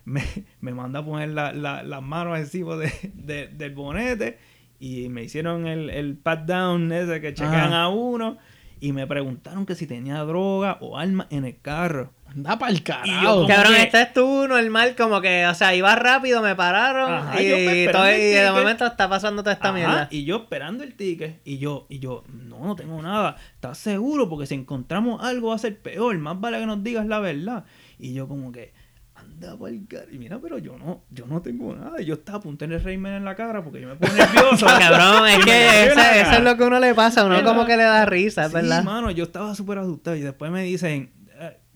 me, 0.03 0.23
me 0.61 0.73
mandó 0.73 0.99
a 0.99 1.05
poner 1.05 1.29
la- 1.29 1.53
la- 1.53 1.83
las 1.83 2.01
manos 2.01 2.37
encima 2.39 2.75
de, 2.75 2.91
de- 3.13 3.47
del 3.47 3.73
bonete 3.75 4.39
y 4.79 5.09
me 5.09 5.23
hicieron 5.23 5.67
el, 5.67 5.89
el 5.89 6.17
pat 6.17 6.45
down 6.45 6.91
ese 6.91 7.21
que 7.21 7.33
chequean 7.33 7.67
Ajá. 7.73 7.83
a 7.83 7.89
uno 7.89 8.37
y 8.79 8.93
me 8.93 9.07
preguntaron 9.07 9.65
que 9.65 9.75
si 9.75 9.87
tenía 9.87 10.17
droga 10.23 10.77
o 10.81 10.97
arma 10.97 11.27
en 11.29 11.45
el 11.45 11.59
carro. 11.61 12.11
Anda 12.29 12.59
pa'l 12.59 12.83
carajo. 12.83 13.07
Y 13.07 13.23
yo 13.23 13.35
como- 13.35 13.47
Cabrón, 13.47 13.73
que- 13.75 13.81
este 13.83 14.01
es 14.01 14.13
tú 14.13 14.47
normal, 14.47 14.95
como 14.95 15.21
que, 15.21 15.47
o 15.47 15.53
sea, 15.55 15.73
iba 15.73 15.95
rápido, 15.95 16.41
me 16.41 16.55
pararon 16.55 17.11
Ajá, 17.13 17.41
y, 17.41 17.49
yo 17.49 17.55
me 17.55 17.63
esperando 17.63 17.91
todo- 17.99 18.05
el 18.07 18.19
y 18.19 18.23
de 18.23 18.39
ticket. 18.39 18.51
momento 18.53 18.85
está 18.85 19.09
pasando 19.09 19.43
toda 19.43 19.53
esta 19.53 19.69
Ajá, 19.69 19.77
mierda. 19.77 20.07
Y 20.11 20.25
yo 20.25 20.35
esperando 20.37 20.83
el 20.83 20.93
ticket. 20.95 21.39
Y 21.45 21.57
yo, 21.57 21.85
y 21.89 21.99
yo, 21.99 22.23
no, 22.27 22.59
no 22.65 22.75
tengo 22.75 23.01
nada. 23.01 23.37
¿Estás 23.55 23.77
seguro? 23.77 24.29
Porque 24.29 24.45
si 24.45 24.55
encontramos 24.55 25.23
algo 25.23 25.49
va 25.49 25.55
a 25.55 25.59
ser 25.59 25.79
peor. 25.79 26.17
Más 26.17 26.39
vale 26.39 26.59
que 26.59 26.65
nos 26.65 26.83
digas 26.83 27.05
la 27.07 27.19
verdad. 27.19 27.63
Y 27.97 28.13
yo 28.13 28.27
como 28.27 28.51
que, 28.51 28.73
anda 29.15 29.57
pa'l 29.57 29.87
car... 29.89 30.05
Y 30.11 30.19
mira, 30.19 30.37
pero 30.39 30.57
yo 30.59 30.77
no, 30.77 31.03
yo 31.09 31.25
no 31.25 31.41
tengo 31.41 31.75
nada. 31.75 31.99
Y 32.01 32.05
yo 32.05 32.13
estaba 32.15 32.37
a 32.37 32.41
punto 32.41 32.67
de 32.67 32.77
reírme 32.77 33.15
en 33.17 33.25
la 33.25 33.35
cara 33.35 33.63
porque 33.63 33.81
yo 33.81 33.87
me 33.87 33.95
pongo 33.95 34.13
nervioso. 34.13 34.65
Cabrón, 34.79 35.27
es 35.27 35.43
que 35.45 35.83
eso 35.85 35.95
cara. 35.95 36.37
es 36.37 36.43
lo 36.43 36.55
que 36.57 36.63
a 36.63 36.67
uno 36.67 36.79
le 36.79 36.93
pasa, 36.93 37.21
a 37.21 37.25
uno 37.25 37.35
Era- 37.37 37.43
como 37.45 37.65
que 37.65 37.75
le 37.77 37.83
da 37.83 38.05
risa, 38.05 38.47
Sí, 38.47 38.53
¿verdad? 38.53 38.83
mano, 38.83 39.09
yo 39.11 39.23
estaba 39.23 39.55
súper 39.55 39.79
asustado. 39.79 40.15
Y 40.15 40.21
después 40.21 40.51
me 40.51 40.61
dicen, 40.63 41.11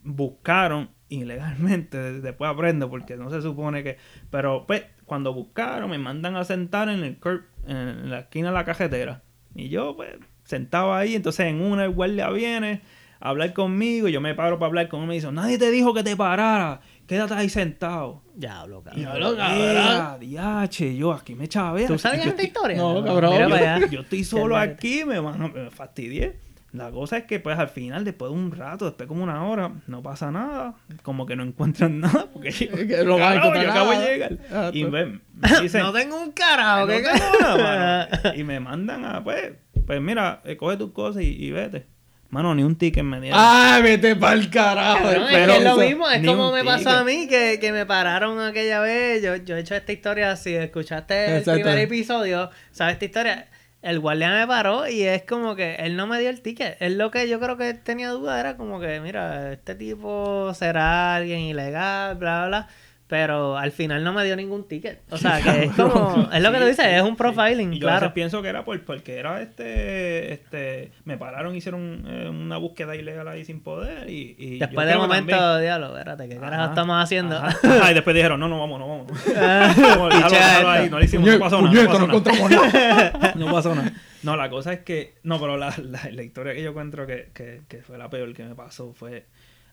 buscaron 0.03 0.89
ilegalmente. 1.09 2.21
Después 2.21 2.49
aprendo 2.49 2.89
porque 2.89 3.17
no 3.17 3.29
se 3.29 3.41
supone 3.41 3.83
que... 3.83 3.97
Pero 4.29 4.65
pues, 4.65 4.83
cuando 5.05 5.33
buscaron, 5.33 5.89
me 5.89 5.97
mandan 5.97 6.35
a 6.35 6.43
sentar 6.43 6.89
en 6.89 7.03
el 7.03 7.19
curb, 7.19 7.43
en 7.67 8.09
la 8.09 8.19
esquina 8.21 8.49
de 8.49 8.55
la 8.55 8.65
cajetera. 8.65 9.23
Y 9.55 9.69
yo, 9.69 9.95
pues, 9.95 10.15
sentado 10.43 10.93
ahí. 10.93 11.15
Entonces, 11.15 11.47
en 11.47 11.61
una, 11.61 11.85
el 11.85 11.91
guardia 11.91 12.29
viene 12.29 12.81
a 13.19 13.29
hablar 13.29 13.53
conmigo. 13.53 14.07
Y 14.07 14.11
yo 14.11 14.21
me 14.21 14.35
paro 14.35 14.57
para 14.57 14.67
hablar 14.67 14.87
con 14.87 15.01
él. 15.01 15.07
Me 15.07 15.15
dice, 15.15 15.31
nadie 15.31 15.57
te 15.57 15.69
dijo 15.71 15.93
que 15.93 16.03
te 16.03 16.15
parara. 16.15 16.81
Quédate 17.07 17.33
ahí 17.33 17.49
sentado. 17.49 18.23
Diablo, 18.35 18.81
cabrón. 18.83 19.01
Diablo, 19.01 19.35
cabrón. 19.35 19.59
Ea, 19.59 20.17
diache, 20.17 20.95
yo 20.95 21.11
aquí 21.11 21.35
me 21.35 21.49
chavé. 21.49 21.85
¿Tú 21.85 21.99
sabías 21.99 22.23
Yo 22.23 22.31
esta 22.31 22.43
historia? 22.43 22.77
No, 22.77 23.03
cabrón. 23.03 23.33
Mira 23.33 23.85
yo, 23.87 23.99
estoy 23.99 24.23
solo 24.23 24.55
aquí, 24.55 25.03
me, 25.03 25.19
mano, 25.19 25.49
me 25.49 25.69
fastidié. 25.69 26.39
La 26.73 26.89
cosa 26.89 27.17
es 27.17 27.23
que, 27.25 27.39
pues, 27.41 27.59
al 27.59 27.67
final, 27.67 28.05
después 28.05 28.31
de 28.31 28.37
un 28.37 28.51
rato, 28.51 28.85
después 28.85 29.07
como 29.07 29.23
una 29.23 29.43
hora, 29.45 29.71
no 29.87 30.01
pasa 30.01 30.31
nada. 30.31 30.75
Como 31.03 31.25
que 31.25 31.35
no 31.35 31.43
encuentran 31.43 31.99
nada. 32.01 32.27
Porque 32.31 32.51
yo, 32.87 33.03
no 33.03 33.15
a 33.15 33.19
carajo, 33.19 33.53
yo 33.53 33.71
acabo 33.71 33.91
de 33.91 34.05
llegar. 34.05 34.37
Ah, 34.51 34.71
Y 34.73 34.85
pues. 34.85 35.07
me, 35.07 35.19
dicen, 35.61 35.81
no 35.81 35.91
tengo 35.91 36.21
un 36.21 36.31
carajo, 36.31 36.81
no 36.81 36.87
¿qué 36.87 37.01
tengo 37.01 37.39
nada, 37.41 38.07
mano. 38.21 38.35
Y 38.37 38.43
me 38.43 38.59
mandan 38.61 39.03
a, 39.05 39.23
pues, 39.23 39.51
pues 39.85 39.99
mira, 40.01 40.41
eh, 40.45 40.55
coge 40.55 40.77
tus 40.77 40.91
cosas 40.91 41.23
y, 41.23 41.27
y 41.45 41.51
vete. 41.51 41.87
Mano, 42.29 42.55
ni 42.55 42.63
un 42.63 42.77
ticket 42.77 43.03
me 43.03 43.19
dieron. 43.19 43.37
Ah, 43.41 43.81
vete 43.83 44.15
pa'l 44.15 44.49
carajo. 44.49 45.09
Pero 45.09 45.25
que 45.27 45.57
es 45.57 45.63
lo 45.65 45.75
mismo, 45.75 46.09
es 46.09 46.25
como 46.25 46.53
me 46.53 46.63
pasó 46.63 46.85
ticket. 46.85 46.97
a 46.97 47.03
mí, 47.03 47.27
que, 47.27 47.57
que 47.59 47.73
me 47.73 47.85
pararon 47.85 48.39
aquella 48.39 48.79
vez. 48.79 49.21
Yo, 49.21 49.35
yo 49.35 49.57
he 49.57 49.59
hecho 49.59 49.75
esta 49.75 49.91
historia, 49.91 50.37
si 50.37 50.55
escuchaste 50.55 51.25
el 51.25 51.37
Exacto. 51.39 51.61
primer 51.61 51.79
episodio, 51.79 52.49
¿sabes 52.71 52.93
esta 52.93 53.03
historia? 53.05 53.47
El 53.81 53.99
guardia 53.99 54.29
me 54.31 54.45
paró 54.47 54.87
y 54.87 55.01
es 55.03 55.23
como 55.23 55.55
que 55.55 55.75
él 55.75 55.95
no 55.95 56.05
me 56.07 56.19
dio 56.19 56.29
el 56.29 56.41
ticket. 56.41 56.77
Es 56.79 56.93
lo 56.93 57.09
que 57.09 57.27
yo 57.27 57.39
creo 57.39 57.57
que 57.57 57.73
tenía 57.73 58.09
duda, 58.09 58.39
era 58.39 58.55
como 58.57 58.79
que, 58.79 58.99
mira, 58.99 59.53
este 59.53 59.75
tipo 59.75 60.53
será 60.53 61.15
alguien 61.15 61.39
ilegal, 61.41 62.15
bla, 62.15 62.47
bla, 62.47 62.47
bla. 62.47 62.67
Pero 63.11 63.57
al 63.57 63.73
final 63.73 64.05
no 64.05 64.13
me 64.13 64.23
dio 64.23 64.37
ningún 64.37 64.69
ticket. 64.69 65.01
O 65.09 65.17
sea, 65.17 65.41
que 65.43 65.65
es 65.65 65.71
como, 65.73 66.29
es 66.31 66.41
lo 66.41 66.49
que 66.53 66.59
tú 66.59 66.65
dices, 66.65 66.85
es 66.85 67.01
un 67.01 67.17
profiling, 67.17 67.73
Y 67.73 67.79
yo 67.79 67.87
claro. 67.87 68.13
pienso 68.13 68.41
que 68.41 68.47
era 68.47 68.63
por, 68.63 68.81
porque 68.85 69.17
era 69.17 69.41
este, 69.41 70.31
este, 70.31 70.93
me 71.03 71.17
pararon, 71.17 71.53
hicieron 71.53 72.05
eh, 72.07 72.29
una 72.29 72.55
búsqueda 72.55 72.95
ilegal 72.95 73.27
ahí 73.27 73.43
sin 73.43 73.59
poder 73.59 74.09
y, 74.09 74.37
y 74.39 74.59
Después 74.59 74.87
de 74.87 74.93
que 74.93 74.97
momento, 74.97 75.35
también- 75.37 75.61
diablo, 75.61 75.87
espérate, 75.87 76.29
¿qué 76.29 76.37
carajo 76.37 76.69
estamos 76.69 77.03
haciendo? 77.03 77.35
ajá. 77.35 77.57
Ajá, 77.61 77.91
y 77.91 77.95
después 77.95 78.15
dijeron, 78.15 78.39
no, 78.39 78.47
no, 78.47 78.57
vamos, 78.61 78.79
no, 78.79 78.87
vamos. 78.87 79.07
Vamos, 79.35 80.09
déjalo, 80.09 80.29
déjalo 80.29 80.69
ahí, 80.69 80.89
no 80.89 80.97
le 80.97 81.03
hicimos, 81.05 81.27
no 81.27 81.37
pasó 81.39 81.61
nada. 81.61 81.83
No 81.83 82.07
no 82.07 82.23
pasó 82.23 82.49
nada. 82.49 83.33
No 83.35 83.51
pasó 83.51 83.75
nada. 83.75 83.91
No, 84.23 84.37
la 84.37 84.49
cosa 84.49 84.71
es 84.71 84.79
que. 84.79 85.15
No, 85.23 85.37
pero 85.37 85.57
la, 85.57 85.73
la, 85.83 85.99
la 86.13 86.23
historia 86.23 86.53
que 86.53 86.63
yo 86.63 86.69
encuentro 86.69 87.05
que, 87.05 87.31
que, 87.33 87.63
que 87.67 87.81
fue 87.81 87.97
la 87.97 88.09
peor 88.09 88.33
que 88.33 88.45
me 88.45 88.55
pasó 88.55 88.93
fue. 88.93 89.25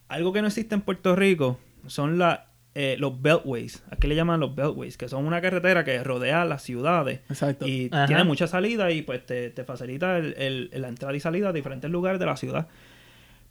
Algo 0.09 0.33
que 0.33 0.41
no 0.41 0.49
existe 0.49 0.75
en 0.75 0.81
Puerto 0.81 1.15
Rico 1.15 1.61
son 1.87 2.19
la, 2.19 2.48
eh, 2.75 2.97
los 2.99 3.21
beltways. 3.21 3.83
¿A 3.91 3.97
qué 3.97 4.07
le 4.09 4.15
llaman 4.15 4.39
los 4.41 4.55
beltways? 4.55 4.97
Que 4.97 5.09
son 5.09 5.27
una 5.27 5.41
carretera 5.41 5.85
que 5.85 6.03
rodea 6.05 6.45
las 6.45 6.63
ciudades. 6.63 7.21
Exacto. 7.29 7.67
Y 7.67 7.89
Ajá. 7.93 8.07
tiene 8.07 8.25
mucha 8.25 8.47
salida 8.47 8.91
y 8.91 9.03
pues 9.03 9.25
te, 9.27 9.51
te 9.51 9.65
facilita 9.65 10.19
el, 10.19 10.35
el- 10.39 10.71
la 10.81 10.89
entrada 10.89 11.17
y 11.17 11.21
salida 11.21 11.49
a 11.49 11.53
diferentes 11.53 11.91
lugares 11.91 12.21
de 12.21 12.27
la 12.27 12.37
ciudad. 12.37 12.69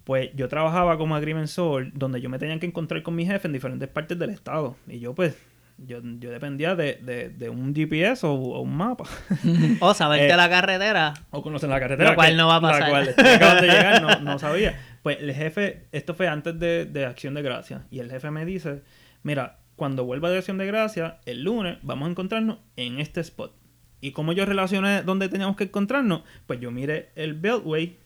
Pues 0.03 0.29
yo 0.35 0.47
trabajaba 0.47 0.97
como 0.97 1.15
agrimensor 1.17 1.91
donde 1.93 2.21
yo 2.21 2.29
me 2.29 2.39
tenía 2.39 2.57
que 2.59 2.65
encontrar 2.65 3.03
con 3.03 3.15
mi 3.15 3.25
jefe 3.25 3.47
en 3.47 3.53
diferentes 3.53 3.89
partes 3.89 4.17
del 4.17 4.29
estado. 4.29 4.77
Y 4.87 4.99
yo 4.99 5.13
pues, 5.13 5.35
yo, 5.77 5.99
yo 6.19 6.31
dependía 6.31 6.75
de, 6.75 6.93
de- 7.01 7.27
de 7.29 7.49
un 7.49 7.75
GPS 7.75 8.25
o, 8.25 8.31
o 8.31 8.61
un 8.61 8.77
mapa. 8.77 9.03
O 9.81 9.93
saberte 9.93 10.29
Eh, 10.31 10.37
la 10.37 10.49
carretera. 10.49 11.13
O 11.31 11.41
conocen 11.41 11.69
la 11.69 11.79
carretera. 11.81 12.11
Lo 12.11 12.15
cual 12.15 12.29
que- 12.29 12.35
no 12.37 12.47
va 12.47 12.55
a 12.55 12.61
pasar. 12.61 12.81
La 12.83 12.89
cual 12.89 13.09
acabando 13.35 13.61
de 13.63 13.67
llegar, 13.67 14.01
no, 14.01 14.19
no 14.21 14.39
sabía. 14.39 14.79
Pues 15.03 15.17
el 15.19 15.33
jefe, 15.33 15.87
esto 15.91 16.13
fue 16.15 16.27
antes 16.29 16.57
de, 16.57 16.85
de 16.85 17.05
Acción 17.05 17.33
de 17.33 17.41
Gracia. 17.41 17.83
Y 17.91 17.99
el 17.99 18.09
jefe 18.09 18.31
me 18.31 18.45
dice, 18.45 18.81
mira, 19.27 19.59
cuando 19.75 20.05
vuelva 20.05 20.29
de 20.29 20.37
Acción 20.37 20.57
de 20.57 20.65
Gracia, 20.65 21.19
el 21.25 21.43
lunes 21.43 21.79
vamos 21.81 22.07
a 22.07 22.11
encontrarnos 22.11 22.59
en 22.77 22.99
este 22.99 23.19
spot. 23.19 23.53
Y 23.99 24.11
como 24.11 24.31
yo 24.31 24.45
relacioné 24.45 25.03
dónde 25.03 25.27
teníamos 25.27 25.57
que 25.57 25.65
encontrarnos, 25.65 26.23
pues 26.45 26.61
yo 26.61 26.71
miré 26.71 27.09
el 27.15 27.33
Beltway, 27.33 27.97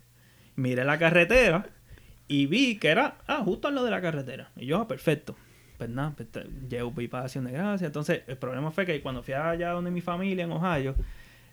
miré 0.56 0.84
la 0.84 0.98
carretera 0.98 1.70
y 2.28 2.48
vi 2.48 2.78
que 2.78 2.88
era, 2.88 3.20
ah, 3.28 3.44
justo 3.46 3.68
al 3.68 3.76
lado 3.76 3.86
de 3.86 3.92
la 3.92 4.02
carretera. 4.02 4.50
Y 4.56 4.66
yo, 4.66 4.80
ah, 4.80 4.88
perfecto. 4.88 5.36
Pues 5.78 5.92
nada, 5.92 6.16
pues, 6.16 6.28
llego 6.68 6.90
voy 6.90 7.08
para 7.08 7.26
Acción 7.26 7.46
de 7.46 7.52
Gracia. 7.52 7.86
Entonces, 7.86 8.24
el 8.26 8.38
problema 8.38 8.72
fue 8.72 8.88
que 8.88 9.00
cuando 9.02 9.22
fui 9.22 9.36
allá 9.36 9.70
donde 9.70 9.92
mi 9.92 10.02
familia 10.02 10.46
en 10.46 10.52
Ohio, 10.52 10.96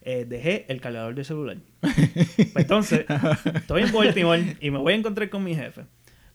eh, 0.00 0.24
dejé 0.26 0.64
el 0.68 0.80
cargador 0.80 1.14
del 1.14 1.26
celular. 1.26 1.58
Pues 1.82 2.56
entonces, 2.56 3.04
estoy 3.54 3.82
en 3.82 3.92
Baltimore 3.92 4.56
y 4.60 4.70
me 4.70 4.78
voy 4.78 4.94
a 4.94 4.96
encontrar 4.96 5.28
con 5.28 5.44
mi 5.44 5.54
jefe. 5.54 5.84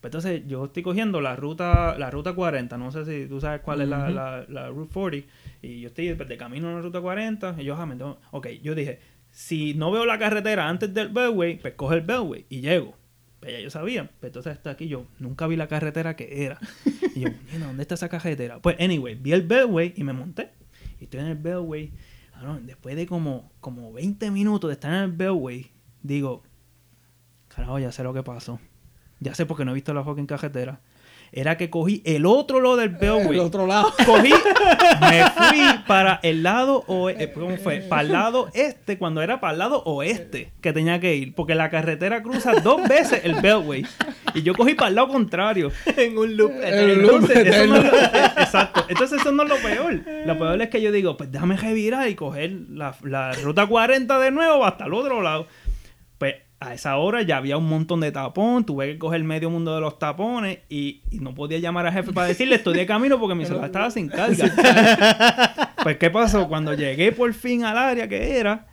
Pues 0.04 0.10
entonces, 0.14 0.44
yo 0.48 0.66
estoy 0.66 0.84
cogiendo 0.84 1.22
la 1.22 1.38
ruta 1.38 1.98
la 1.98 2.12
ruta 2.12 2.34
40. 2.34 2.78
No 2.78 2.92
sé 2.92 3.06
si 3.06 3.26
tú 3.30 3.40
sabes 3.40 3.62
cuál 3.62 3.80
es 3.80 3.88
la, 3.88 4.10
la, 4.10 4.46
la 4.50 4.68
Route 4.68 4.92
40. 4.94 5.28
Y 5.62 5.80
yo 5.80 5.88
estoy 5.88 6.14
pues, 6.14 6.28
de 6.28 6.36
camino 6.36 6.68
en 6.68 6.76
la 6.76 6.82
ruta 6.82 7.00
40. 7.00 7.56
Y 7.60 7.64
yo, 7.64 7.76
ah, 7.78 7.86
me 7.86 7.96
tengo- 7.96 8.20
Ok, 8.32 8.48
yo 8.62 8.76
dije, 8.76 9.00
si 9.32 9.74
no 9.76 9.92
veo 9.92 10.06
la 10.06 10.20
carretera 10.20 10.68
antes 10.68 10.94
del 10.94 11.08
Beltway, 11.08 11.58
pues 11.58 11.76
coge 11.76 11.96
el 11.96 12.02
Beltway 12.02 12.46
y 12.50 12.60
llego. 12.60 12.98
Pues 13.40 13.54
ya 13.54 13.60
yo 13.62 13.70
sabía. 13.70 14.04
Pues 14.20 14.30
entonces 14.32 14.52
hasta 14.52 14.72
aquí 14.72 14.90
yo 14.90 15.06
nunca 15.20 15.48
vi 15.48 15.56
la 15.56 15.68
carretera 15.68 16.18
que 16.18 16.44
era. 16.46 16.60
Y 17.16 17.22
yo, 17.22 17.30
"Mira, 17.54 17.68
¿dónde 17.68 17.84
está 17.84 17.96
esa 17.96 18.10
carretera? 18.10 18.60
Pues 18.62 18.76
anyway, 18.82 19.16
vi 19.16 19.32
el 19.32 19.44
Beltway 19.44 19.94
y 19.96 20.04
me 20.04 20.12
monté. 20.12 20.50
Y 21.00 21.06
estoy 21.06 21.22
en 21.22 21.28
el 21.28 21.38
Beltway. 21.38 21.94
Cabrón, 22.34 22.66
después 22.68 22.98
de 22.98 23.08
como, 23.08 23.54
como 23.62 23.94
20 23.94 24.32
minutos 24.32 24.68
de 24.70 24.74
estar 24.74 24.92
en 24.94 25.00
el 25.00 25.12
Beltway, 25.14 25.72
digo, 26.02 26.44
carajo, 27.48 27.80
ya 27.80 27.90
sé 27.94 28.04
lo 28.04 28.14
que 28.14 28.22
pasó. 28.22 28.60
Ya 29.24 29.34
sé 29.36 29.46
por 29.46 29.58
qué 29.58 29.66
no 29.66 29.72
he 29.72 29.74
visto 29.76 29.94
la 29.94 30.04
fucking 30.04 30.26
carretera. 30.28 30.80
Era 31.36 31.58
que 31.58 31.72
cogí 31.72 32.04
el 32.06 32.28
otro 32.28 32.62
lado 32.62 32.76
del 32.78 32.90
Beltway. 32.90 33.40
El 33.40 33.40
otro 33.40 33.66
lado. 33.66 33.92
Cogí, 34.06 34.30
me 35.02 35.24
fui 35.32 35.62
para 35.88 36.20
el 36.22 36.44
lado 36.44 36.84
oeste, 36.86 37.34
¿cómo 37.34 37.58
fue? 37.58 37.78
Para 37.80 38.04
el 38.04 38.12
lado 38.12 38.50
este, 38.54 39.00
cuando 39.00 39.20
era 39.24 39.40
para 39.40 39.54
el 39.54 39.58
lado 39.60 39.82
oeste 39.86 40.52
que 40.62 40.74
tenía 40.74 41.00
que 41.00 41.16
ir, 41.16 41.34
porque 41.34 41.56
la 41.56 41.72
carretera 41.72 42.22
cruza 42.22 42.54
dos 42.62 42.88
veces 42.88 43.22
el 43.24 43.42
Beltway. 43.42 43.84
Y 44.36 44.44
yo 44.44 44.54
cogí 44.54 44.76
para 44.76 44.90
el 44.90 44.96
lado 44.96 45.08
contrario. 45.08 45.72
en 45.98 46.16
un 46.20 46.38
loop. 46.38 46.52
El 46.62 47.02
loop 47.02 47.24
Entonces, 47.32 47.68
no 47.68 47.78
lo- 47.78 47.84
eh, 47.84 48.10
exacto. 48.38 48.86
Entonces 48.90 49.20
eso 49.22 49.32
no 49.32 49.42
es 49.44 49.50
lo 49.50 49.56
peor. 49.58 50.02
Lo 50.28 50.38
peor 50.38 50.62
es 50.62 50.70
que 50.70 50.82
yo 50.84 50.92
digo, 50.92 51.18
pues 51.18 51.32
déjame 51.32 51.58
revirar 51.58 52.08
y 52.10 52.14
coger 52.16 52.52
la, 52.70 52.96
la 53.04 53.32
ruta 53.34 53.66
40 53.66 54.20
de 54.20 54.30
nuevo 54.30 54.66
hasta 54.66 54.86
el 54.86 54.94
otro 54.94 55.24
lado. 55.24 55.48
A 56.64 56.74
esa 56.74 56.96
hora 56.96 57.22
ya 57.24 57.36
había 57.36 57.58
un 57.58 57.68
montón 57.68 58.00
de 58.00 58.14
tapón, 58.14 58.66
tuve 58.66 58.94
que 58.94 58.98
coger 58.98 59.22
medio 59.26 59.50
mundo 59.50 59.76
de 59.76 59.82
los 59.82 60.00
tapones 60.00 60.60
y, 60.70 61.02
y 61.12 61.20
no 61.20 61.36
podía 61.36 61.60
llamar 61.60 61.86
al 61.86 61.92
jefe 61.92 62.14
para 62.14 62.28
decirle 62.28 62.56
estoy 62.56 62.78
de 62.78 62.86
camino 62.86 63.20
porque 63.20 63.36
mi 63.36 63.46
celular 63.46 63.66
estaba 63.66 63.92
sin 63.92 64.08
carga. 64.08 65.74
pues 65.84 65.98
¿qué 65.98 66.10
pasó? 66.10 66.48
Cuando 66.48 66.74
llegué 66.74 67.12
por 67.12 67.34
fin 67.34 67.66
al 67.66 67.78
área 67.78 68.08
que 68.08 68.38
era, 68.38 68.68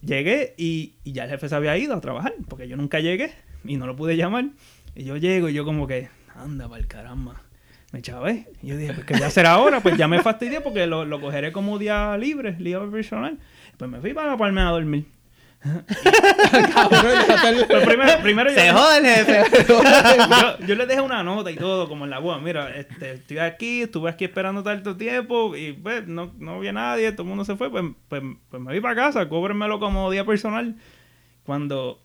llegué 0.00 0.54
y, 0.58 0.96
y 1.04 1.12
ya 1.12 1.22
el 1.22 1.30
jefe 1.30 1.48
se 1.48 1.54
había 1.54 1.78
ido 1.78 1.94
a 1.94 2.00
trabajar 2.00 2.34
porque 2.48 2.66
yo 2.66 2.76
nunca 2.76 2.98
llegué 2.98 3.32
y 3.64 3.76
no 3.76 3.86
lo 3.86 3.94
pude 3.94 4.16
llamar. 4.16 4.46
Y 4.96 5.04
yo 5.04 5.16
llego 5.16 5.48
y 5.48 5.54
yo 5.54 5.64
como 5.64 5.86
que, 5.86 6.08
anda 6.34 6.68
para 6.68 6.80
el 6.80 6.88
caramba. 6.88 7.40
Me 7.92 8.02
chavé. 8.02 8.48
Y 8.64 8.66
yo 8.66 8.76
dije, 8.76 8.94
pues 8.94 9.06
que 9.06 9.14
ya 9.14 9.30
será 9.30 9.52
ahora, 9.52 9.78
pues 9.78 9.96
ya 9.96 10.08
me 10.08 10.20
fastidié 10.22 10.60
porque 10.60 10.88
lo, 10.88 11.04
lo 11.04 11.20
cogeré 11.20 11.52
como 11.52 11.78
día 11.78 12.18
libre, 12.18 12.54
día 12.54 12.80
provisional. 12.80 13.38
Pues 13.76 13.88
me 13.88 14.00
fui 14.00 14.12
para 14.12 14.32
la 14.32 14.36
palma 14.36 14.66
a 14.66 14.72
dormir. 14.72 15.06
Pero 17.68 17.84
primero, 17.84 18.20
primero 18.20 18.50
yo, 18.50 18.56
Se 18.56 18.72
jode 18.72 19.24
yo, 20.58 20.58
yo 20.66 20.74
le 20.74 20.86
dejé 20.86 21.00
una 21.00 21.22
nota 21.22 21.52
y 21.52 21.56
todo, 21.56 21.88
como 21.88 22.04
en 22.04 22.10
la 22.10 22.18
web. 22.18 22.40
Mira, 22.40 22.74
este, 22.74 23.12
estoy 23.12 23.38
aquí, 23.38 23.82
estuve 23.82 24.10
aquí 24.10 24.24
esperando 24.24 24.62
tanto 24.62 24.96
tiempo 24.96 25.54
y 25.56 25.72
pues 25.72 26.06
no, 26.06 26.32
no 26.38 26.56
había 26.56 26.72
nadie, 26.72 27.12
todo 27.12 27.22
el 27.22 27.28
mundo 27.28 27.44
se 27.44 27.56
fue. 27.56 27.70
Pues, 27.70 27.84
pues, 28.08 28.22
pues 28.50 28.62
me 28.62 28.72
fui 28.72 28.80
para 28.80 28.96
casa, 28.96 29.28
cóbrenmelo 29.28 29.78
como 29.78 30.10
día 30.10 30.24
personal. 30.24 30.76
Cuando. 31.44 32.02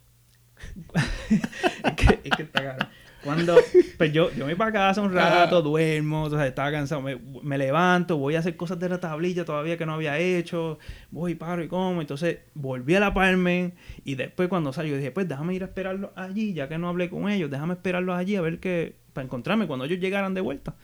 es, 0.93 1.93
que, 1.93 2.19
es 2.23 2.31
que 2.35 2.43
está 2.43 2.63
caro. 2.63 2.87
Cuando, 3.23 3.57
pues 3.97 4.13
yo, 4.13 4.29
yo 4.31 4.45
me 4.45 4.53
voy 4.53 4.55
para 4.55 4.71
casa 4.71 5.01
un 5.01 5.13
rato, 5.13 5.61
duermo, 5.61 6.23
o 6.23 6.29
sea, 6.29 6.45
estaba 6.45 6.71
cansado, 6.71 7.01
me, 7.01 7.17
me 7.41 7.57
levanto, 7.57 8.17
voy 8.17 8.35
a 8.35 8.39
hacer 8.39 8.55
cosas 8.55 8.79
de 8.79 8.89
la 8.89 8.99
tablilla 8.99 9.43
todavía 9.43 9.77
que 9.77 9.85
no 9.85 9.93
había 9.93 10.17
hecho, 10.19 10.77
voy, 11.11 11.35
paro 11.35 11.63
y 11.63 11.67
como, 11.67 11.99
entonces 12.01 12.39
volví 12.53 12.95
a 12.95 12.99
la 12.99 13.13
Palmen 13.13 13.73
y 14.05 14.15
después 14.15 14.49
cuando 14.49 14.71
salgo 14.71 14.95
dije, 14.95 15.11
pues 15.11 15.27
déjame 15.27 15.55
ir 15.55 15.63
a 15.63 15.67
esperarlos 15.67 16.11
allí, 16.15 16.53
ya 16.53 16.69
que 16.69 16.77
no 16.77 16.89
hablé 16.89 17.09
con 17.09 17.29
ellos, 17.29 17.49
déjame 17.49 17.73
esperarlos 17.73 18.15
allí 18.15 18.35
a 18.35 18.41
ver 18.41 18.59
qué, 18.59 18.95
para 19.13 19.25
encontrarme 19.25 19.65
cuando 19.67 19.85
ellos 19.85 19.99
llegaran 19.99 20.33
de 20.33 20.41
vuelta. 20.41 20.75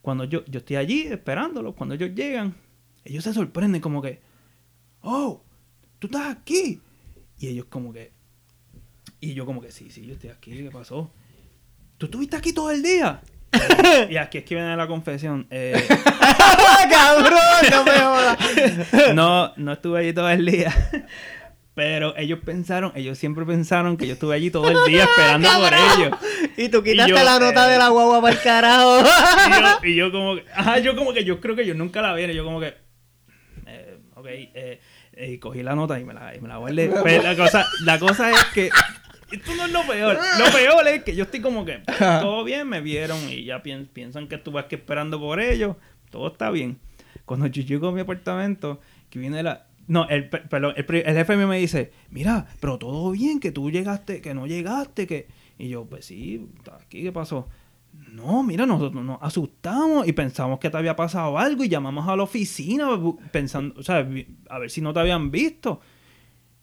Cuando 0.00 0.24
yo, 0.24 0.44
yo 0.46 0.58
estoy 0.58 0.76
allí 0.76 1.02
esperándolos, 1.02 1.74
cuando 1.74 1.94
ellos 1.94 2.10
llegan, 2.14 2.54
ellos 3.04 3.24
se 3.24 3.32
sorprenden 3.32 3.80
como 3.80 4.02
que, 4.02 4.20
oh, 5.00 5.42
tú 5.98 6.08
estás 6.08 6.34
aquí. 6.34 6.80
Y 7.38 7.48
ellos 7.48 7.66
como 7.66 7.92
que, 7.92 8.12
y 9.20 9.34
yo 9.34 9.46
como 9.46 9.60
que, 9.60 9.70
sí, 9.70 9.90
sí, 9.90 10.06
yo 10.06 10.14
estoy 10.14 10.30
aquí, 10.30 10.50
¿qué 10.50 10.70
pasó? 10.70 11.10
¿Tú 12.04 12.08
estuviste 12.08 12.36
aquí 12.36 12.52
todo 12.52 12.70
el 12.70 12.82
día? 12.82 13.22
y 14.10 14.18
aquí 14.18 14.36
es 14.36 14.44
que 14.44 14.56
viene 14.56 14.76
la 14.76 14.86
confesión. 14.86 15.46
Eh, 15.48 15.72
¡Cabrón! 16.90 17.38
No 17.70 17.84
me 17.84 17.92
jodas. 17.92 19.14
no, 19.14 19.54
no 19.56 19.72
estuve 19.72 20.00
allí 20.00 20.12
todo 20.12 20.28
el 20.28 20.44
día. 20.44 20.70
Pero 21.74 22.14
ellos 22.18 22.40
pensaron, 22.44 22.92
ellos 22.94 23.16
siempre 23.16 23.46
pensaron 23.46 23.96
que 23.96 24.06
yo 24.06 24.12
estuve 24.12 24.34
allí 24.36 24.50
todo 24.50 24.68
el 24.68 24.76
día 24.86 25.04
esperando 25.04 25.48
por 25.58 25.72
ellos. 25.72 26.18
Y 26.58 26.68
tú 26.68 26.82
quitaste 26.82 27.12
Y 27.12 27.16
yo, 27.16 27.24
la 27.24 27.38
nota 27.38 27.68
eh, 27.68 27.72
de 27.72 27.78
la 27.78 27.88
guagua 27.88 28.20
para 28.20 28.34
el 28.34 28.42
carajo. 28.42 29.00
Y 29.00 29.50
yo, 29.50 29.88
y 29.88 29.94
yo 29.94 30.12
como 30.12 30.36
que, 30.36 30.44
ajá, 30.54 30.78
yo 30.80 30.94
como 30.94 31.14
que, 31.14 31.24
yo 31.24 31.40
creo 31.40 31.56
que 31.56 31.64
yo 31.64 31.74
nunca 31.74 32.02
la 32.02 32.12
vi, 32.12 32.24
y 32.24 32.34
yo 32.34 32.44
como 32.44 32.60
que, 32.60 32.74
eh, 33.66 33.98
ok, 34.14 34.26
eh, 34.28 34.80
y 35.16 35.38
cogí 35.38 35.62
la 35.62 35.74
nota 35.74 35.98
y 35.98 36.04
me 36.04 36.12
la, 36.12 36.36
y 36.36 36.40
me 36.42 36.48
la 36.48 36.58
guardé. 36.58 36.92
Pero 37.02 37.22
la 37.22 37.34
cosa, 37.34 37.66
la 37.82 37.98
cosa 37.98 38.30
es 38.30 38.44
que, 38.52 38.70
esto 39.34 39.54
no 39.56 39.66
es 39.66 39.72
lo 39.72 39.82
peor, 39.86 40.18
lo 40.38 40.44
peor 40.52 40.88
es 40.88 41.02
que 41.04 41.14
yo 41.14 41.24
estoy 41.24 41.40
como 41.40 41.64
que, 41.64 41.80
todo 41.98 42.44
bien, 42.44 42.68
me 42.68 42.80
vieron 42.80 43.18
y 43.28 43.44
ya 43.44 43.62
pien- 43.62 43.88
piensan 43.88 44.28
que 44.28 44.36
estuve 44.36 44.60
aquí 44.60 44.74
esperando 44.76 45.18
por 45.20 45.40
ellos, 45.40 45.76
todo 46.10 46.28
está 46.28 46.50
bien. 46.50 46.78
Cuando 47.24 47.46
yo 47.46 47.62
llego 47.62 47.88
a 47.88 47.92
mi 47.92 48.00
apartamento, 48.00 48.80
que 49.10 49.18
viene 49.18 49.42
la... 49.42 49.66
No, 49.86 50.08
el, 50.08 50.28
pe- 50.30 50.38
perdón, 50.48 50.74
el, 50.76 50.86
el 50.94 51.14
jefe 51.14 51.36
mío 51.36 51.46
me 51.48 51.58
dice, 51.58 51.92
mira, 52.10 52.46
pero 52.60 52.78
todo 52.78 53.10
bien, 53.10 53.38
que 53.40 53.52
tú 53.52 53.70
llegaste, 53.70 54.20
que 54.20 54.34
no 54.34 54.46
llegaste, 54.46 55.06
que... 55.06 55.28
Y 55.58 55.68
yo, 55.68 55.84
pues 55.86 56.06
sí, 56.06 56.48
aquí, 56.72 57.02
¿qué 57.02 57.12
pasó? 57.12 57.48
No, 58.10 58.42
mira, 58.42 58.66
nosotros 58.66 59.04
nos 59.04 59.18
asustamos 59.22 60.08
y 60.08 60.12
pensamos 60.12 60.58
que 60.58 60.68
te 60.68 60.76
había 60.76 60.96
pasado 60.96 61.38
algo 61.38 61.62
y 61.62 61.68
llamamos 61.68 62.08
a 62.08 62.16
la 62.16 62.24
oficina 62.24 62.88
pensando, 63.30 63.78
o 63.78 63.82
sea, 63.84 64.08
a 64.48 64.58
ver 64.58 64.70
si 64.70 64.80
no 64.80 64.92
te 64.92 64.98
habían 65.00 65.30
visto. 65.30 65.80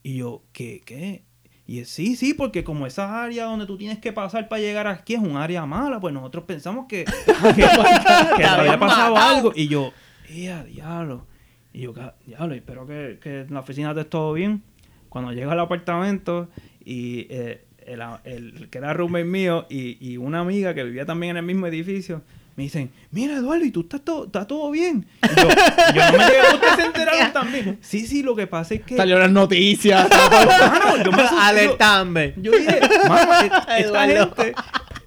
Y 0.03 0.17
yo, 0.17 0.43
¿qué? 0.51 0.81
¿Qué? 0.85 1.23
Y 1.67 1.85
sí, 1.85 2.15
sí, 2.15 2.33
porque 2.33 2.63
como 2.63 2.85
esa 2.87 3.23
área 3.23 3.45
donde 3.45 3.65
tú 3.65 3.77
tienes 3.77 3.99
que 3.99 4.11
pasar 4.11 4.49
para 4.49 4.61
llegar 4.61 4.87
aquí 4.87 5.13
es 5.13 5.21
un 5.21 5.37
área 5.37 5.65
mala, 5.65 5.99
pues 5.99 6.13
nosotros 6.13 6.43
pensamos 6.45 6.85
que, 6.87 7.05
que, 7.25 7.53
que 7.55 7.63
te 8.37 8.45
había 8.45 8.77
pasado 8.79 9.15
algo. 9.15 9.53
Y 9.55 9.67
yo, 9.67 9.93
¡eh, 10.29 10.63
diablo! 10.67 11.25
Y 11.73 11.81
yo, 11.81 11.93
"Ca- 11.93 12.15
diablo, 12.25 12.53
espero 12.55 12.85
que, 12.85 13.19
que 13.21 13.41
en 13.41 13.53
la 13.53 13.61
oficina 13.61 13.91
esté 13.91 14.03
todo 14.05 14.33
bien. 14.33 14.63
Cuando 15.07 15.31
llego 15.33 15.51
al 15.51 15.59
apartamento 15.59 16.49
y 16.83 17.27
eh, 17.29 17.63
el, 17.85 18.01
el 18.25 18.69
que 18.69 18.77
era 18.77 18.93
roommate 18.93 19.25
mío 19.25 19.65
y, 19.69 19.97
y 20.05 20.17
una 20.17 20.39
amiga 20.39 20.73
que 20.73 20.83
vivía 20.83 21.05
también 21.05 21.31
en 21.31 21.37
el 21.37 21.43
mismo 21.43 21.67
edificio, 21.67 22.21
me 22.55 22.63
dicen, 22.63 22.91
mira 23.11 23.35
Eduardo, 23.35 23.63
¿y 23.65 23.71
tú 23.71 23.81
estás 23.81 24.01
todo, 24.01 24.25
está 24.25 24.45
todo 24.45 24.69
bien? 24.71 25.05
Y 25.23 25.27
yo, 25.39 25.47
yo 25.95 26.11
no 26.11 26.17
me 26.17 26.25
llegué, 26.25 26.41
ustedes 26.53 26.75
se 26.75 26.83
enteraron 26.85 27.33
también. 27.33 27.77
Sí, 27.81 28.05
sí, 28.05 28.23
lo 28.23 28.35
que 28.35 28.47
pasa 28.47 28.73
es 28.75 28.81
que... 28.83 28.97
Salió 28.97 29.17
las 29.17 29.31
noticias. 29.31 30.09
Mano, 30.31 31.03
yo 31.03 31.11
me 31.11 31.23
yo- 31.23 31.39
Alertame. 31.39 32.33
yo 32.37 32.51
dije, 32.51 32.79
mano, 33.07 33.31
e- 33.41 33.45
esta 33.45 33.79
Eduardo. 33.79 34.35
gente 34.35 34.53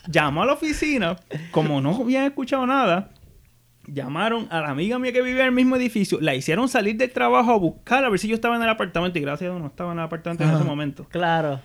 llamó 0.09 0.43
a 0.43 0.47
la 0.47 0.53
oficina, 0.55 1.17
como 1.51 1.81
no 1.81 1.95
habían 1.97 2.25
escuchado 2.25 2.67
nada, 2.67 3.11
llamaron 3.87 4.49
a 4.51 4.61
la 4.63 4.71
amiga 4.71 4.99
mía 4.99 5.13
que 5.13 5.21
vivía 5.23 5.43
en 5.43 5.49
el 5.49 5.53
mismo 5.55 5.77
edificio, 5.77 6.19
la 6.21 6.35
hicieron 6.35 6.69
salir 6.69 6.97
del 6.97 7.11
trabajo 7.13 7.53
a 7.53 7.59
buscar 7.59 8.05
a 8.05 8.09
ver 8.09 8.19
si 8.19 8.29
yo 8.29 8.35
estaba 8.35 8.57
en 8.57 8.63
el 8.63 8.69
apartamento 8.71 9.19
y 9.19 9.23
gracias 9.23 9.49
a 9.49 9.53
Dios 9.53 9.61
no 9.61 9.69
estaba 9.69 9.93
en 9.93 9.99
el 9.99 10.05
apartamento 10.05 10.45
en 10.45 10.51
ese 10.51 10.65
momento. 10.65 11.05
Claro. 11.11 11.61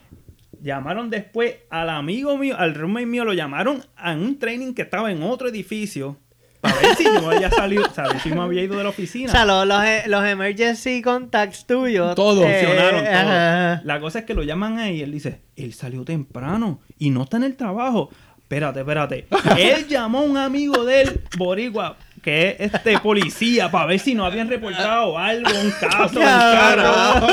Llamaron 0.61 1.09
después 1.09 1.55
al 1.69 1.89
amigo 1.89 2.37
mío, 2.37 2.55
al 2.57 2.75
roommate 2.75 3.05
mío, 3.05 3.25
lo 3.25 3.33
llamaron 3.33 3.83
a 3.95 4.11
un 4.13 4.37
training 4.39 4.73
que 4.73 4.81
estaba 4.81 5.11
en 5.11 5.23
otro 5.23 5.47
edificio 5.47 6.17
para 6.61 6.75
ver 6.75 6.95
si 6.97 7.05
yo 7.05 7.29
había 7.31 7.49
salido, 7.49 7.83
o 7.89 7.93
sea, 7.93 8.19
si 8.19 8.29
me 8.31 8.41
había 8.41 8.61
ido 8.63 8.75
de 8.77 8.83
la 8.83 8.89
O 8.89 8.91
oficina. 8.91 9.31
sea, 9.31 9.45
los, 9.45 9.65
los, 9.65 9.81
los 10.07 10.25
emergency 10.25 11.01
contacts 11.01 11.65
tuyos. 11.65 12.15
Todo. 12.15 12.41
Funcionaron 12.41 13.05
todo. 13.05 13.13
ajá. 13.13 13.81
La 13.85 13.99
cosa 14.01 14.19
es 14.19 14.25
que 14.25 14.33
lo 14.33 14.43
llaman 14.43 14.77
ahí 14.79 14.97
y 14.97 15.01
él 15.03 15.11
dice, 15.13 15.41
él 15.55 15.73
salió 15.73 16.03
temprano 16.03 16.81
y 16.97 17.11
no 17.11 17.23
está 17.23 17.37
en 17.37 17.43
el 17.43 17.55
trabajo. 17.55 18.09
Espérate, 18.39 18.79
espérate. 18.79 19.27
él 19.57 19.87
llamó 19.87 20.19
a 20.19 20.21
un 20.23 20.35
amigo 20.37 20.83
del 20.83 21.21
Boricua, 21.37 21.97
que 22.21 22.57
es 22.59 22.73
este 22.73 22.99
policía, 22.99 23.71
para 23.71 23.85
ver 23.85 23.99
si 23.99 24.15
no 24.15 24.25
habían 24.25 24.49
reportado 24.49 25.17
algo, 25.17 25.49
un 25.59 25.71
caso, 25.71 26.19
un 26.19 26.25
carro. 26.25 27.27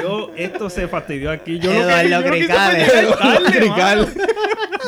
Yo, 0.00 0.32
esto 0.36 0.70
se 0.70 0.88
fastidió 0.88 1.30
aquí. 1.30 1.58
Yo 1.58 1.72
lo 1.72 1.86
que, 1.86 1.92
Eduardo 1.94 2.08
yo 2.10 2.20
lo 2.20 2.30
que 2.32 2.38
hice 2.38 2.50
fue 2.50 2.64
llegar 3.04 3.18
tarde. 3.18 4.12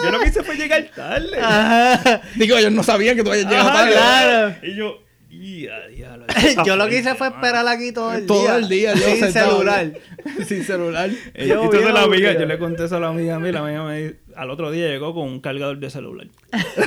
Yo 0.03 0.11
lo 0.11 0.19
que 0.21 0.29
hice 0.29 0.43
fue 0.43 0.57
llegar 0.57 0.85
tarde. 0.95 1.39
Ajá. 1.41 2.21
Digo, 2.35 2.57
ellos 2.57 2.73
no 2.73 2.83
sabían 2.83 3.17
que 3.17 3.23
tú 3.25 3.31
habías 3.31 3.47
llegado 3.47 3.69
Ajá, 3.69 3.79
tarde. 3.79 3.93
claro. 3.93 4.55
Y 4.63 4.75
yo, 4.75 5.04
Yo 6.67 6.77
lo 6.77 6.87
que 6.89 6.99
hice 6.99 7.15
fue 7.15 7.29
esperar 7.29 7.67
aquí 7.67 7.93
todo 7.93 8.13
el 8.13 8.27
Todo 8.27 8.43
día. 8.43 8.57
el 8.57 8.69
día, 8.69 8.95
yo 8.95 9.07
Sin 9.17 9.33
celular. 9.33 9.93
Sin 10.47 10.65
celular. 10.65 11.11
Eh, 11.35 11.49
Yo 11.49 11.63
entonces 11.65 11.93
la 11.93 12.03
amiga, 12.03 12.33
yo 12.33 12.47
le 12.47 12.59
conté 12.59 12.85
eso 12.85 12.97
a 12.97 13.01
la 13.01 13.09
amiga 13.09 13.39
mía, 13.39 13.53
la 13.53 13.61
amiga 13.61 13.85
me 13.85 13.99
dice- 14.03 14.17
al 14.37 14.51
otro 14.51 14.71
día 14.73 14.89
llegó 14.89 15.15
con 15.15 15.29
un 15.29 15.41
cargador 15.41 15.79
de 15.79 15.91
celular. 15.91 16.27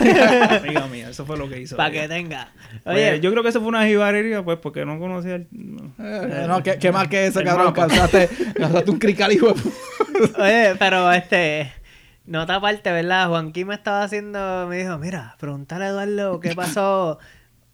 amiga 0.50 0.88
mía, 0.88 1.10
eso 1.10 1.26
fue 1.26 1.38
lo 1.38 1.48
que 1.50 1.62
hizo. 1.62 1.78
Para 1.78 1.92
que 1.92 2.08
tenga. 2.08 2.52
Pues, 2.84 2.96
Oye, 2.96 3.20
yo 3.22 3.32
creo 3.32 3.44
que 3.44 3.50
eso 3.50 3.60
fue 3.60 3.70
una 3.70 3.86
jibarería, 3.88 4.44
pues, 4.44 4.58
porque 4.60 4.86
no 4.86 5.00
conocía 5.00 5.36
el... 5.36 5.48
no. 5.52 5.94
Eh, 6.00 6.46
no, 6.48 6.62
¿qué, 6.64 6.78
qué 6.78 6.92
más 6.92 7.08
que 7.08 7.28
eso, 7.28 7.42
cabrón? 7.44 7.68
mapa. 7.68 7.88
Causaste, 7.88 8.30
causaste 8.56 8.92
un 8.92 9.00
crical, 9.00 9.32
hijo 9.32 9.54
oye, 10.40 10.76
pero 10.80 11.12
este. 11.12 11.72
Nota 12.26 12.56
aparte, 12.56 12.92
¿verdad? 12.92 13.30
Juanquín 13.30 13.68
me 13.68 13.76
estaba 13.76 14.04
haciendo. 14.04 14.68
Me 14.68 14.80
dijo, 14.80 14.98
mira, 14.98 15.36
preguntarle 15.40 15.86
a 15.86 15.90
Eduardo 15.90 16.40
qué 16.42 16.54
pasó. 16.56 17.20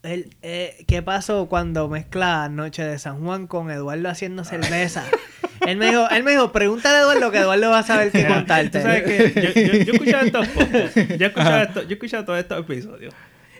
El, 0.03 0.35
eh, 0.41 0.83
¿Qué 0.87 1.01
pasó 1.01 1.47
cuando 1.47 1.87
mezcla 1.87 2.49
Noche 2.49 2.83
de 2.83 2.99
San 2.99 3.23
Juan 3.23 3.47
con 3.47 3.71
Eduardo 3.71 4.09
haciendo 4.09 4.43
cerveza? 4.43 5.05
él 5.65 5.77
me 5.77 5.87
dijo, 5.87 6.09
él 6.09 6.23
me 6.23 6.31
dijo, 6.31 6.51
pregúntale 6.51 6.97
a 6.97 7.01
Eduardo 7.01 7.31
que 7.31 7.37
Eduardo 7.37 7.69
va 7.69 7.79
a 7.79 7.83
saber 7.83 8.11
qué 8.11 8.27
contarte. 8.27 8.79
Tú 8.79 8.85
sabes 8.85 9.03
que 9.03 9.41
yo, 9.41 9.61
yo, 9.61 9.83
yo 9.85 9.93
escuchaba 9.93 10.23
estos 10.23 10.47
podcasts, 10.49 10.95
yo 11.17 11.25
escuchaba, 11.27 11.63
esto- 11.63 11.83
yo 11.83 11.93
escuchaba 11.93 12.25
todos 12.25 12.39
estos 12.39 12.59
episodios. 12.59 13.13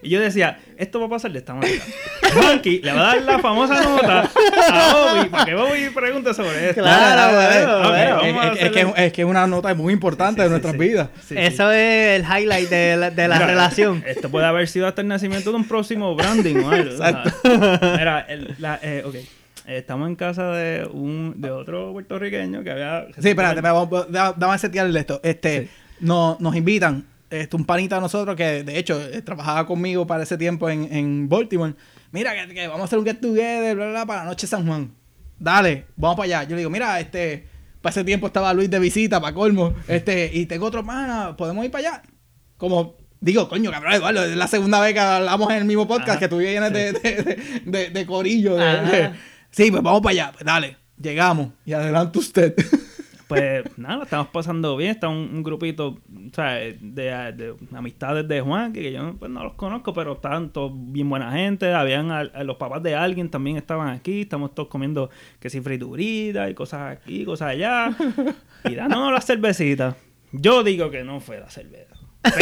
Y 0.04 0.10
yo 0.10 0.20
decía, 0.20 0.60
esto 0.78 1.00
va 1.00 1.06
a 1.08 1.10
pasar 1.10 1.32
de 1.32 1.40
esta 1.40 1.54
manera. 1.54 1.82
Monkey 2.36 2.82
le 2.82 2.92
va 2.92 3.00
a 3.12 3.16
dar 3.16 3.22
la 3.24 3.40
famosa 3.40 3.82
nota 3.84 4.30
a 4.70 4.94
Bobby 4.94 5.30
para 5.30 5.46
que 5.46 5.54
Bobby 5.56 5.90
pregunte 5.94 6.34
sobre 6.34 6.70
esto. 6.70 6.82
Claro, 6.82 7.36
bueno, 7.36 7.78
Ok, 7.78 7.88
bueno. 7.90 8.16
vamos 8.18 8.46
a 8.46 8.60
Es, 8.60 8.72
que, 8.72 8.94
es- 9.06 9.14
que 9.14 9.22
es 9.22 9.28
una 9.28 9.48
nota 9.48 9.74
muy 9.76 9.94
importante 9.94 10.42
de 10.44 10.50
nuestras 10.50 10.74
sí. 10.74 10.80
vidas. 10.80 11.10
Sí. 11.28 11.36
Eso 11.38 11.72
es 11.72 12.20
el 12.20 12.24
highlight 12.24 12.70
de 12.70 12.98
la, 12.98 13.10
de 13.12 13.28
la 13.28 13.36
Mira, 13.36 13.48
relación. 13.48 14.04
Esto 14.06 14.30
puede 14.30 14.46
haber 14.46 14.68
sido 14.68 14.88
hasta 14.88 15.02
el 15.02 15.08
nacimiento 15.08 15.52
de 15.52 15.56
un 15.58 15.68
próximo 15.68 16.16
branding 16.16 16.56
o 16.58 16.70
algo. 16.72 16.94
o 16.94 16.98
sea. 16.98 17.24
Mira, 17.98 18.22
el- 18.28 18.56
la, 18.60 18.80
eh, 18.82 19.04
ok. 19.06 19.16
Estamos 19.66 20.10
en 20.10 20.16
casa 20.18 20.48
de 20.52 20.86
un 20.92 21.36
de 21.38 21.50
otro 21.50 21.94
puertorriqueño 21.94 22.64
que 22.64 22.72
había. 22.72 23.06
Sí, 23.18 23.30
espérate, 23.30 23.62
dame 23.62 24.54
a 24.54 24.58
setearle 24.58 25.00
esto. 25.00 25.22
Este, 25.24 25.62
Sí. 25.64 25.70
no- 26.02 26.36
nos 26.42 26.54
invitan, 26.56 27.06
este, 27.42 27.56
un 27.56 27.66
panita 27.66 27.96
de 27.96 28.02
nosotros 28.02 28.36
que 28.36 28.64
de 28.64 28.78
hecho 28.78 29.02
eh, 29.02 29.22
trabajaba 29.22 29.66
conmigo 29.66 30.06
para 30.08 30.24
ese 30.24 30.38
tiempo 30.38 30.70
en, 30.70 30.88
en 30.94 31.28
Baltimore. 31.30 31.74
Mira, 32.12 32.34
que, 32.48 32.54
que 32.54 32.68
vamos 32.68 32.82
a 32.82 32.86
hacer 32.86 33.00
un 33.00 33.06
get 33.06 33.20
together, 33.20 33.76
bla, 33.76 33.86
bla, 33.86 33.94
bla, 33.94 34.06
para 34.06 34.20
la 34.24 34.30
noche 34.30 34.46
de 34.46 34.52
San 34.52 34.66
Juan. 34.68 34.92
Dale, 35.40 35.86
vamos 35.96 36.16
para 36.18 36.26
allá. 36.26 36.44
Yo 36.44 36.52
le 36.52 36.58
digo, 36.60 36.70
mira, 36.70 37.00
este, 37.00 37.48
para 37.82 37.92
ese 37.92 38.04
tiempo 38.04 38.28
estaba 38.28 38.54
Luis 38.54 38.70
de 38.70 38.80
visita, 38.80 39.20
para 39.20 39.34
colmo. 39.34 39.74
Este, 39.88 40.30
y 40.34 40.46
tengo 40.46 40.66
otro 40.68 40.86
pana, 40.86 41.36
¿podemos 41.36 41.66
ir 41.66 41.72
para 41.72 41.90
allá? 41.90 42.04
Como, 42.58 42.96
digo, 43.20 43.50
coño, 43.50 43.72
cabrón, 43.72 43.94
Eduardo, 43.94 44.24
es 44.26 44.36
la 44.38 44.48
segunda 44.48 44.80
vez 44.80 44.94
que 44.94 45.00
hablamos 45.00 45.50
en 45.50 45.58
el 45.58 45.66
mismo 45.66 45.88
podcast 45.88 46.12
Ajá, 46.12 46.20
que 46.20 46.28
tú 46.30 46.38
vienes 46.38 46.72
de, 46.72 46.94
de, 46.94 47.00
de, 47.24 47.62
de- 47.66 47.90
de 47.90 48.06
corillo. 48.06 48.58
sí, 49.52 49.70
pues 49.72 49.84
vamos 49.84 50.02
para 50.02 50.12
allá. 50.12 50.32
Pues 50.34 50.46
dale, 50.46 50.78
llegamos. 51.02 51.50
Y 51.66 51.74
adelante 51.74 52.20
usted. 52.20 52.56
Pues 53.34 53.64
nada, 53.78 54.04
estamos 54.04 54.28
pasando 54.28 54.78
bien. 54.78 54.92
Está 54.92 55.08
un, 55.08 55.30
un 55.34 55.44
grupito, 55.44 55.88
o 55.90 56.34
sea, 56.34 56.54
de, 56.54 56.76
de 56.80 57.56
amistades 57.74 58.28
de 58.28 58.42
Juan, 58.42 58.72
que 58.74 58.92
yo 58.92 59.16
pues, 59.18 59.32
no 59.32 59.44
los 59.44 59.54
conozco, 59.54 59.94
pero 59.94 60.14
estaban 60.14 60.52
todos 60.52 60.72
bien 60.74 61.10
buena 61.10 61.32
gente. 61.32 61.74
Habían 61.74 62.12
a 62.12 62.44
los 62.44 62.58
papás 62.58 62.84
de 62.84 62.96
alguien 62.96 63.30
también 63.30 63.58
estaban 63.58 63.90
aquí. 63.90 64.22
Estamos 64.22 64.54
todos 64.54 64.70
comiendo 64.70 65.10
que 65.40 65.50
si 65.50 65.62
friturita 65.62 66.50
y 66.50 66.54
cosas 66.54 66.98
aquí, 66.98 67.26
cosas 67.26 67.50
allá. 67.50 67.96
Y 68.66 68.76
dándonos 68.76 69.12
la 69.12 69.22
cervecita. 69.22 69.96
Yo 70.32 70.64
digo 70.64 70.90
que 70.92 71.04
no 71.04 71.20
fue 71.20 71.40
la 71.40 71.50
cerveza. 71.50 71.96
Pero, 72.24 72.36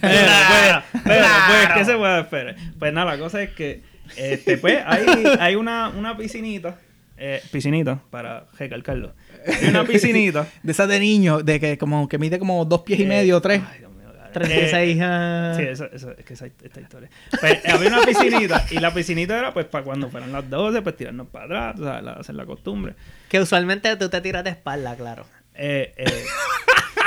pero, 0.00 0.82
pues, 0.92 1.02
pero, 1.04 1.26
pues. 1.46 1.68
¿qué 1.74 1.84
se 1.84 1.96
puede 1.96 2.20
esperar? 2.20 2.56
Pues 2.78 2.92
nada, 2.92 3.12
la 3.12 3.18
cosa 3.18 3.42
es 3.42 3.50
que, 3.50 3.82
este, 4.16 4.58
pues, 4.58 4.82
hay, 4.84 5.06
hay 5.40 5.54
una, 5.54 5.88
una 5.88 6.16
piscinita, 6.16 6.76
eh, 7.16 7.40
piscinita, 7.50 8.00
para 8.10 8.46
recalcarlo. 8.58 9.14
Hay 9.46 9.68
una 9.68 9.84
piscinita. 9.84 10.46
De 10.62 10.72
esas 10.72 10.88
de 10.88 11.00
niño, 11.00 11.40
de 11.42 11.58
que 11.60 11.78
como 11.78 12.08
que 12.08 12.18
mide 12.18 12.38
como 12.38 12.64
dos 12.64 12.82
pies 12.82 13.00
y 13.00 13.02
eh, 13.04 13.06
medio, 13.06 13.40
tres. 13.40 13.60
ay, 13.70 13.78
Dios 13.80 13.92
mío, 13.92 14.08
cara. 14.14 14.30
36 14.32 14.96
Eh, 14.96 15.00
ah. 15.02 15.54
Sí, 15.56 15.62
eso, 15.64 15.84
eso, 15.92 16.10
es 16.16 16.24
que 16.24 16.34
esa, 16.34 16.46
esta 16.46 16.80
historia. 16.80 17.08
Pues, 17.40 17.58
había 17.66 17.88
una 17.88 18.02
piscinita 18.02 18.64
y 18.70 18.78
la 18.78 18.92
piscinita 18.94 19.38
era 19.38 19.52
pues 19.52 19.66
para 19.66 19.84
cuando 19.84 20.08
fueran 20.10 20.32
las 20.32 20.48
12, 20.48 20.82
pues 20.82 20.96
tirarnos 20.96 21.26
para 21.28 21.44
atrás, 21.44 21.80
o 21.80 21.84
sea, 21.84 22.00
la- 22.02 22.12
hacer 22.12 22.34
la 22.34 22.46
costumbre. 22.46 22.94
Que 23.28 23.40
usualmente 23.40 23.94
tú 23.96 24.08
te 24.08 24.20
tiras 24.20 24.44
de 24.44 24.50
espalda, 24.50 24.94
claro. 24.96 25.24
Eh, 25.54 25.92
eh, 25.96 26.04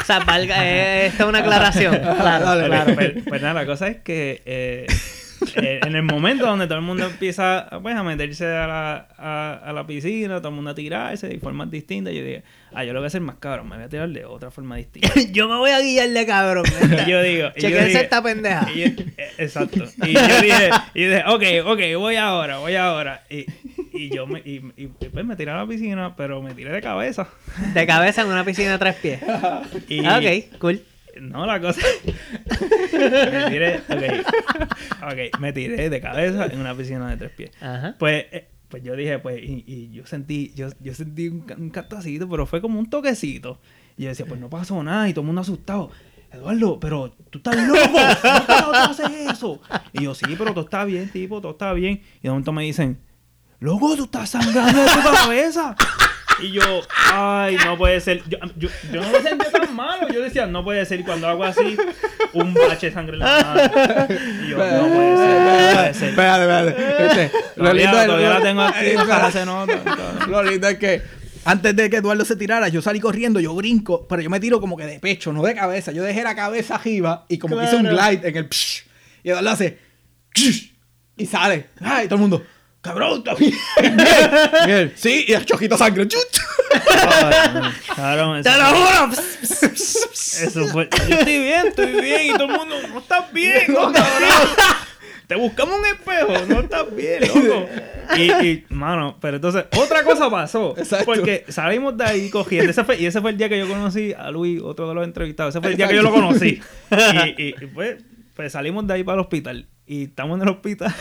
O 0.02 0.06
sea, 0.06 0.20
valga, 0.20 0.64
eh, 0.68 1.08
esta 1.08 1.24
es 1.24 1.30
una 1.30 1.40
aclaración. 1.40 1.96
Claro, 2.00 2.66
claro. 2.68 2.94
Pues, 2.94 3.14
pues 3.28 3.42
nada, 3.42 3.56
la 3.56 3.66
cosa 3.66 3.88
es 3.88 3.98
que 4.02 4.86
eh, 5.58 5.80
en 5.86 5.96
el 5.96 6.04
momento 6.04 6.46
donde 6.46 6.66
todo 6.68 6.78
el 6.78 6.84
mundo 6.84 7.06
empieza 7.06 7.68
pues, 7.82 7.96
a 7.96 8.04
meterse 8.04 8.46
a 8.46 8.68
la, 8.68 9.08
a, 9.18 9.54
a 9.66 9.74
la 9.74 9.86
piscina, 9.86 10.38
todo 10.40 10.50
el 10.50 10.56
mundo 10.56 10.72
a 10.72 10.76
tirarse 10.76 11.28
de 11.28 11.40
formas 11.40 11.70
distintas, 11.72 12.14
yo 12.14 12.24
dije, 12.24 12.44
ah, 12.74 12.84
yo 12.84 12.94
lo 12.94 13.00
voy 13.00 13.06
a 13.06 13.08
hacer 13.08 13.22
más 13.22 13.36
cabrón, 13.38 13.70
me 13.70 13.76
voy 13.76 13.86
a 13.86 13.90
tirar 13.90 14.10
de 14.10 14.26
otra 14.26 14.52
forma 14.52 14.76
distinta. 14.78 15.10
Yo 15.32 15.48
me 15.50 15.58
voy 15.58 15.72
a 15.72 15.80
guiar 15.80 16.10
de 16.10 16.26
cabrón. 16.26 16.66
Yo 17.08 17.22
digo, 17.22 17.50
Chequense 17.58 18.02
esta 18.02 18.22
pendeja. 18.24 18.68
y 18.74 18.80
yo- 18.80 19.04
eh, 19.18 19.32
exacto. 19.38 19.84
Y 20.06 20.14
yo 20.14 20.42
dije, 20.42 20.70
y 20.94 21.04
dije, 21.06 21.24
ok, 21.28 21.44
ok, 21.72 21.80
voy 21.98 22.16
ahora, 22.16 22.58
voy 22.60 22.76
ahora. 22.76 23.24
Y, 23.30 23.46
y 23.94 24.10
yo 24.14 24.28
me, 24.28 24.40
y, 24.40 24.62
y, 24.78 24.88
pues 24.88 25.26
me 25.26 25.36
tiré 25.36 25.52
a 25.52 25.58
la 25.58 25.68
piscina, 25.68 26.16
pero 26.16 26.42
me 26.42 26.54
tiré 26.54 26.72
de 26.72 26.82
cabeza. 26.82 27.28
De 27.74 27.86
cabeza 27.86 28.22
en 28.24 28.28
una 28.28 28.44
piscina 28.44 28.74
de 28.74 28.78
tres 28.78 28.96
pies. 28.96 29.20
Y, 29.90 30.06
Ah, 30.06 30.20
ok, 30.20 30.58
cool. 30.60 30.82
No, 31.22 31.46
la 31.46 31.60
cosa. 31.60 31.82
me 32.94 33.50
tiré. 33.50 33.78
Ok. 33.90 34.28
Ok, 35.04 35.40
me 35.40 35.54
tiré 35.54 35.90
de 35.90 36.02
cabeza 36.02 36.46
en 36.48 36.60
una 36.60 36.76
piscina 36.76 37.10
de 37.10 37.18
tres 37.18 37.32
pies. 37.32 37.52
Ajá. 37.62 37.96
Pues, 37.98 38.26
eh, 38.32 38.48
pues 38.70 38.84
yo 38.84 38.96
dije, 38.96 39.20
pues, 39.20 39.42
y, 39.42 39.64
y 39.68 39.92
yo 39.92 40.06
sentí, 40.06 40.52
yo, 40.56 40.70
yo 40.80 40.94
sentí 40.94 41.28
un, 41.30 41.46
un 41.58 41.70
cantacito, 41.70 42.28
pero 42.30 42.46
fue 42.46 42.62
como 42.62 42.80
un 42.80 42.90
toquecito. 42.90 43.60
Y 43.98 44.04
yo 44.04 44.10
decía, 44.10 44.26
pues 44.26 44.40
no 44.40 44.50
pasó 44.50 44.82
nada, 44.84 45.08
y 45.08 45.14
todo 45.14 45.22
el 45.22 45.28
mundo 45.28 45.42
asustado. 45.42 45.92
Eduardo, 46.32 46.80
pero 46.80 47.16
tú 47.30 47.38
estás 47.38 47.56
loco, 47.56 47.80
¿cómo 48.22 48.72
tú 48.72 48.74
haces 48.74 49.10
eso? 49.32 49.62
Y 49.94 50.04
yo, 50.04 50.14
sí, 50.14 50.26
pero 50.38 50.52
todo 50.52 50.66
está 50.66 50.84
bien, 50.84 51.10
tipo, 51.10 51.40
todo 51.40 51.54
está 51.54 51.72
bien. 51.74 52.02
Y 52.20 52.24
de 52.24 52.30
momento 52.30 52.52
me 52.52 52.64
dicen, 52.64 53.00
loco, 53.60 53.96
tú 53.96 54.04
estás 54.06 54.32
sangrando 54.32 54.82
de 54.82 54.88
tu 54.88 55.02
cabeza. 55.02 55.76
Y 56.42 56.52
yo, 56.52 56.62
ay, 57.14 57.56
no 57.64 57.78
puede 57.78 58.02
ser. 58.02 58.22
Yo, 58.28 58.38
yo, 58.58 58.68
yo 58.92 59.02
no 59.02 59.10
lo 59.10 59.22
sentía 59.22 59.50
tan 59.50 59.55
malo. 59.76 60.08
Yo 60.10 60.22
decía, 60.22 60.46
no 60.48 60.64
puede 60.64 60.86
ser. 60.86 61.00
Y 61.02 61.04
cuando 61.04 61.28
hago 61.28 61.44
así, 61.44 61.78
un 62.34 62.54
bache 62.54 62.88
de 62.88 62.94
sangre 62.94 63.14
en 63.14 63.20
la 63.20 63.26
mano. 63.26 64.08
Y 64.46 64.50
yo, 64.50 64.58
no 64.58 64.88
puede 64.96 65.18
ser, 65.18 65.42
no 65.42 65.76
puede 65.76 65.94
ser. 65.94 66.10
Espérate, 66.10 66.44
espérate. 66.44 67.06
Este, 67.06 67.38
lo 67.58 67.64
Todavía, 67.64 67.92
lindo 68.06 68.18
es- 68.18 68.30
la 68.30 68.42
tengo 68.42 68.62
aquí, 68.62 68.86
espérate. 68.88 69.32
se 69.32 69.46
nota. 69.46 70.26
Lo 70.28 70.44
lindo 70.44 70.68
es 70.68 70.78
que 70.78 71.02
antes 71.48 71.76
de 71.76 71.90
que 71.92 71.98
Eduardo 71.98 72.26
se 72.26 72.36
tirara, 72.36 72.70
yo 72.70 72.82
salí 72.82 73.00
corriendo, 73.00 73.40
yo 73.40 73.54
brinco, 73.54 74.08
pero 74.08 74.22
yo 74.22 74.30
me 74.32 74.40
tiro 74.40 74.60
como 74.60 74.76
que 74.76 74.86
de 74.88 75.00
pecho, 75.00 75.32
no 75.32 75.44
de 75.44 75.54
cabeza. 75.54 75.92
Yo 75.92 76.02
dejé 76.04 76.24
la 76.24 76.36
cabeza 76.36 76.76
arriba 76.76 77.26
y 77.30 77.38
como 77.38 77.58
que 77.58 77.66
hice 77.66 77.76
un 77.76 77.84
Claro. 77.86 77.98
glide 78.18 78.28
en 78.30 78.36
el 78.38 78.46
psh, 78.50 78.84
y 79.24 79.30
Eduardo 79.30 79.50
hace 79.52 79.78
psh, 80.34 80.72
y 81.18 81.26
sale. 81.28 81.68
Ay, 81.82 82.06
todo 82.08 82.16
el 82.16 82.22
mundo, 82.22 82.44
cabrón, 82.86 83.24
está 83.26 83.34
bien. 84.66 84.94
Sí, 84.96 85.26
y 85.28 85.34
el 85.34 85.46
chojito 85.46 85.78
sangre. 85.78 86.08
chut. 86.08 86.22
Cabrón, 87.96 88.44
¡Te 88.44 88.50
eso, 88.50 88.58
lo 88.60 88.66
juro! 88.66 89.12
eso 89.52 90.68
fue. 90.68 90.90
Yo 91.10 91.16
estoy 91.16 91.40
bien, 91.40 91.68
estoy 91.68 92.02
bien. 92.02 92.22
Y 92.28 92.34
todo 92.34 92.46
el 92.46 92.58
mundo, 92.58 92.76
no 92.94 93.00
estás 93.00 93.34
bien, 93.34 93.64
no 93.70 93.90
bien. 93.90 94.04
Te 95.28 95.36
buscamos 95.36 95.80
un 95.80 95.86
espejo, 95.88 96.46
no 96.48 96.60
estás 96.60 96.96
bien, 96.96 97.22
loco. 97.28 97.68
Y, 98.16 98.32
y, 98.46 98.66
mano, 98.70 99.18
pero 99.20 99.38
entonces, 99.38 99.66
otra 99.76 100.04
cosa 100.04 100.30
pasó. 100.30 100.76
Exacto. 100.78 101.06
Porque 101.06 101.46
salimos 101.48 101.98
de 101.98 102.04
ahí 102.04 102.30
cogiendo. 102.30 102.70
Ese 102.70 102.84
fue, 102.84 103.00
y 103.00 103.08
ese 103.08 103.22
fue 103.22 103.32
el 103.32 103.38
día 103.38 103.50
que 103.50 103.58
yo 103.58 103.68
conocí 103.68 104.14
a 104.14 104.30
Luis, 104.30 104.62
otro 104.62 104.88
de 104.88 104.94
los 104.94 105.04
entrevistados. 105.04 105.56
Ese 105.56 105.62
fue 105.62 105.72
el 105.72 105.78
día 105.78 105.88
que 105.88 105.96
yo 105.96 106.04
lo 106.04 106.12
conocí. 106.12 106.62
Y, 106.92 107.42
y, 107.42 107.56
y, 107.60 107.66
pues, 107.74 108.04
pues 108.36 108.52
salimos 108.52 108.86
de 108.86 108.94
ahí 108.94 109.04
para 109.04 109.16
el 109.16 109.22
hospital. 109.22 109.68
Y 109.88 110.04
estamos 110.04 110.38
en 110.38 110.44
el 110.44 110.50
hospital. 110.50 110.94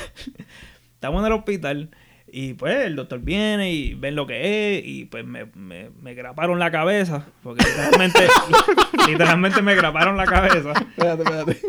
Estamos 0.94 1.20
en 1.20 1.26
el 1.26 1.32
hospital. 1.32 1.90
Y 2.36 2.54
pues 2.54 2.86
el 2.86 2.96
doctor 2.96 3.20
viene 3.20 3.70
y 3.72 3.94
ven 3.94 4.16
lo 4.16 4.26
que 4.26 4.78
es. 4.78 4.84
Y 4.84 5.04
pues 5.04 5.24
me, 5.24 5.46
me, 5.54 5.90
me 6.02 6.14
graparon 6.14 6.58
la 6.58 6.68
cabeza. 6.72 7.26
Porque 7.44 7.64
literalmente, 7.64 8.26
literalmente 9.06 9.62
me 9.62 9.76
graparon 9.76 10.16
la 10.16 10.24
cabeza. 10.24 10.72
Espérate, 10.72 11.22
espérate. 11.22 11.60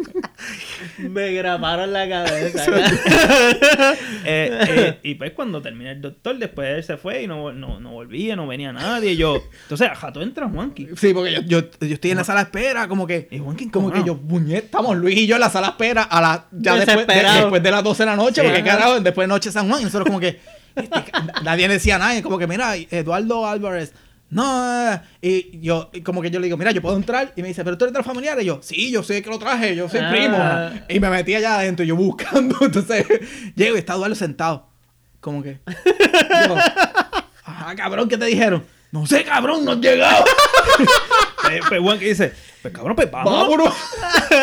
Me 1.07 1.33
graparon 1.33 1.93
la 1.93 2.09
cabeza. 2.09 2.65
Eh, 4.27 4.49
eh, 4.67 4.99
y 5.03 5.15
pues 5.15 5.33
cuando 5.33 5.61
termina 5.61 5.91
el 5.91 6.01
doctor, 6.01 6.35
después 6.39 6.67
él 6.67 6.83
se 6.83 6.97
fue 6.97 7.21
y 7.21 7.27
no, 7.27 7.51
no, 7.51 7.79
no 7.79 7.91
volvía, 7.91 8.35
no 8.35 8.47
venía 8.47 8.73
nadie. 8.73 9.11
Y 9.11 9.17
yo, 9.17 9.39
entonces, 9.63 9.89
jato 9.95 10.21
entra 10.23 10.49
Juanqui. 10.49 10.89
Sí, 10.95 11.13
porque 11.13 11.31
yo, 11.33 11.41
yo, 11.41 11.59
yo 11.79 11.93
estoy 11.93 12.11
en 12.11 12.17
la 12.17 12.23
sala 12.23 12.39
de 12.39 12.45
espera, 12.45 12.87
como 12.87 13.05
que. 13.05 13.27
Y 13.29 13.37
Juanqui 13.37 13.69
Como 13.69 13.91
que 13.91 14.03
yo, 14.03 14.17
puñet, 14.17 14.65
estamos 14.65 14.97
Luis 14.97 15.15
y 15.15 15.27
yo 15.27 15.35
en 15.35 15.41
la 15.41 15.49
sala 15.51 15.67
de 15.67 15.71
espera 15.71 16.03
a 16.03 16.21
la, 16.21 16.47
ya 16.51 16.75
después 16.75 17.05
de, 17.05 17.13
después 17.13 17.61
de 17.61 17.71
las 17.71 17.83
12 17.83 18.01
de 18.03 18.05
la 18.07 18.15
noche, 18.15 18.41
Sí. 18.41 18.47
porque 18.47 18.61
Ajá. 18.67 18.79
carajo, 18.79 18.99
después 18.99 19.25
de 19.25 19.27
noche 19.27 19.51
San 19.51 19.69
Juan, 19.69 19.81
y 19.81 19.83
nosotros 19.83 20.07
como 20.07 20.19
que 20.19 20.39
este, 20.75 21.11
nadie 21.43 21.67
decía 21.67 21.97
nada, 21.97 22.17
y 22.17 22.21
como 22.21 22.37
que 22.37 22.47
mira, 22.47 22.75
Eduardo 22.75 23.47
Álvarez, 23.47 23.93
no, 24.29 25.01
y 25.21 25.59
yo, 25.61 25.89
y 25.93 26.01
como 26.01 26.21
que 26.21 26.31
yo 26.31 26.39
le 26.39 26.45
digo, 26.47 26.57
mira, 26.57 26.71
yo 26.71 26.81
puedo 26.81 26.97
entrar, 26.97 27.31
y 27.35 27.41
me 27.41 27.47
dice, 27.49 27.63
pero 27.63 27.77
tú 27.77 27.85
eres 27.85 27.93
de 27.93 27.99
los 27.99 28.05
familiares, 28.05 28.43
y 28.43 28.47
yo, 28.47 28.59
sí, 28.61 28.91
yo 28.91 29.03
sé 29.03 29.21
que 29.21 29.29
lo 29.29 29.37
traje, 29.39 29.75
yo 29.75 29.87
soy 29.87 30.01
Ah. 30.03 30.09
primo, 30.11 30.83
y 30.89 30.99
me 30.99 31.09
metí 31.09 31.35
allá 31.35 31.59
adentro, 31.59 31.85
yo 31.85 31.95
buscando, 31.95 32.57
entonces 32.61 33.05
llego 33.55 33.75
y 33.75 33.79
está 33.79 33.93
Eduardo 33.93 34.15
sentado, 34.15 34.67
como 35.21 35.41
que, 35.43 35.59
yo, 35.65 36.55
ajá, 37.45 37.75
cabrón, 37.75 38.09
¿qué 38.09 38.17
te 38.17 38.25
dijeron? 38.25 38.63
No 38.91 39.05
sé, 39.05 39.23
cabrón, 39.23 39.63
no 39.65 39.71
has 39.73 39.79
llegado. 39.79 40.23
Pues 41.69 41.79
Juanqui 41.79 42.05
dice, 42.05 42.33
pues 42.65 42.73
cabrón, 42.73 42.95
pues 42.95 43.11
vamos. 43.11 43.31
Vámonos. 43.33 43.73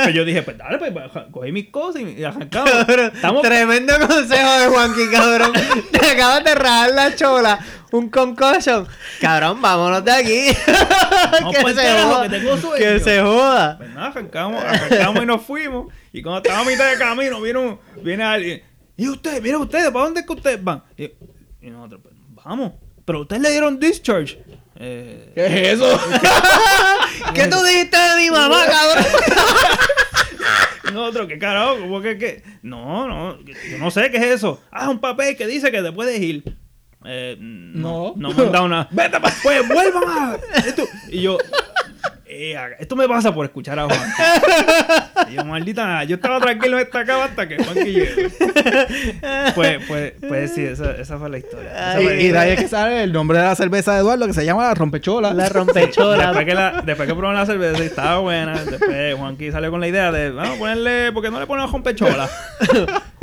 Pues 0.04 0.14
yo 0.14 0.24
dije, 0.24 0.42
pues 0.42 0.56
dale, 0.58 0.78
pues 0.78 0.92
cogí 1.30 1.52
mis 1.52 1.68
cosas 1.70 2.02
y 2.02 2.24
arrancamos. 2.24 2.70
Estamos 3.14 3.42
Tremendo 3.42 3.92
consejo 4.06 4.50
de 4.58 4.66
Juanqui, 4.68 5.10
cabrón. 5.10 5.52
Te 5.92 6.06
acabas 6.10 6.42
de 6.44 6.54
rajar 6.54 6.90
la 6.92 7.14
chola. 7.14 7.58
Un 7.92 8.08
concussion. 8.08 8.86
Cabrón, 9.20 9.60
vámonos 9.60 10.04
de 10.04 10.12
aquí. 10.12 10.46
Carajo, 10.66 12.22
que 12.22 12.28
tengo 12.30 12.56
sueño. 12.56 12.76
Que 12.76 13.00
se 13.00 13.20
joda. 13.20 13.76
Pues 13.78 13.90
nada, 13.90 14.06
arrancamos, 14.08 14.64
arrancamos 14.64 15.22
y 15.22 15.26
nos 15.26 15.42
fuimos. 15.42 15.92
Y 16.12 16.22
cuando 16.22 16.38
estaba 16.42 16.60
a 16.60 16.64
mitad 16.64 16.90
de 16.90 16.98
camino, 16.98 17.40
viene, 17.40 17.58
un- 17.58 17.78
viene 18.02 18.24
alguien. 18.24 18.62
Y 18.96 19.08
ustedes, 19.08 19.42
miren 19.42 19.60
ustedes, 19.60 19.90
¿para 19.90 20.04
dónde 20.06 20.20
es 20.20 20.26
que 20.26 20.32
ustedes 20.32 20.62
van? 20.62 20.82
Y, 20.96 21.04
y 21.60 21.70
nosotros, 21.70 22.00
pues, 22.02 22.14
vamos. 22.44 22.72
Pero 23.04 23.20
ustedes 23.22 23.42
le 23.42 23.50
dieron 23.50 23.78
discharge. 23.78 24.42
Eh, 24.84 25.30
¿Qué 25.34 25.46
es 25.46 25.68
eso? 25.80 25.86
¿Qué 27.34 27.46
tú 27.46 27.56
dijiste 27.62 27.96
de 27.96 28.16
mi 28.16 28.30
mamá, 28.30 28.64
cabrón? 28.70 29.04
nosotros, 30.92 31.28
¿qué 31.28 31.38
carajo? 31.38 31.78
¿Cómo 31.80 32.00
que 32.02 32.18
qué? 32.18 32.42
No, 32.62 33.06
no, 33.08 33.38
yo 33.42 33.78
no 33.78 33.90
sé 33.90 34.10
qué 34.10 34.18
es 34.18 34.24
eso. 34.24 34.60
Ah, 34.70 34.90
un 34.90 34.98
papel 35.00 35.36
que 35.36 35.46
dice 35.46 35.70
que 35.70 35.82
te 35.82 35.92
puedes 35.92 36.20
ir. 36.20 36.42
Eh, 37.04 37.36
no, 37.40 38.12
No. 38.16 38.28
no 38.28 38.34
me 38.34 38.42
han 38.44 38.52
dado 38.52 38.68
nada. 38.68 38.88
Vete 38.90 39.18
pa- 39.20 39.32
Pues 39.42 39.66
vuelvan 39.68 40.04
a. 40.08 40.36
Y 41.08 41.22
yo. 41.22 41.38
Eh, 42.34 42.56
esto 42.78 42.96
me 42.96 43.06
pasa 43.06 43.34
por 43.34 43.44
escuchar 43.44 43.78
a 43.78 43.84
Juan. 43.84 44.00
Y 45.30 45.36
yo, 45.36 45.44
maldita, 45.44 46.04
yo 46.04 46.16
estaba 46.16 46.40
tranquilo 46.40 46.78
en 46.78 46.84
esta 46.84 47.04
cama 47.04 47.24
hasta 47.24 47.48
que 47.48 47.56
Juanqui 47.62 47.92
llegó. 47.92 48.28
Pues, 49.54 49.80
pues, 49.86 50.12
pues 50.26 50.54
sí, 50.54 50.64
esa, 50.64 50.92
esa 50.92 51.18
fue 51.18 51.30
la 51.30 51.38
historia. 51.38 51.70
Ay, 51.74 52.04
fue 52.04 52.16
la 52.16 52.22
Y, 52.22 52.28
de 52.28 52.38
ahí 52.38 52.50
es 52.50 52.60
que 52.60 52.68
sale 52.68 53.04
el 53.04 53.12
nombre 53.12 53.38
de 53.38 53.44
la 53.44 53.54
cerveza 53.54 53.94
de 53.94 54.00
Eduardo, 54.00 54.26
que 54.26 54.32
se 54.32 54.44
llama 54.44 54.64
la 54.64 54.74
rompechola. 54.74 55.32
La 55.32 55.48
rompechola. 55.48 56.26
Después 56.26 56.46
que, 56.46 56.54
la, 56.54 56.82
después 56.84 57.08
que 57.08 57.14
probaron 57.14 57.34
la 57.34 57.46
cerveza 57.46 57.82
y 57.82 57.86
estaba 57.86 58.18
buena, 58.18 58.62
después 58.64 59.14
Juanqui 59.14 59.52
salió 59.52 59.70
con 59.70 59.80
la 59.80 59.88
idea 59.88 60.12
de, 60.12 60.30
vamos 60.30 60.56
a 60.56 60.58
ponerle, 60.58 61.12
¿por 61.12 61.22
qué 61.22 61.30
no 61.30 61.40
le 61.40 61.46
ponemos 61.46 61.70
rompechola? 61.70 62.28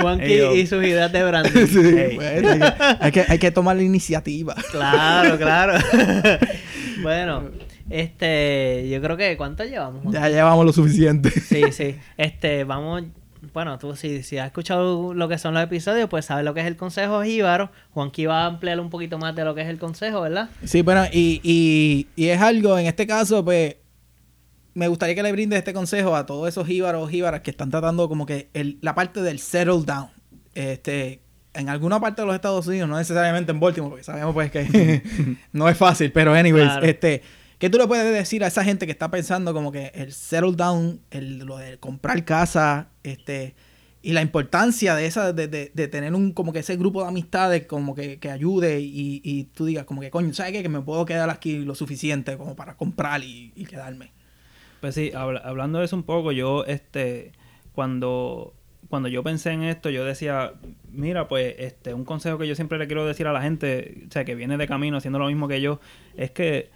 Juanqui 0.00 0.32
y 0.32 0.66
sus 0.66 0.82
ideas 0.82 1.12
de 1.12 1.22
branding. 1.24 1.66
Sí, 1.70 1.78
Ey. 1.78 2.16
bueno, 2.16 2.48
hay, 2.50 2.58
que, 2.58 2.94
hay, 3.00 3.12
que, 3.12 3.24
hay 3.28 3.38
que 3.38 3.50
tomar 3.50 3.76
la 3.76 3.82
iniciativa. 3.82 4.54
Claro, 4.70 5.36
claro. 5.36 5.78
bueno, 7.02 7.50
este, 7.90 8.88
yo 8.90 9.00
creo 9.02 9.16
que 9.16 9.36
¿cuánto 9.36 9.64
llevamos? 9.64 10.12
Ya 10.12 10.28
llevamos 10.28 10.64
lo 10.64 10.72
suficiente. 10.72 11.30
Sí, 11.30 11.64
sí. 11.72 11.96
Este, 12.16 12.64
vamos, 12.64 13.02
bueno, 13.52 13.78
tú 13.78 13.96
si, 13.96 14.22
si 14.22 14.38
has 14.38 14.46
escuchado 14.46 15.12
lo 15.14 15.28
que 15.28 15.38
son 15.38 15.54
los 15.54 15.62
episodios, 15.62 16.08
pues 16.08 16.24
sabes 16.24 16.44
lo 16.44 16.54
que 16.54 16.60
es 16.60 16.66
el 16.66 16.76
consejo 16.76 17.22
jíbaro. 17.22 17.70
Juanqui 17.90 18.26
va 18.26 18.42
a 18.44 18.46
ampliar 18.46 18.80
un 18.80 18.90
poquito 18.90 19.18
más 19.18 19.34
de 19.34 19.44
lo 19.44 19.54
que 19.54 19.62
es 19.62 19.68
el 19.68 19.78
consejo, 19.78 20.20
¿verdad? 20.22 20.48
Sí, 20.64 20.82
bueno, 20.82 21.04
y, 21.12 21.40
y, 21.42 22.06
y 22.16 22.28
es 22.28 22.40
algo, 22.40 22.78
en 22.78 22.86
este 22.86 23.06
caso, 23.06 23.44
pues, 23.44 23.76
me 24.74 24.86
gustaría 24.88 25.14
que 25.16 25.22
le 25.22 25.32
brindes 25.32 25.58
este 25.58 25.72
consejo 25.72 26.14
a 26.14 26.26
todos 26.26 26.48
esos 26.48 26.66
jíbaros 26.66 27.02
o 27.04 27.08
jíbaras 27.08 27.40
que 27.40 27.50
están 27.50 27.70
tratando 27.70 28.08
como 28.08 28.24
que 28.24 28.50
el, 28.54 28.78
la 28.82 28.94
parte 28.94 29.20
del 29.20 29.38
settle 29.40 29.82
down. 29.84 30.08
Este, 30.54 31.22
en 31.54 31.68
alguna 31.68 31.98
parte 32.00 32.22
de 32.22 32.26
los 32.26 32.34
Estados 32.36 32.66
Unidos, 32.68 32.88
no 32.88 32.96
necesariamente 32.96 33.50
en 33.50 33.58
Baltimore, 33.58 33.90
porque 33.90 34.04
sabemos 34.04 34.32
pues 34.32 34.50
que 34.52 35.02
no 35.52 35.68
es 35.68 35.76
fácil, 35.76 36.12
pero 36.12 36.32
anyways, 36.34 36.64
Claro. 36.66 36.86
este, 36.86 37.22
¿qué 37.60 37.70
tú 37.70 37.78
le 37.78 37.86
puedes 37.86 38.12
decir 38.12 38.42
a 38.42 38.48
esa 38.48 38.64
gente 38.64 38.86
que 38.86 38.92
está 38.92 39.10
pensando 39.10 39.54
como 39.54 39.70
que 39.70 39.92
el 39.94 40.12
settle 40.12 40.56
down, 40.56 41.00
el, 41.12 41.38
lo 41.38 41.58
de 41.58 41.78
comprar 41.78 42.24
casa, 42.24 42.88
este, 43.04 43.54
y 44.02 44.14
la 44.14 44.22
importancia 44.22 44.94
de 44.94 45.04
esa, 45.04 45.32
de, 45.34 45.46
de, 45.46 45.88
tener 45.88 46.14
un, 46.14 46.32
como 46.32 46.52
que 46.54 46.60
ese 46.60 46.76
grupo 46.76 47.02
de 47.02 47.08
amistades 47.08 47.66
como 47.66 47.94
que, 47.94 48.18
que 48.18 48.30
ayude 48.30 48.80
y, 48.80 49.20
y 49.22 49.44
tú 49.44 49.66
digas 49.66 49.84
como 49.84 50.00
que, 50.00 50.10
coño, 50.10 50.32
¿sabes 50.32 50.52
qué? 50.52 50.62
Que 50.62 50.70
me 50.70 50.80
puedo 50.80 51.04
quedar 51.04 51.28
aquí 51.28 51.58
lo 51.58 51.74
suficiente 51.74 52.38
como 52.38 52.56
para 52.56 52.76
comprar 52.76 53.22
y, 53.22 53.52
y 53.54 53.66
quedarme. 53.66 54.12
Pues 54.80 54.94
sí, 54.94 55.12
habla- 55.14 55.42
hablando 55.44 55.80
de 55.80 55.84
eso 55.84 55.96
un 55.96 56.04
poco, 56.04 56.32
yo, 56.32 56.64
este, 56.64 57.32
cuando, 57.74 58.54
cuando 58.88 59.10
yo 59.10 59.22
pensé 59.22 59.50
en 59.50 59.64
esto, 59.64 59.90
yo 59.90 60.06
decía, 60.06 60.54
mira, 60.90 61.28
pues, 61.28 61.54
este, 61.58 61.92
un 61.92 62.06
consejo 62.06 62.38
que 62.38 62.48
yo 62.48 62.54
siempre 62.54 62.78
le 62.78 62.86
quiero 62.86 63.06
decir 63.06 63.26
a 63.26 63.32
la 63.34 63.42
gente, 63.42 64.04
o 64.08 64.10
sea, 64.12 64.24
que 64.24 64.34
viene 64.34 64.56
de 64.56 64.66
camino 64.66 64.96
haciendo 64.96 65.18
lo 65.18 65.26
mismo 65.26 65.46
que 65.46 65.60
yo, 65.60 65.78
es 66.16 66.30
que, 66.30 66.70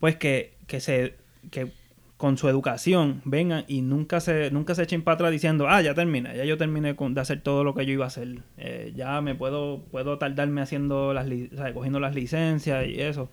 pues, 0.00 0.16
que, 0.16 0.54
que 0.66 0.80
se, 0.80 1.14
que 1.50 1.72
con 2.16 2.36
su 2.36 2.48
educación 2.48 3.22
vengan 3.24 3.64
y 3.68 3.80
nunca 3.82 4.18
se, 4.20 4.50
nunca 4.50 4.74
se 4.74 4.82
echen 4.82 5.02
para 5.02 5.14
atrás 5.14 5.30
diciendo, 5.30 5.68
ah, 5.68 5.80
ya 5.82 5.94
terminé, 5.94 6.36
ya 6.36 6.44
yo 6.44 6.56
terminé 6.58 6.96
con- 6.96 7.14
de 7.14 7.20
hacer 7.20 7.40
todo 7.42 7.62
lo 7.62 7.74
que 7.74 7.86
yo 7.86 7.92
iba 7.92 8.04
a 8.04 8.08
hacer, 8.08 8.42
Eh, 8.56 8.92
ya 8.96 9.20
me 9.20 9.34
puedo, 9.36 9.84
puedo 9.90 10.18
tardarme 10.18 10.60
haciendo 10.60 11.14
las, 11.14 11.26
cogiendo 11.74 12.00
las 12.00 12.14
licencias 12.16 12.86
y 12.88 13.00
eso. 13.00 13.30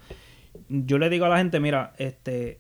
Yo 0.70 1.00
le 1.00 1.10
digo 1.10 1.26
a 1.26 1.30
la 1.30 1.38
gente, 1.40 1.60
mira, 1.60 1.94
este, 1.98 2.60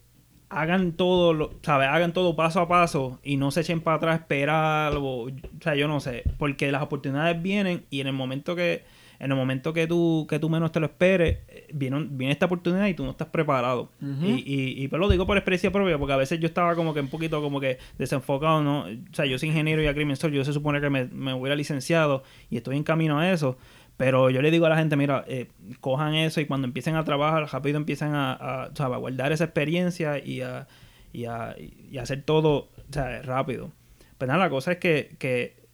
hagan 0.49 0.93
todo, 0.93 1.33
lo, 1.33 1.51
¿sabes? 1.61 1.89
Hagan 1.89 2.11
todo 2.13 2.35
paso 2.35 2.59
a 2.59 2.67
paso 2.67 3.19
y 3.23 3.37
no 3.37 3.51
se 3.51 3.61
echen 3.61 3.81
para 3.81 3.97
atrás 3.97 4.19
esperar 4.21 4.93
o, 4.95 5.25
o 5.27 5.29
sea, 5.61 5.75
yo 5.75 5.87
no 5.87 5.99
sé, 5.99 6.23
porque 6.39 6.71
las 6.71 6.81
oportunidades 6.81 7.39
vienen 7.41 7.85
y 7.91 8.01
en 8.01 8.07
el 8.07 8.13
momento 8.13 8.55
que 8.55 8.83
en 9.19 9.31
el 9.31 9.37
momento 9.37 9.73
que 9.73 9.87
tú 9.87 10.25
que 10.29 10.39
tú 10.39 10.49
menos 10.49 10.71
te 10.71 10.79
lo 10.79 10.85
esperes, 10.87 11.39
viene, 11.73 11.97
un- 11.97 12.17
viene 12.17 12.31
esta 12.33 12.45
oportunidad 12.47 12.87
y 12.87 12.93
tú 12.93 13.03
no 13.05 13.11
estás 13.11 13.27
preparado. 13.29 13.91
Y, 14.25 14.43
y, 14.45 14.83
y 14.83 14.87
pues 14.87 14.99
lo 14.99 15.07
digo 15.09 15.25
por 15.25 15.37
experiencia 15.37 15.71
propia, 15.71 15.97
porque 15.97 16.13
a 16.13 16.17
veces 16.17 16.39
yo 16.39 16.47
estaba 16.47 16.75
como 16.75 16.93
que 16.93 16.99
un 16.99 17.07
poquito 17.09 17.41
como 17.41 17.59
que 17.59 17.77
desenfocado, 17.97 18.63
¿no? 18.63 18.81
O 18.85 19.13
sea, 19.13 19.25
yo 19.25 19.37
soy 19.39 19.49
ingeniero 19.49 19.81
y 19.81 19.87
agrimensor, 19.87 20.31
yo 20.31 20.43
se 20.45 20.53
supone 20.53 20.81
que 20.81 20.89
me, 20.89 21.05
me 21.05 21.33
hubiera 21.33 21.55
licenciado 21.55 22.23
y 22.49 22.57
estoy 22.57 22.77
en 22.77 22.83
camino 22.83 23.19
a 23.19 23.31
eso. 23.31 23.57
Pero 23.97 24.29
yo 24.29 24.41
le 24.41 24.51
digo 24.51 24.65
a 24.65 24.69
la 24.69 24.77
gente, 24.77 24.97
mira, 24.97 25.23
eh, 25.27 25.47
cojan 25.79 26.15
eso 26.15 26.41
y 26.41 26.45
cuando 26.45 26.67
empiecen 26.67 26.95
a 26.97 27.03
trabajar, 27.05 27.47
rápido 27.49 27.77
empiezan 27.77 28.13
a, 28.13 28.33
a, 28.33 28.65
o 28.67 28.75
sea, 28.75 28.87
a 28.87 28.97
guardar 28.97 29.31
esa 29.31 29.45
experiencia 29.45 30.17
y 30.19 30.41
a, 30.41 30.67
y 31.13 31.23
a, 31.25 31.55
y 31.57 31.97
a 31.97 32.01
hacer 32.01 32.21
todo 32.23 32.49
o 32.89 32.93
sea, 32.93 33.21
rápido. 33.21 33.71
Pues 34.17 34.27
nada, 34.27 34.39
la 34.43 34.49
cosa 34.49 34.73
es 34.73 34.77
que, 34.79 35.15
que 35.17 35.64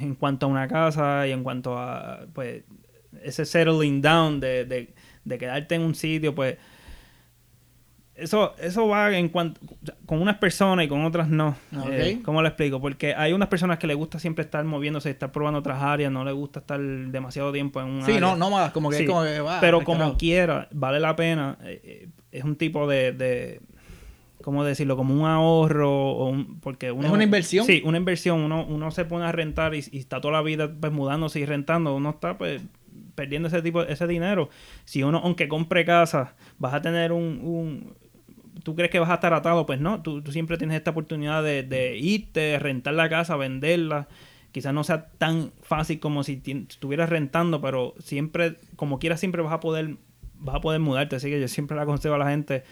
en 0.00 0.14
cuanto 0.14 0.46
a 0.46 0.48
una 0.48 0.68
casa 0.68 1.26
y 1.26 1.32
en 1.32 1.42
cuanto 1.42 1.76
a 1.78 2.26
pues 2.32 2.62
ese 3.22 3.44
settling 3.44 4.00
down 4.02 4.40
de, 4.40 4.64
de, 4.64 4.94
de 5.24 5.38
quedarte 5.38 5.74
en 5.74 5.82
un 5.82 5.94
sitio, 5.94 6.34
pues 6.34 6.56
eso, 8.14 8.54
eso 8.58 8.88
va 8.88 9.14
en 9.16 9.28
cuanto 9.28 9.60
con 10.06 10.22
unas 10.22 10.38
personas 10.38 10.86
y 10.86 10.88
con 10.88 11.04
otras 11.04 11.28
no. 11.28 11.48
Ok. 11.76 11.88
Eh, 11.90 12.20
¿Cómo 12.24 12.40
lo 12.40 12.48
explico? 12.48 12.80
Porque 12.80 13.14
hay 13.14 13.34
unas 13.34 13.48
personas 13.48 13.78
que 13.78 13.86
les 13.86 13.96
gusta 13.96 14.18
siempre 14.18 14.42
estar 14.42 14.64
moviéndose, 14.64 15.10
estar 15.10 15.30
probando 15.32 15.58
otras 15.58 15.82
áreas, 15.82 16.10
no 16.10 16.24
les 16.24 16.32
gusta 16.34 16.60
estar 16.60 16.80
demasiado 16.80 17.52
tiempo 17.52 17.78
en 17.82 17.88
un 17.88 18.02
Sí, 18.02 18.12
área. 18.12 18.20
no, 18.22 18.36
no 18.36 18.50
más, 18.50 18.70
como 18.72 18.88
que, 18.88 18.96
Sí, 18.96 19.04
como 19.06 19.22
que 19.22 19.40
va. 19.40 19.60
pero 19.60 19.82
como 19.84 20.16
quiera, 20.16 20.66
vale 20.72 20.98
la 20.98 21.14
pena. 21.14 21.58
eh, 21.64 21.80
eh, 21.84 22.08
es 22.32 22.44
un 22.44 22.56
tipo 22.56 22.86
de, 22.88 23.12
de 23.12 23.60
¿cómo 24.42 24.64
decirlo? 24.64 24.96
Como 24.96 25.14
un 25.14 25.26
ahorro 25.26 25.90
o 25.90 26.28
un, 26.28 26.60
porque 26.60 26.92
uno, 26.92 27.06
¿Es 27.06 27.12
una 27.12 27.24
inversión? 27.24 27.66
Sí, 27.66 27.82
una 27.84 27.98
inversión. 27.98 28.40
Uno, 28.40 28.64
uno 28.64 28.90
se 28.90 29.04
pone 29.04 29.24
a 29.24 29.32
rentar 29.32 29.74
y, 29.74 29.84
y 29.90 29.98
está 29.98 30.20
toda 30.20 30.34
la 30.34 30.42
vida 30.42 30.72
pues 30.72 30.92
mudándose 30.92 31.40
y 31.40 31.46
rentando. 31.46 31.94
Uno 31.94 32.10
está 32.10 32.38
pues 32.38 32.62
perdiendo 33.14 33.48
ese 33.48 33.62
tipo, 33.62 33.82
ese 33.82 34.06
dinero. 34.06 34.48
Si 34.84 35.02
uno, 35.02 35.20
aunque 35.24 35.48
compre 35.48 35.84
casa, 35.84 36.34
vas 36.58 36.74
a 36.74 36.82
tener 36.82 37.12
un, 37.12 37.40
un 37.42 37.94
tú 38.62 38.74
crees 38.74 38.90
que 38.90 38.98
vas 38.98 39.10
a 39.10 39.14
estar 39.14 39.32
atado, 39.32 39.66
pues 39.66 39.80
no, 39.80 40.02
tú, 40.02 40.22
tú 40.22 40.32
siempre 40.32 40.58
tienes 40.58 40.76
esta 40.76 40.90
oportunidad 40.90 41.42
de, 41.42 41.62
de, 41.62 41.96
irte, 41.98 42.58
rentar 42.58 42.94
la 42.94 43.08
casa, 43.08 43.36
venderla. 43.36 44.08
Quizás 44.52 44.72
no 44.72 44.84
sea 44.84 45.08
tan 45.18 45.52
fácil 45.62 46.00
como 46.00 46.24
si 46.24 46.42
estuvieras 46.68 47.10
rentando, 47.10 47.60
pero 47.60 47.94
siempre, 47.98 48.56
como 48.76 48.98
quieras, 48.98 49.20
siempre 49.20 49.42
vas 49.42 49.52
a 49.52 49.60
poder, 49.60 49.96
vas 50.38 50.56
a 50.56 50.60
poder 50.60 50.80
mudarte. 50.80 51.16
Así 51.16 51.28
que 51.28 51.40
yo 51.40 51.48
siempre 51.48 51.76
le 51.76 51.82
aconsejo 51.82 52.14
a 52.14 52.18
la 52.18 52.30
gente, 52.30 52.64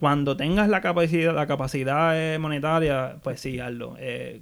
cuando 0.00 0.36
tengas 0.36 0.68
la 0.68 0.80
capacidad, 0.80 1.34
la 1.34 1.46
capacidad 1.46 2.18
eh, 2.18 2.38
monetaria, 2.38 3.18
pues 3.22 3.40
sí, 3.40 3.60
hazlo. 3.60 3.96
Eh, 3.98 4.40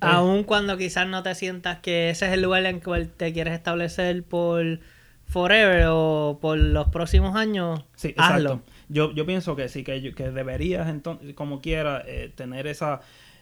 Aún 0.00 0.44
cuando 0.44 0.76
quizás 0.76 1.08
no 1.08 1.22
te 1.22 1.34
sientas 1.34 1.80
que 1.80 2.10
ese 2.10 2.26
es 2.26 2.32
el 2.32 2.42
lugar 2.42 2.64
en 2.66 2.76
el 2.76 2.82
que 2.82 3.04
te 3.06 3.32
quieres 3.32 3.54
establecer 3.54 4.22
por 4.22 4.80
forever 5.24 5.86
o 5.88 6.38
por 6.40 6.58
los 6.58 6.88
próximos 6.88 7.34
años, 7.34 7.84
sí, 7.96 8.14
hazlo. 8.18 8.62
Yo, 8.88 9.12
yo 9.14 9.24
pienso 9.24 9.56
que 9.56 9.68
sí, 9.68 9.84
que, 9.84 10.14
que 10.14 10.30
deberías, 10.30 10.88
entonces, 10.88 11.34
como 11.34 11.60
quiera, 11.60 12.02
eh, 12.06 12.30
tener 12.34 12.66
esa, 12.66 13.00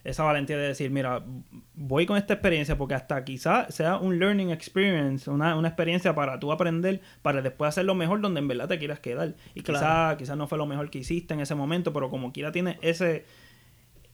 esa 0.09 0.23
valentía 0.23 0.57
de 0.57 0.69
decir, 0.69 0.91
mira, 0.91 1.23
voy 1.75 2.07
con 2.07 2.17
esta 2.17 2.35
experiencia 2.35 2.79
porque 2.79 2.95
hasta 2.95 3.23
quizás 3.25 3.75
sea 3.75 3.97
un 3.97 4.19
learning 4.19 4.51
experience, 4.51 5.29
una, 5.31 5.55
una, 5.55 5.69
experiencia 5.69 6.15
para 6.15 6.41
tú 6.41 6.51
aprender, 6.51 7.01
para 7.21 7.43
después 7.43 7.69
hacer 7.69 7.85
lo 7.85 7.95
mejor 7.95 8.21
donde 8.21 8.41
en 8.41 8.49
verdad 8.49 8.69
te 8.69 8.79
quieras 8.79 9.01
quedar. 9.01 9.35
Y 9.55 9.61
quizás 9.61 10.17
quizá 10.17 10.35
no 10.35 10.49
fue 10.49 10.57
lo 10.57 10.67
mejor 10.67 10.91
que 10.91 10.99
hiciste 10.99 11.35
en 11.35 11.41
ese 11.41 11.55
momento, 11.55 11.93
pero 11.93 12.09
como 12.09 12.33
quiera 12.33 12.53
tienes 12.53 12.79
ese, 12.81 13.27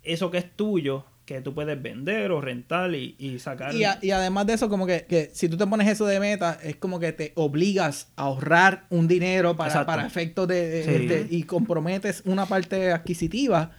eso 0.02 0.30
que 0.30 0.38
es 0.38 0.50
tuyo, 0.56 1.04
que 1.26 1.40
tú 1.40 1.54
puedes 1.54 1.80
vender 1.80 2.32
o 2.32 2.40
rentar 2.40 2.92
y, 2.94 3.14
y 3.18 3.38
sacar. 3.38 3.74
Y, 3.74 3.84
y, 4.02 4.10
además 4.10 4.46
de 4.46 4.54
eso, 4.54 4.68
como 4.68 4.86
que, 4.86 5.06
que, 5.06 5.30
si 5.32 5.48
tú 5.48 5.56
te 5.56 5.66
pones 5.66 5.88
eso 5.88 6.06
de 6.06 6.20
meta, 6.20 6.58
es 6.62 6.76
como 6.76 6.98
que 7.00 7.12
te 7.12 7.32
obligas 7.36 8.08
a 8.16 8.24
ahorrar 8.24 8.86
un 8.90 9.08
dinero 9.08 9.56
para, 9.56 9.86
para 9.86 10.06
efectos 10.06 10.48
de, 10.48 10.84
de, 10.84 11.26
y 11.30 11.44
comprometes 11.44 12.22
una 12.26 12.46
parte 12.46 12.92
adquisitiva 12.92 13.70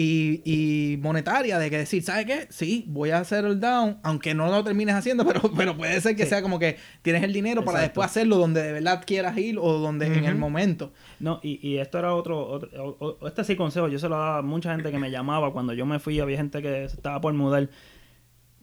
y, 0.00 0.42
y, 0.44 0.96
monetaria 0.98 1.58
de 1.58 1.70
que 1.70 1.78
decir, 1.78 2.04
¿sabes 2.04 2.24
qué? 2.24 2.46
Sí, 2.50 2.84
voy 2.86 3.10
a 3.10 3.18
hacer 3.18 3.44
el 3.44 3.58
down, 3.58 3.98
aunque 4.04 4.32
no 4.32 4.46
lo 4.46 4.62
termines 4.62 4.94
haciendo, 4.94 5.26
pero, 5.26 5.50
pero 5.56 5.76
puede 5.76 6.00
ser 6.00 6.14
que 6.14 6.24
sea 6.24 6.40
como 6.40 6.60
que 6.60 6.76
tienes 7.02 7.24
el 7.24 7.32
dinero 7.32 7.64
para 7.64 7.80
después 7.80 8.06
hacerlo 8.06 8.36
donde 8.36 8.62
de 8.62 8.72
verdad 8.74 9.02
quieras 9.04 9.36
ir 9.36 9.58
o 9.58 9.72
donde 9.78 10.06
en 10.06 10.24
el 10.24 10.36
momento. 10.36 10.92
No, 11.18 11.40
y, 11.42 11.58
y 11.68 11.78
esto 11.78 11.98
era 11.98 12.14
otro, 12.14 12.48
otro, 12.48 13.18
este 13.26 13.42
sí 13.42 13.56
consejo, 13.56 13.88
yo 13.88 13.98
se 13.98 14.08
lo 14.08 14.16
daba 14.16 14.38
a 14.38 14.42
mucha 14.42 14.70
gente 14.70 14.92
que 14.92 15.00
me 15.00 15.10
llamaba 15.10 15.52
cuando 15.52 15.72
yo 15.72 15.84
me 15.84 15.98
fui, 15.98 16.20
había 16.20 16.36
gente 16.36 16.62
que 16.62 16.84
estaba 16.84 17.20
por 17.20 17.34
mudar. 17.34 17.68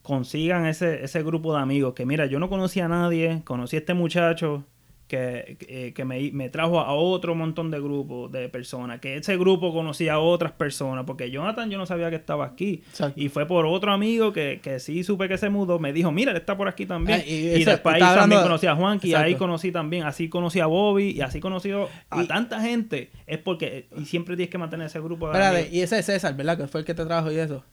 Consigan 0.04 0.66
ese, 0.68 1.04
ese 1.04 1.22
grupo 1.22 1.54
de 1.54 1.62
amigos 1.62 1.96
que 1.96 2.06
mira, 2.06 2.28
yo 2.28 2.40
no 2.40 2.48
conocía 2.48 2.86
a 2.86 2.88
nadie, 2.88 3.42
conocí 3.44 3.76
a 3.76 3.80
este 3.80 3.94
muchacho, 3.94 4.64
que, 5.08 5.94
que 5.96 6.06
me, 6.06 6.32
me, 6.32 6.50
trajo 6.50 6.80
a 6.80 6.94
otro 6.94 7.36
montón 7.36 7.70
de 7.70 7.80
grupos 7.80 8.32
de 8.32 8.50
personas, 8.50 9.00
que 9.00 9.18
ese 9.18 9.38
grupo 9.38 9.74
conocía 9.74 10.14
a 10.14 10.20
otras 10.20 10.52
personas, 10.52 11.06
porque 11.06 11.30
Jonathan 11.30 11.70
yo 11.70 11.78
no 11.78 11.86
sabía 11.86 12.10
que 12.10 12.16
estaba 12.16 12.46
aquí. 12.46 12.84
Y 13.16 13.30
fue 13.30 13.46
por 13.46 13.66
otro 13.66 13.92
amigo 13.92 14.34
que, 14.34 14.60
que 14.62 14.80
sí 14.80 15.04
supe 15.04 15.28
que 15.28 15.38
se 15.38 15.50
mudó, 15.50 15.80
me 15.80 15.94
dijo, 15.94 16.12
mira, 16.12 16.32
él 16.32 16.38
está 16.38 16.58
por 16.58 16.68
aquí 16.68 16.86
también. 16.86 17.22
Ah, 17.22 17.28
y, 17.28 17.64
después 17.64 17.96
ahí 17.96 18.02
también 18.02 18.42
conocí 18.42 18.68
a 18.68 18.76
Juanqui, 18.76 19.14
ahí 19.14 19.36
conocí 19.36 19.72
también, 19.72 20.04
así 20.04 20.30
conocí 20.30 20.60
a 20.60 20.66
Bobby 20.66 21.12
y 21.12 21.22
así 21.22 21.40
conocí 21.40 21.72
a 21.72 22.26
tanta 22.28 22.62
gente. 22.62 23.12
Es 23.28 23.38
porque, 23.38 23.88
y 23.98 24.06
siempre 24.06 24.36
tienes 24.36 24.52
que 24.52 24.58
mantener 24.58 24.88
ese 24.88 25.00
grupo 25.00 25.28
de 25.28 25.34
Espérate, 25.34 25.70
y 25.72 25.82
ese 25.82 26.00
es 26.00 26.06
César, 26.06 26.36
¿verdad? 26.36 26.58
Que 26.58 26.68
fue 26.68 26.82
el 26.82 26.86
que 26.86 26.94
te 26.94 27.06
trajo 27.06 27.32
y 27.32 27.38
eso. 27.38 27.64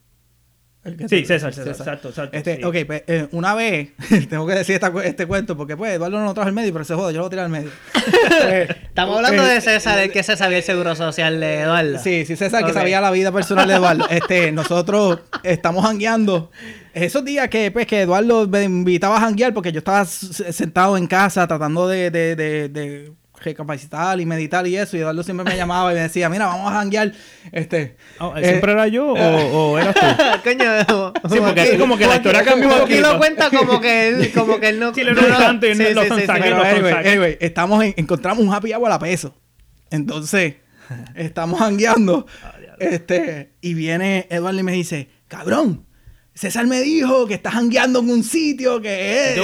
Sí, 1.09 1.25
César, 1.25 1.55
César, 1.55 1.69
exacto, 1.69 2.09
exacto. 2.09 2.37
Este, 2.37 2.65
Ok, 2.65 2.77
pues, 2.85 3.05
eh, 3.07 3.29
una 3.31 3.55
vez, 3.55 3.91
tengo 4.29 4.45
que 4.49 4.55
decir 4.55 4.81
este 5.05 5.27
cuento, 5.27 5.57
porque 5.57 5.77
pues 5.77 5.93
Eduardo 5.93 6.19
no 6.19 6.25
lo 6.25 6.35
trajo 6.35 6.49
al 6.49 6.55
medio, 6.55 6.73
pero 6.73 6.85
se 6.85 6.95
joda, 6.95 7.13
yo 7.13 7.19
lo 7.19 7.23
voy 7.25 7.29
a 7.29 7.31
tirar 7.31 7.45
al 7.45 7.53
medio. 7.53 7.71
Pues, 7.93 8.71
Estamos 8.89 9.17
hablando 9.17 9.45
de 9.45 9.61
César, 9.61 10.01
el 10.01 10.11
que 10.11 10.25
se 10.25 10.37
sabía 10.37 10.57
el 10.57 10.65
seguro 10.65 10.97
social 10.97 11.39
de 11.39 11.61
Eduardo. 11.61 11.99
Sí, 12.01 12.25
sí, 12.27 12.35
César, 12.35 12.67
que 12.67 12.73
sabía 12.73 13.01
la 13.01 13.13
vida 13.13 13.31
personal 13.31 13.69
de 13.69 13.75
Eduardo. 13.75 14.09
Este, 14.11 14.51
nosotros 14.51 15.21
estamos 15.45 15.85
jangueando. 15.85 16.51
Esos 16.95 17.25
días 17.25 17.49
que, 17.49 17.71
pues, 17.71 17.87
que 17.87 18.01
Eduardo 18.01 18.49
me 18.49 18.65
invitaba 18.65 19.19
a 19.19 19.21
janguear, 19.21 19.55
porque 19.55 19.71
yo 19.71 19.79
estaba 19.79 20.05
sentado 20.05 20.97
en 20.97 21.07
casa 21.07 21.47
tratando 21.47 21.87
de, 21.87 22.11
de, 22.11 22.35
de 22.35 23.13
recapacitar 23.43 24.21
y 24.21 24.27
meditar 24.27 24.67
y 24.67 24.77
eso. 24.77 24.97
Y 24.97 25.01
Eduardo 25.01 25.23
siempre 25.23 25.45
me 25.45 25.57
llamaba 25.57 25.93
y 25.93 25.95
me 25.95 26.03
decía, 26.03 26.29
mira, 26.29 26.47
vamos 26.47 26.71
a 26.71 26.77
janguear. 26.77 27.13
Este, 27.51 27.97
oh, 28.19 28.35
¿Siempre 28.37 28.73
era 28.73 28.89
yo 28.89 29.13
o, 29.13 29.73
o 29.73 29.79
eras 29.79 29.95
tú? 29.95 30.01
Coño, 30.45 31.13
sí, 31.31 31.41
porque 31.41 31.63
es 31.63 31.79
como 31.79 31.97
que 31.97 32.07
la 32.07 32.17
historia 32.17 32.45
cambió 32.45 32.69
un 32.69 32.79
poquito. 32.81 33.01
lo 33.13 33.19
cuenta 33.19 33.51
como 33.51 33.81
que 33.81 34.09
él, 34.09 34.33
como 34.35 34.61
que 34.61 34.69
él 34.69 34.81
no... 34.81 34.95
Sí, 34.95 35.03
no, 35.05 35.13
no, 35.13 35.27
tanto 35.27 35.67
y 35.67 35.75
sí, 35.75 35.85
no, 35.95 36.03
sí, 36.03 36.09
sí, 36.09 36.31
anyway, 36.31 36.93
anyway, 36.93 37.37
estamos 37.41 37.85
en, 37.85 37.95
encontramos 37.97 38.45
un 38.45 38.53
happy 38.53 38.73
hour 38.73 38.91
a 38.91 38.99
peso. 38.99 39.35
Entonces, 39.91 40.55
estamos 41.15 41.59
jangueando. 41.59 42.27
este, 42.79 43.53
y 43.61 43.75
viene 43.75 44.27
Eduardo 44.31 44.61
y 44.61 44.63
me 44.63 44.73
dice, 44.73 45.09
cabrón, 45.29 45.87
César 46.35 46.67
me 46.67 46.81
dijo 46.81 47.27
que 47.27 47.35
estás 47.35 47.53
jangueando 47.53 48.01
en 48.01 48.09
un 48.09 48.25
sitio 48.25 48.81
que 48.81 49.35
es. 49.35 49.41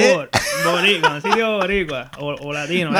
boricua, 0.64 1.16
un 1.16 1.22
sitio 1.22 1.58
boricua 1.58 2.10
o, 2.18 2.52
latino. 2.52 2.90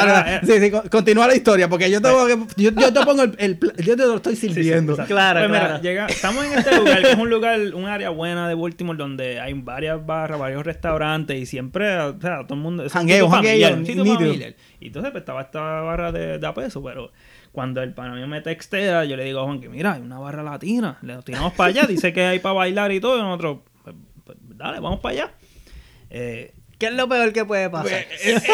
Sí, 0.44 0.60
sí, 0.60 0.70
continúa 0.90 1.26
la 1.26 1.34
historia, 1.34 1.68
porque 1.68 1.90
yo, 1.90 2.02
tengo 2.02 2.26
que, 2.26 2.62
yo, 2.62 2.70
yo 2.70 2.92
te 2.92 3.00
pongo 3.00 3.22
el, 3.22 3.58
Yo 3.78 3.96
te 3.96 4.04
lo 4.04 4.16
estoy 4.16 4.36
sirviendo. 4.36 4.94
claro, 4.94 5.06
pues 5.06 5.08
claro. 5.08 5.48
Mira, 5.48 5.80
llega, 5.80 6.06
estamos 6.06 6.44
en 6.44 6.58
este 6.58 6.76
lugar, 6.76 7.00
que 7.00 7.10
es 7.12 7.18
un 7.18 7.30
lugar, 7.30 7.58
un 7.74 7.86
área 7.86 8.10
buena 8.10 8.46
de 8.46 8.54
Baltimore, 8.54 8.98
donde 8.98 9.40
hay 9.40 9.54
varias 9.54 10.04
barras, 10.04 10.38
varios 10.38 10.64
restaurantes 10.66 11.38
y 11.40 11.46
siempre, 11.46 11.98
o 11.98 12.20
sea, 12.20 12.42
todo 12.42 12.54
el 12.54 12.60
mundo. 12.60 12.84
Jangueo, 12.90 13.30
jangueo. 13.30 13.78
Y 14.80 14.86
entonces 14.86 15.10
pues, 15.12 15.22
estaba 15.22 15.40
esta 15.40 15.60
barra 15.60 16.12
de, 16.12 16.38
de 16.38 16.46
a 16.46 16.52
peso, 16.52 16.82
pero 16.82 17.10
cuando 17.52 17.82
el 17.82 17.94
pana 17.94 18.26
me 18.26 18.42
textea, 18.42 19.04
yo 19.06 19.16
le 19.16 19.24
digo 19.24 19.40
a 19.40 19.44
Juan 19.44 19.60
que 19.60 19.68
mira, 19.68 19.94
hay 19.94 20.02
una 20.02 20.18
barra 20.18 20.42
latina, 20.42 20.98
le 21.02 21.16
tiramos 21.22 21.54
para 21.54 21.70
allá, 21.70 21.86
dice 21.86 22.12
que 22.12 22.22
hay 22.22 22.38
para 22.38 22.52
bailar 22.52 22.92
y 22.92 23.00
todo, 23.00 23.18
y 23.18 23.22
nosotros 23.22 23.58
dale, 24.40 24.80
vamos 24.80 25.00
para 25.00 25.12
allá. 25.14 25.32
Eh, 26.10 26.54
¿Qué 26.78 26.86
es 26.86 26.92
lo 26.92 27.08
peor 27.08 27.32
que 27.32 27.44
puede 27.44 27.68
pasar? 27.68 28.06
Pues, 28.06 28.24
eh, 28.44 28.52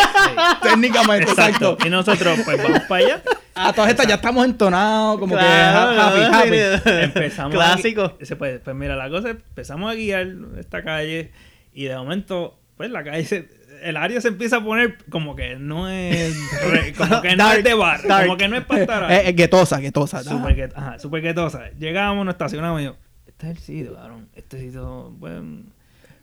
técnicamente, 0.62 1.30
exacto. 1.30 1.76
Y 1.84 1.90
nosotros, 1.90 2.40
pues 2.44 2.62
vamos 2.62 2.80
para 2.88 3.04
allá. 3.04 3.22
A 3.54 3.72
todas 3.72 3.90
estas 3.90 4.08
ya 4.08 4.16
estamos 4.16 4.44
entonados, 4.44 5.20
como 5.20 5.36
que 5.36 5.44
happy, 5.44 6.20
happy. 6.20 6.80
Empezamos 7.04 7.54
Clásico. 7.54 8.18
pues, 8.36 8.60
pues 8.60 8.76
mira, 8.76 8.96
la 8.96 9.08
cosa 9.08 9.30
empezamos 9.30 9.92
a 9.92 9.94
guiar 9.94 10.26
esta 10.58 10.82
calle 10.82 11.30
y 11.72 11.84
de 11.84 11.96
momento, 11.96 12.58
pues 12.76 12.90
la 12.90 13.04
calle 13.04 13.24
se, 13.24 13.48
el 13.84 13.96
área 13.96 14.20
se 14.20 14.28
empieza 14.28 14.56
a 14.56 14.64
poner 14.64 14.96
como 15.10 15.36
que 15.36 15.56
no 15.56 15.88
es 15.88 16.34
como 16.98 17.20
que 17.20 17.36
no 17.36 17.52
es 17.52 17.62
de 17.62 17.74
bar, 17.74 18.00
como 18.02 18.36
que 18.36 18.48
no 18.48 18.56
es 18.56 18.64
para 18.64 18.80
estar 18.80 19.04
ahí. 19.04 19.26
Es, 19.26 19.36
guetosa, 19.36 19.78
guetosa. 19.78 20.22
Súper 20.24 21.22
guetosa. 21.22 21.70
Llegamos, 21.78 22.24
nos 22.24 22.34
estacionamos 22.34 22.80
y 22.80 22.84
yo, 22.84 22.96
este 23.34 23.50
es 23.50 23.56
el 23.56 23.58
sitio, 23.58 23.94
cabrón. 23.94 24.28
Este 24.34 24.60
sitio, 24.60 25.10
bueno 25.18 25.74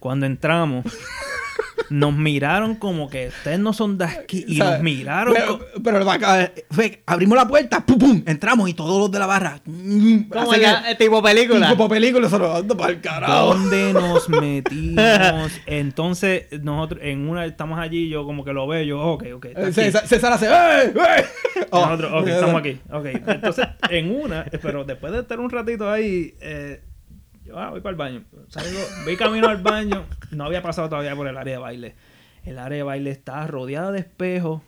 cuando 0.01 0.25
entramos, 0.25 0.83
nos 1.91 2.11
miraron 2.17 2.73
como 2.73 3.07
que 3.07 3.27
ustedes 3.27 3.59
no 3.59 3.71
son 3.71 3.99
de 3.99 4.05
aquí. 4.05 4.43
Y 4.47 4.57
nos 4.57 4.81
miraron. 4.81 5.35
Pero, 5.83 6.03
fue, 6.71 7.03
abrimos 7.05 7.37
la 7.37 7.47
puerta, 7.47 7.85
pum, 7.85 7.99
pum, 7.99 8.23
entramos 8.25 8.67
y 8.67 8.73
todos 8.73 8.99
los 8.99 9.11
de 9.11 9.19
la 9.19 9.27
barra. 9.27 9.61
Mm, 9.63 10.23
como 10.23 10.55
ya, 10.55 10.97
tipo 10.97 11.21
película. 11.21 11.69
Tipo 11.69 11.87
película, 11.87 12.29
solo 12.29 12.65
para 12.75 12.93
el 12.93 12.99
carajo. 12.99 13.53
¿Dónde 13.53 13.93
nos 13.93 14.27
metimos? 14.41 15.51
Entonces, 15.67 16.47
nosotros 16.63 17.01
en 17.03 17.29
una 17.29 17.45
estamos 17.45 17.79
allí, 17.79 18.09
yo 18.09 18.25
como 18.25 18.43
que 18.43 18.53
lo 18.53 18.65
veo, 18.65 18.81
yo, 18.81 18.99
ok, 18.99 19.25
ok. 19.35 19.45
César, 19.71 20.07
César 20.07 20.33
hace, 20.33 20.47
¡eh! 20.47 20.93
¡eh! 20.95 21.65
nosotros, 21.71 22.11
ok, 22.11 22.27
estamos 22.27 22.59
aquí. 22.59 22.79
Ok. 22.91 23.05
Entonces, 23.27 23.67
en 23.87 24.15
una, 24.15 24.45
pero 24.63 24.83
después 24.83 25.13
de 25.13 25.19
estar 25.19 25.39
un 25.39 25.51
ratito 25.51 25.91
ahí, 25.91 26.33
eh, 26.41 26.81
ah, 27.55 27.69
voy 27.69 27.81
para 27.81 27.91
el 27.91 27.97
baño. 27.97 28.23
Salgo, 28.47 28.79
voy 29.05 29.15
camino 29.17 29.47
al 29.47 29.61
baño. 29.61 30.05
No 30.31 30.45
había 30.45 30.61
pasado 30.61 30.89
todavía 30.89 31.15
por 31.15 31.27
el 31.27 31.37
área 31.37 31.53
de 31.53 31.59
baile. 31.59 31.95
El 32.43 32.57
área 32.57 32.77
de 32.77 32.83
baile 32.83 33.11
está 33.11 33.45
rodeada 33.47 33.91
de 33.91 33.99
espejos. 33.99 34.61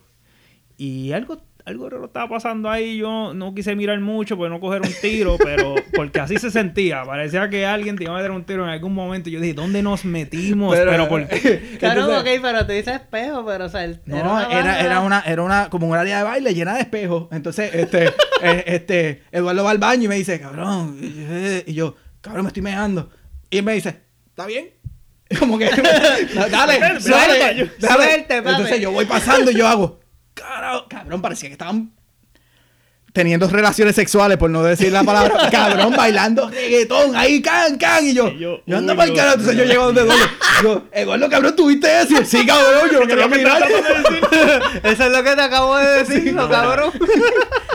Y 0.77 1.11
algo, 1.11 1.41
algo 1.65 2.05
estaba 2.05 2.27
pasando 2.27 2.69
ahí. 2.69 2.97
Yo 2.97 3.33
no 3.33 3.53
quise 3.55 3.75
mirar 3.75 3.99
mucho 3.99 4.37
por 4.37 4.49
no 4.49 4.59
coger 4.59 4.81
un 4.81 4.93
tiro, 5.01 5.37
pero 5.43 5.75
porque 5.95 6.19
así 6.19 6.37
se 6.37 6.51
sentía. 6.51 7.03
Parecía 7.03 7.49
que 7.49 7.65
alguien 7.65 7.97
te 7.97 8.03
iba 8.03 8.13
a 8.13 8.17
meter 8.17 8.31
un 8.31 8.43
tiro 8.43 8.63
en 8.63 8.69
algún 8.69 8.93
momento. 8.93 9.29
Yo 9.29 9.39
dije, 9.39 9.53
¿dónde 9.53 9.81
nos 9.81 10.05
metimos? 10.05 10.75
Pero, 10.75 11.07
por 11.07 11.27
Claro, 11.79 12.19
ok, 12.19 12.27
pero 12.41 12.65
te 12.65 12.73
dice 12.73 12.93
espejo, 12.93 13.45
pero 13.45 13.65
o 13.65 13.69
sea, 13.69 13.87
no, 14.05 14.51
era, 14.51 14.79
era, 14.79 14.99
una, 14.99 15.21
era 15.21 15.41
una, 15.41 15.69
como 15.69 15.87
un 15.87 15.95
área 15.95 16.17
de 16.17 16.23
baile 16.23 16.53
llena 16.53 16.75
de 16.75 16.81
espejos. 16.81 17.27
Entonces, 17.31 17.73
este, 17.73 18.07
eh, 18.41 18.63
este, 18.67 19.23
Eduardo 19.31 19.63
va 19.63 19.71
al 19.71 19.77
baño 19.77 20.03
y 20.03 20.07
me 20.07 20.15
dice, 20.15 20.39
cabrón. 20.39 20.97
Y 21.65 21.73
yo, 21.73 21.95
cabrón, 22.23 22.45
me 22.45 22.47
estoy 22.47 22.63
meando. 22.63 23.11
Y 23.49 23.57
él 23.57 23.65
me 23.65 23.73
dice, 23.73 24.01
¿está 24.29 24.47
bien? 24.47 24.71
Como 25.37 25.57
que, 25.57 25.65
dale, 26.49 26.99
suerte, 26.99 27.69
dale. 27.79 28.25
Entonces 28.27 28.79
yo 28.79 28.91
voy 28.91 29.05
pasando 29.05 29.51
y 29.51 29.55
yo 29.55 29.67
hago, 29.67 29.99
cabrón, 30.33 31.21
parecía 31.21 31.49
que 31.49 31.53
estaban 31.53 31.93
teniendo 33.13 33.47
relaciones 33.47 33.95
sexuales, 33.95 34.37
por 34.37 34.49
no 34.49 34.63
decir 34.63 34.91
la 34.91 35.03
palabra, 35.03 35.47
cabrón, 35.51 35.93
bailando 35.95 36.49
reggaetón, 36.49 37.15
ahí, 37.15 37.41
can, 37.41 37.77
can, 37.77 38.05
y 38.05 38.13
yo, 38.13 38.27
Y 38.29 38.39
yo, 38.39 38.61
yo, 38.65 38.77
ando 38.77 38.95
para 38.95 39.09
el 39.09 39.15
carajo, 39.15 39.35
entonces 39.37 39.57
yo 39.57 39.65
llego 39.65 39.85
donde 39.85 40.01
Eduardo, 40.01 40.25
yo, 40.63 40.83
Eduardo, 40.91 41.29
cabrón, 41.29 41.55
¿tuviste 41.55 42.01
eso? 42.01 42.25
Sí, 42.25 42.43
cabrón, 42.47 42.89
yo 42.91 42.99
lo 42.99 43.07
quería 43.07 43.27
mirar. 43.27 43.63
Eso 44.83 45.05
es 45.05 45.11
lo 45.11 45.23
que 45.23 45.35
te 45.35 45.41
acabo 45.41 45.77
de 45.77 46.03
decir, 46.03 46.35
cabrón. 46.35 46.91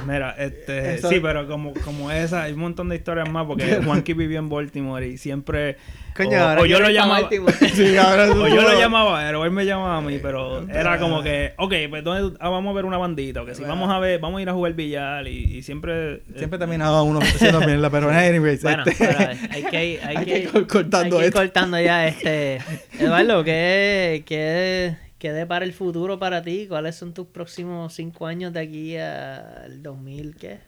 Mira, 0.07 0.35
este, 0.39 0.97
Eso- 0.97 1.09
sí, 1.09 1.21
pero 1.21 1.47
como, 1.47 1.73
como 1.85 2.11
esa, 2.11 2.43
hay 2.43 2.53
un 2.53 2.61
montón 2.61 2.89
de 2.89 2.97
historias 2.97 3.31
más 3.31 3.47
porque 3.47 3.81
Juanqui 3.85 4.15
vivió 4.15 4.41
en 4.41 4.49
Baltimore 4.49 5.07
y 5.07 5.19
siempre 5.19 5.77
Coño, 6.19 6.37
o, 6.39 6.43
ahora 6.43 6.61
o 6.61 6.67
yo 6.67 6.81
lo 6.81 6.91
llamaba 6.91 7.21
Baltimore. 7.21 7.55
Sí, 7.75 7.95
cabrón, 7.95 8.31
o 8.43 8.49
yo 8.49 8.61
lo 8.63 8.79
llamaba 8.79 9.21
a 9.21 9.31
él 9.31 9.51
me 9.51 9.65
llamaba 9.65 9.97
a 9.97 10.01
mí, 10.01 10.19
pero 10.21 10.69
era 10.69 10.99
como 10.99 11.23
que, 11.23 11.55
ok, 11.57 11.73
pues 11.89 12.05
¿dónde, 12.05 12.37
ah, 12.41 12.49
vamos 12.51 12.73
a 12.73 12.75
ver 12.75 12.85
una 12.85 12.99
bandita, 12.99 13.43
o 13.43 13.47
que 13.47 13.55
si 13.55 13.63
vamos 13.63 13.91
a 13.91 13.99
ver, 13.99 14.21
vamos 14.21 14.39
a 14.39 14.43
ir 14.43 14.49
a 14.49 14.53
jugar 14.53 14.75
billar 14.75 15.27
y, 15.27 15.57
y 15.59 15.63
siempre 15.63 16.23
Siempre 16.37 16.59
terminaba 16.59 17.03
uno 17.03 17.21
haciendo 17.21 17.61
mierda, 17.61 17.89
pero 17.91 18.11
anyways, 18.11 18.63
Bueno, 18.63 18.83
este, 18.87 19.07
pero 19.07 19.19
hay 19.51 19.63
que 19.65 19.87
ir, 19.87 20.01
hay 20.05 20.17
hay 20.17 20.25
que 20.25 20.39
ir- 20.45 20.67
cortando 20.67 20.99
hay 20.99 21.11
que 21.11 21.17
ir 21.19 21.25
esto. 21.25 21.39
cortando 21.39 21.81
ya 21.81 22.07
este 22.07 22.59
Eduardo 22.99 23.45
¿qué, 23.45 24.23
qué, 24.27 24.97
qué 25.19 25.33
depara 25.33 25.65
el 25.65 25.73
futuro 25.73 26.19
para 26.19 26.43
ti? 26.43 26.67
¿cuáles 26.69 26.97
son 26.97 27.15
tus 27.15 27.27
próximos 27.29 27.95
cinco 27.95 28.27
años 28.27 28.53
de 28.53 28.61
aquí 28.61 28.97
al 28.97 29.83
2000 29.83 30.37
qué? 30.37 30.59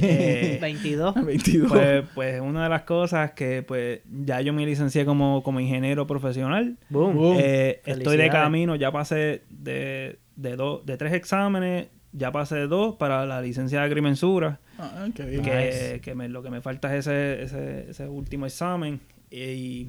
Eh, 0.00 0.58
22 0.62 1.14
22. 1.24 1.70
pues, 1.70 2.04
pues 2.14 2.40
una 2.40 2.64
de 2.64 2.68
las 2.68 2.82
cosas 2.82 3.32
que 3.32 3.62
pues 3.62 4.00
ya 4.24 4.40
yo 4.40 4.52
me 4.52 4.64
licencié 4.66 5.04
como, 5.04 5.42
como 5.42 5.60
ingeniero 5.60 6.06
profesional. 6.06 6.76
boom, 6.88 7.14
Boom. 7.16 7.36
Eh, 7.40 7.80
estoy 7.84 8.16
de 8.16 8.28
camino, 8.30 8.74
ya 8.76 8.90
pasé 8.92 9.42
de, 9.50 10.18
de, 10.36 10.56
dos, 10.56 10.84
de 10.86 10.96
tres 10.96 11.12
exámenes, 11.12 11.88
ya 12.12 12.32
pasé 12.32 12.54
de 12.56 12.66
dos 12.68 12.96
para 12.96 13.26
la 13.26 13.40
licencia 13.42 13.80
de 13.80 13.84
agrimensura. 13.86 14.60
Ah, 14.78 15.06
qué 15.14 15.22
bien. 15.24 15.42
que, 15.42 15.50
Nice. 15.54 16.00
que 16.00 16.14
me- 16.14 16.28
lo 16.28 16.42
que 16.42 16.50
me 16.50 16.60
falta 16.60 16.94
es 16.96 17.06
ese, 17.06 17.42
ese, 17.42 17.90
ese 17.90 18.08
último 18.08 18.46
examen. 18.46 19.00
Y, 19.30 19.88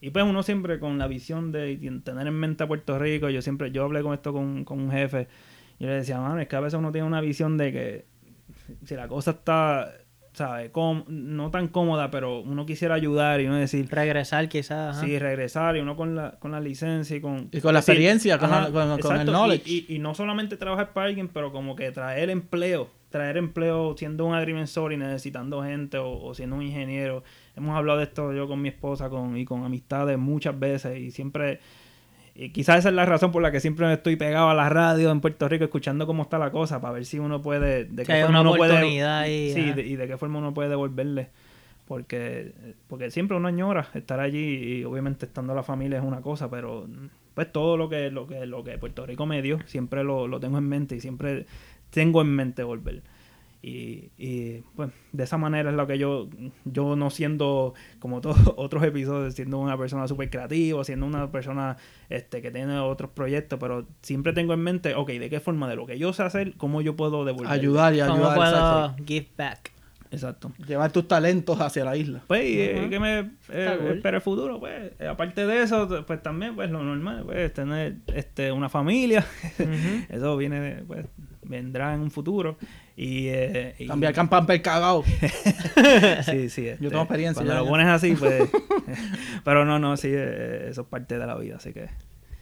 y 0.00 0.10
pues 0.10 0.24
uno 0.24 0.42
siempre 0.42 0.78
con 0.80 0.98
la 0.98 1.06
visión 1.06 1.52
de 1.52 1.76
tener 2.04 2.26
en 2.26 2.34
mente 2.34 2.64
a 2.64 2.66
Puerto 2.68 2.98
Rico, 2.98 3.28
yo 3.30 3.42
siempre, 3.42 3.70
yo 3.70 3.84
hablé 3.84 4.02
con 4.02 4.14
esto 4.14 4.32
con, 4.32 4.64
con 4.64 4.80
un 4.80 4.90
jefe, 4.90 5.28
y 5.78 5.84
yo 5.84 5.90
le 5.90 5.96
decía, 5.96 6.18
mano, 6.20 6.40
es 6.40 6.48
que 6.48 6.56
a 6.56 6.60
veces 6.60 6.78
uno 6.78 6.90
tiene 6.90 7.06
una 7.06 7.20
visión 7.20 7.56
de 7.58 7.72
que 7.72 8.04
si 8.84 8.94
la 8.94 9.08
cosa 9.08 9.32
está, 9.32 9.92
¿sabes? 10.32 10.70
Com- 10.70 11.04
no 11.08 11.50
tan 11.50 11.68
cómoda, 11.68 12.10
pero 12.10 12.40
uno 12.40 12.64
quisiera 12.66 12.94
ayudar 12.94 13.40
y 13.40 13.46
uno 13.46 13.56
decir, 13.56 13.88
regresar 13.90 14.48
quizás 14.48 14.96
ajá. 14.96 15.06
Sí, 15.06 15.18
regresar 15.18 15.76
y 15.76 15.80
uno 15.80 15.96
con 15.96 16.14
la, 16.14 16.32
con 16.38 16.52
la 16.52 16.60
licencia 16.60 17.16
y 17.16 17.20
con... 17.20 17.48
Y 17.52 17.60
con 17.60 17.72
la 17.74 17.80
decir, 17.80 17.94
experiencia, 17.94 18.38
con 18.38 18.50
la- 18.50 18.70
con- 18.70 19.00
con 19.00 19.16
el 19.20 19.26
knowledge. 19.26 19.62
Y, 19.68 19.86
y- 19.88 19.96
y 19.96 19.98
no 19.98 20.14
solamente 20.14 20.56
trabajar 20.56 20.92
para 20.92 21.06
alguien, 21.08 21.28
pero 21.28 21.50
como 21.52 21.74
que 21.76 21.90
traer 21.90 22.30
empleo. 22.30 22.90
Traer 23.10 23.38
empleo 23.38 23.96
siendo 23.96 24.26
un 24.26 24.34
agrimensor 24.34 24.92
y 24.92 24.98
necesitando 24.98 25.62
gente 25.62 25.96
o, 25.96 26.10
o 26.22 26.34
siendo 26.34 26.56
un 26.56 26.62
ingeniero. 26.62 27.24
Hemos 27.56 27.74
hablado 27.76 27.98
de 27.98 28.04
esto 28.04 28.32
yo 28.34 28.46
con 28.46 28.60
mi 28.60 28.68
esposa 28.68 29.08
con, 29.08 29.36
y 29.36 29.44
con 29.46 29.64
amistades 29.64 30.18
muchas 30.18 30.58
veces 30.58 30.98
y 30.98 31.10
siempre... 31.10 31.60
Y 32.40 32.50
quizás 32.50 32.78
esa 32.78 32.90
es 32.90 32.94
la 32.94 33.04
razón 33.04 33.32
por 33.32 33.42
la 33.42 33.50
que 33.50 33.58
siempre 33.58 33.92
estoy 33.92 34.14
pegado 34.14 34.48
a 34.48 34.54
la 34.54 34.68
radio 34.68 35.10
en 35.10 35.20
Puerto 35.20 35.48
Rico 35.48 35.64
escuchando 35.64 36.06
cómo 36.06 36.22
está 36.22 36.38
la 36.38 36.52
cosa 36.52 36.80
para 36.80 36.94
ver 36.94 37.04
si 37.04 37.18
uno 37.18 37.42
puede... 37.42 37.84
De 37.84 38.04
qué 38.04 38.12
forma 38.26 38.40
uno 38.42 38.50
puede- 38.58 38.72
ahí, 38.76 39.00
Sí, 39.52 39.72
de- 39.72 39.82
y 39.84 39.96
de 39.96 40.06
qué 40.06 40.16
forma 40.16 40.38
uno 40.38 40.54
puede 40.54 40.68
devolverle. 40.68 41.30
Porque, 41.88 42.52
porque 42.86 43.10
siempre 43.10 43.36
uno 43.36 43.48
añora 43.48 43.88
estar 43.94 44.20
allí 44.20 44.38
y 44.78 44.84
obviamente 44.84 45.26
estando 45.26 45.54
la 45.54 45.62
familia 45.62 45.98
es 45.98 46.04
una 46.04 46.20
cosa, 46.20 46.48
pero 46.50 46.86
pues 47.34 47.50
todo 47.50 47.76
lo 47.76 47.88
que, 47.88 48.10
lo 48.10 48.26
que, 48.26 48.46
lo 48.46 48.62
que 48.62 48.76
Puerto 48.78 49.06
Rico 49.06 49.24
me 49.26 49.40
dio, 49.42 49.58
siempre 49.66 50.04
lo, 50.04 50.28
lo 50.28 50.38
tengo 50.38 50.58
en 50.58 50.68
mente 50.68 50.96
y 50.96 51.00
siempre 51.00 51.46
tengo 51.90 52.20
en 52.20 52.28
mente 52.28 52.62
volver. 52.62 53.02
Y, 53.60 54.10
y 54.16 54.62
pues 54.76 54.90
de 55.12 55.24
esa 55.24 55.36
manera 55.36 55.70
es 55.70 55.76
lo 55.76 55.86
que 55.86 55.98
yo, 55.98 56.28
yo 56.64 56.94
no 56.94 57.10
siendo 57.10 57.74
como 57.98 58.20
todos 58.20 58.38
otros 58.56 58.84
episodios, 58.84 59.34
siendo 59.34 59.58
una 59.58 59.76
persona 59.76 60.06
súper 60.06 60.30
creativa, 60.30 60.82
siendo 60.84 61.06
una 61.06 61.30
persona 61.30 61.76
este, 62.08 62.40
que 62.40 62.50
tiene 62.50 62.78
otros 62.78 63.10
proyectos, 63.10 63.58
pero 63.58 63.86
siempre 64.02 64.32
tengo 64.32 64.54
en 64.54 64.60
mente, 64.60 64.94
ok, 64.94 65.08
¿de 65.08 65.30
qué 65.30 65.40
forma? 65.40 65.68
De 65.68 65.76
lo 65.76 65.86
que 65.86 65.98
yo 65.98 66.12
sé 66.12 66.22
hacer, 66.22 66.54
¿cómo 66.56 66.80
yo 66.80 66.96
puedo 66.96 67.24
devolver? 67.24 67.52
Ayudar 67.52 67.94
y 67.94 68.00
¿cómo 68.00 68.14
ayudar. 68.14 68.36
puedo 68.36 68.50
exacto. 68.50 69.04
give 69.04 69.28
back? 69.36 69.72
Exacto. 70.10 70.52
Llevar 70.66 70.90
tus 70.90 71.06
talentos 71.06 71.60
hacia 71.60 71.84
la 71.84 71.96
isla. 71.96 72.22
Pues, 72.26 72.44
y, 72.44 72.60
eh, 72.60 72.86
que 72.88 72.98
me 72.98 73.18
eh, 73.50 73.92
espera 73.94 74.16
el 74.16 74.22
futuro, 74.22 74.58
pues, 74.58 74.92
eh, 74.98 75.06
aparte 75.06 75.46
de 75.46 75.62
eso, 75.62 76.04
pues 76.06 76.22
también, 76.22 76.54
pues, 76.54 76.70
lo 76.70 76.82
normal, 76.82 77.24
pues, 77.26 77.52
tener 77.52 77.96
este, 78.14 78.52
una 78.52 78.68
familia, 78.68 79.26
eso 80.08 80.36
viene, 80.36 80.60
de, 80.60 80.82
pues, 80.84 81.06
vendrá 81.42 81.94
en 81.94 82.00
un 82.00 82.10
futuro, 82.10 82.56
y... 83.00 83.28
eh, 83.28 83.74
y- 83.78 83.86
Cambiar 83.86 84.12
campamper 84.12 84.60
cagado. 84.60 85.04
Sí, 86.24 86.48
sí. 86.50 86.66
este, 86.68 86.88
tengo 86.88 87.02
experiencia 87.02 87.34
Cuando 87.44 87.52
ya, 87.52 87.58
lo 87.60 87.64
ya. 87.64 87.70
pones 87.70 87.86
así, 87.86 88.14
pues... 88.14 88.48
pero 89.44 89.64
no, 89.64 89.78
no, 89.78 89.96
sí, 89.96 90.08
eh, 90.10 90.66
eso 90.70 90.82
es 90.82 90.86
parte 90.88 91.16
de 91.18 91.26
la 91.26 91.36
vida, 91.36 91.56
así 91.56 91.72
que... 91.72 91.88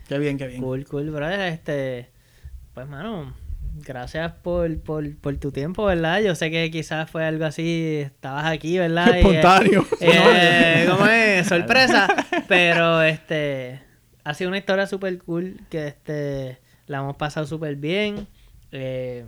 Qué 0.08 0.18
bien, 0.18 0.38
qué 0.38 0.46
bien. 0.46 0.62
Cool, 0.62 0.84
cool, 0.86 1.10
brother. 1.10 1.40
Este, 1.52 2.10
pues, 2.74 2.86
mano, 2.88 3.34
gracias 3.84 4.32
por, 4.42 4.80
por, 4.80 5.16
por 5.18 5.36
tu 5.36 5.50
tiempo, 5.52 5.84
¿verdad? 5.84 6.20
Yo 6.20 6.34
sé 6.36 6.50
que 6.50 6.70
quizás 6.70 7.10
fue 7.10 7.24
algo 7.24 7.44
así, 7.44 7.98
estabas 8.06 8.46
aquí, 8.46 8.78
¿verdad? 8.78 9.08
Y, 9.08 9.10
eh, 9.16 9.18
Espontáneo. 9.18 9.86
eh, 10.00 10.86
¿Cómo 10.88 11.06
es? 11.06 11.46
Sorpresa. 11.48 12.06
Pero, 12.48 13.02
este, 13.02 13.80
ha 14.24 14.32
sido 14.34 14.48
una 14.48 14.58
historia 14.58 14.86
súper 14.86 15.18
cool 15.18 15.60
que, 15.70 15.88
este, 15.88 16.58
la 16.86 16.98
hemos 16.98 17.16
pasado 17.16 17.46
súper 17.46 17.74
bien. 17.76 18.28
Eh, 18.70 19.24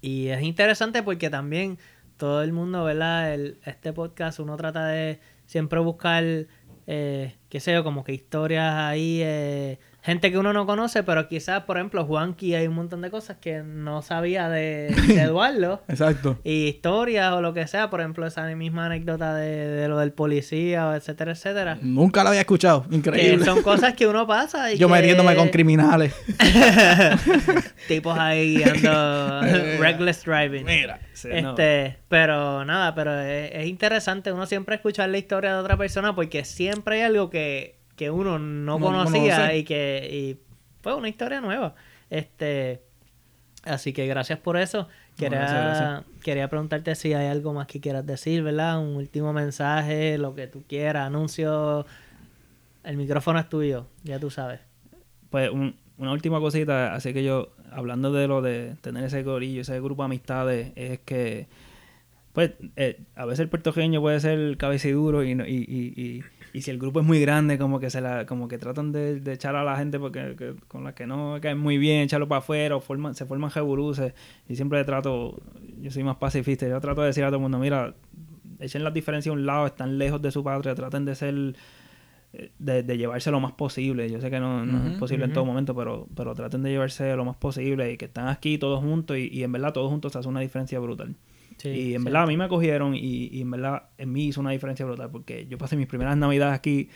y 0.00 0.28
es 0.28 0.42
interesante 0.42 1.02
porque 1.02 1.30
también 1.30 1.78
todo 2.16 2.42
el 2.42 2.52
mundo, 2.52 2.84
¿verdad? 2.84 3.32
El, 3.34 3.58
este 3.64 3.92
podcast 3.92 4.38
uno 4.40 4.56
trata 4.56 4.86
de 4.86 5.20
siempre 5.46 5.78
buscar, 5.80 6.24
eh, 6.86 7.34
qué 7.48 7.60
sé 7.60 7.72
yo, 7.72 7.84
como 7.84 8.04
que 8.04 8.12
historias 8.12 8.74
ahí, 8.74 9.20
eh, 9.22 9.78
gente 10.08 10.32
que 10.32 10.38
uno 10.38 10.54
no 10.54 10.64
conoce, 10.64 11.02
pero 11.02 11.28
quizás, 11.28 11.64
por 11.64 11.76
ejemplo, 11.76 12.06
Juanqui 12.06 12.54
hay 12.54 12.66
un 12.66 12.74
montón 12.74 13.02
de 13.02 13.10
cosas 13.10 13.36
que 13.42 13.62
no 13.62 14.00
sabía 14.00 14.48
de, 14.48 14.94
de 15.06 15.20
Eduardo. 15.20 15.82
Exacto. 15.86 16.38
Y 16.44 16.64
historias 16.68 17.34
o 17.34 17.42
lo 17.42 17.52
que 17.52 17.66
sea, 17.66 17.90
por 17.90 18.00
ejemplo, 18.00 18.26
esa 18.26 18.46
misma 18.54 18.86
anécdota 18.86 19.34
de, 19.34 19.68
de 19.68 19.86
lo 19.86 19.98
del 19.98 20.12
policía, 20.12 20.94
etcétera, 20.96 21.32
etcétera. 21.32 21.78
Nunca 21.82 22.22
lo 22.22 22.30
había 22.30 22.40
escuchado. 22.40 22.88
Que 22.88 22.96
Increíble. 22.96 23.44
son 23.44 23.62
cosas 23.62 23.92
que 23.92 24.06
uno 24.06 24.26
pasa 24.26 24.72
y 24.72 24.78
Yo 24.78 24.88
que... 24.88 24.94
metiéndome 24.94 25.36
con 25.36 25.48
criminales. 25.48 26.14
Tipos 27.88 28.18
ahí 28.18 28.56
guiando 28.56 29.42
reckless 29.78 30.24
driving. 30.24 30.64
Mira. 30.64 31.00
sí, 31.12 31.28
no. 31.42 31.50
Este, 31.50 31.98
pero 32.08 32.64
nada, 32.64 32.94
pero 32.94 33.20
es, 33.20 33.50
es 33.52 33.66
interesante 33.66 34.32
uno 34.32 34.46
siempre 34.46 34.76
escuchar 34.76 35.10
la 35.10 35.18
historia 35.18 35.52
de 35.52 35.60
otra 35.60 35.76
persona 35.76 36.14
porque 36.14 36.46
siempre 36.46 36.96
hay 36.96 37.02
algo 37.02 37.28
que, 37.28 37.77
que 37.98 38.10
uno 38.10 38.38
no 38.38 38.78
No 38.78 38.80
conocía 38.80 39.54
y 39.54 39.64
que 39.64 40.08
y 40.10 40.38
pues 40.80 40.96
una 40.96 41.08
historia 41.10 41.40
nueva. 41.42 41.74
Este, 42.08 42.80
así 43.64 43.92
que 43.92 44.06
gracias 44.06 44.38
por 44.38 44.56
eso. 44.56 44.88
Quería, 45.16 45.40
gracias, 45.40 45.64
gracias. 45.80 46.04
quería 46.22 46.48
preguntarte 46.48 46.94
si 46.94 47.12
hay 47.12 47.26
algo 47.26 47.52
más 47.52 47.66
que 47.66 47.80
quieras 47.80 48.06
decir, 48.06 48.42
¿verdad? 48.42 48.78
Un 48.80 48.96
último 48.96 49.32
mensaje, 49.32 50.16
lo 50.16 50.34
que 50.34 50.46
tú 50.46 50.62
quieras, 50.66 51.06
anuncio. 51.08 51.84
El 52.84 52.96
micrófono 52.96 53.38
es 53.40 53.48
tuyo, 53.48 53.86
ya 54.04 54.18
tú 54.18 54.30
sabes. 54.30 54.60
Pues 55.28 55.50
un- 55.50 55.74
una 55.98 56.12
última 56.12 56.38
cosita, 56.38 56.94
así 56.94 57.12
que 57.12 57.24
yo, 57.24 57.48
hablando 57.72 58.12
de 58.12 58.28
lo 58.28 58.40
de 58.40 58.76
tener 58.80 59.02
ese 59.02 59.24
gorillo, 59.24 59.62
ese 59.62 59.80
grupo 59.80 60.02
de 60.02 60.06
amistades, 60.06 60.72
es 60.76 61.00
que, 61.00 61.48
pues, 62.32 62.52
eh, 62.76 63.00
a 63.16 63.24
veces 63.24 63.40
el 63.40 63.48
puertorriqueño 63.48 64.00
puede 64.00 64.20
ser 64.20 64.56
cabeciduro 64.56 65.24
y, 65.24 65.32
y, 65.32 65.34
y, 65.34 65.92
y, 66.00 66.22
y 66.52 66.62
si 66.62 66.70
el 66.70 66.78
grupo 66.78 67.00
es 67.00 67.06
muy 67.06 67.20
grande, 67.20 67.58
como 67.58 67.78
que 67.80 67.90
se 67.90 68.00
la, 68.00 68.26
como 68.26 68.48
que 68.48 68.58
tratan 68.58 68.92
de, 68.92 69.20
de 69.20 69.32
echar 69.32 69.54
a 69.56 69.64
la 69.64 69.76
gente 69.76 69.98
porque 69.98 70.34
que- 70.36 70.54
con 70.68 70.84
la 70.84 70.94
que 70.94 71.06
no 71.06 71.38
caen 71.40 71.58
muy 71.58 71.78
bien, 71.78 72.02
echarlo 72.02 72.28
para 72.28 72.38
afuera, 72.40 72.76
o 72.76 72.80
forman, 72.80 73.14
se 73.14 73.26
forman 73.26 73.50
jeburuces, 73.50 74.14
y 74.48 74.56
siempre 74.56 74.82
trato, 74.84 75.40
yo 75.80 75.90
soy 75.90 76.04
más 76.04 76.16
pacifista, 76.16 76.66
yo 76.68 76.80
trato 76.80 77.00
de 77.02 77.08
decir 77.08 77.24
a 77.24 77.28
todo 77.28 77.36
el 77.36 77.42
mundo, 77.42 77.58
mira, 77.58 77.94
echen 78.60 78.82
las 78.84 78.92
diferencias 78.94 79.30
a 79.32 79.34
un 79.38 79.46
lado, 79.46 79.66
están 79.66 79.98
lejos 79.98 80.20
de 80.22 80.30
su 80.32 80.42
patria, 80.42 80.74
traten 80.74 81.04
de 81.04 81.14
ser 81.14 81.54
de, 82.58 82.82
de 82.82 82.98
llevarse 82.98 83.30
lo 83.30 83.40
más 83.40 83.52
posible. 83.52 84.10
Yo 84.10 84.20
sé 84.20 84.30
que 84.30 84.38
no, 84.38 84.64
no 84.66 84.88
es 84.88 84.98
posible 84.98 85.24
en 85.24 85.30
todo 85.34 85.44
momento, 85.46 85.74
pero, 85.74 86.06
pero 86.14 86.34
traten 86.34 86.62
de 86.62 86.70
llevarse 86.70 87.14
lo 87.16 87.24
más 87.24 87.36
posible 87.36 87.90
y 87.92 87.96
que 87.96 88.04
están 88.04 88.28
aquí 88.28 88.58
todos 88.58 88.80
juntos 88.80 89.16
y, 89.16 89.28
y 89.32 89.44
en 89.44 89.52
verdad 89.52 89.72
todos 89.72 89.90
juntos 89.90 90.14
hace 90.14 90.28
una 90.28 90.40
diferencia 90.40 90.78
brutal. 90.78 91.14
Sí, 91.58 91.68
y 91.68 91.94
en 91.94 92.00
sí. 92.00 92.04
verdad 92.06 92.22
a 92.22 92.26
mí 92.26 92.36
me 92.36 92.44
acogieron 92.44 92.94
y, 92.94 93.26
y 93.32 93.40
en 93.42 93.50
verdad 93.50 93.90
en 93.98 94.12
mí 94.12 94.26
hizo 94.28 94.40
una 94.40 94.50
diferencia 94.52 94.86
brutal 94.86 95.10
porque 95.10 95.46
yo 95.46 95.58
pasé 95.58 95.76
mis 95.76 95.86
primeras 95.86 96.16
navidades 96.16 96.54
aquí 96.54 96.88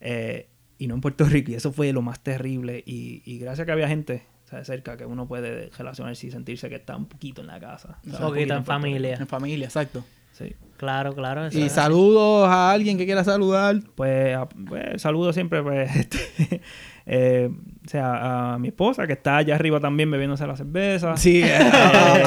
eh, 0.00 0.48
y 0.78 0.86
no 0.86 0.94
en 0.96 1.00
Puerto 1.00 1.24
Rico 1.24 1.50
y 1.52 1.54
eso 1.54 1.72
fue 1.72 1.92
lo 1.92 2.02
más 2.02 2.20
terrible 2.20 2.82
y, 2.86 3.22
y 3.24 3.38
gracias 3.38 3.60
a 3.60 3.66
que 3.66 3.72
había 3.72 3.88
gente 3.88 4.22
¿sabes? 4.44 4.66
cerca 4.66 4.96
que 4.96 5.06
uno 5.06 5.26
puede 5.28 5.70
relacionarse 5.78 6.26
y 6.26 6.30
sentirse 6.30 6.68
que 6.68 6.74
está 6.76 6.96
un 6.96 7.06
poquito 7.06 7.40
en 7.40 7.46
la 7.46 7.60
casa. 7.60 7.98
¿sabes? 8.04 8.20
Un 8.20 8.26
poquito 8.26 8.54
en 8.54 8.64
familia. 8.64 9.16
En 9.16 9.26
familia, 9.28 9.66
exacto. 9.66 10.04
Sí. 10.32 10.54
Claro, 10.76 11.14
claro. 11.14 11.48
Y 11.52 11.68
saludos 11.68 12.48
a 12.48 12.72
alguien 12.72 12.96
que 12.96 13.04
quiera 13.04 13.22
saludar. 13.22 13.76
Pues, 13.94 14.34
a- 14.34 14.48
pues, 14.48 15.02
saludo 15.02 15.32
siempre, 15.34 15.62
pues, 15.62 15.94
este, 15.96 16.62
eh, 17.06 17.50
o 17.84 17.88
sea, 17.88 18.54
a 18.54 18.58
mi 18.58 18.68
esposa 18.68 19.06
que 19.06 19.14
está 19.14 19.38
allá 19.38 19.54
arriba 19.54 19.80
también 19.80 20.10
bebiéndose 20.10 20.46
la 20.46 20.56
cerveza. 20.56 21.16
Sí, 21.16 21.42
eh, 21.42 21.48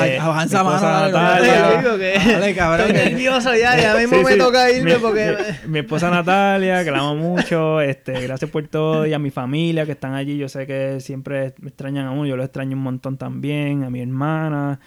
Eh, 0.05 0.17
avanza 0.19 0.63
mi 0.63 0.69
mano. 0.69 1.09
Natalia. 1.09 1.77
digo 1.81 1.97
que- 1.97 2.13
Dale, 2.33 2.55
cabrón. 2.55 2.87
Estoy 2.91 3.09
nervioso 3.11 3.55
ya, 3.55 3.77
ya 3.79 3.95
mismo 3.95 4.17
Sí, 4.17 4.23
me 4.25 4.31
sí. 4.33 4.37
toca 4.37 4.71
irme 4.71 4.93
Mi- 4.95 4.99
porque... 4.99 5.35
Mi, 5.65 5.71
mi 5.71 5.79
esposa 5.79 6.09
Natalia, 6.09 6.83
que 6.83 6.91
la 6.91 6.99
amo 6.99 7.15
mucho, 7.15 7.79
este, 7.81 8.19
gracias 8.21 8.49
por 8.51 8.67
todo, 8.67 9.05
y 9.05 9.13
a 9.13 9.19
mi 9.19 9.29
familia 9.31 9.85
que 9.85 9.91
están 9.93 10.13
allí, 10.15 10.37
yo 10.37 10.49
sé 10.49 10.65
que 10.67 10.99
siempre 10.99 11.53
me 11.59 11.69
extrañan 11.69 12.07
a 12.07 12.11
uno, 12.11 12.25
yo 12.25 12.35
lo 12.35 12.43
extraño 12.43 12.75
un 12.75 12.83
montón 12.83 13.17
también, 13.17 13.83
a 13.83 13.89
mi 13.89 14.01
hermana, 14.01 14.79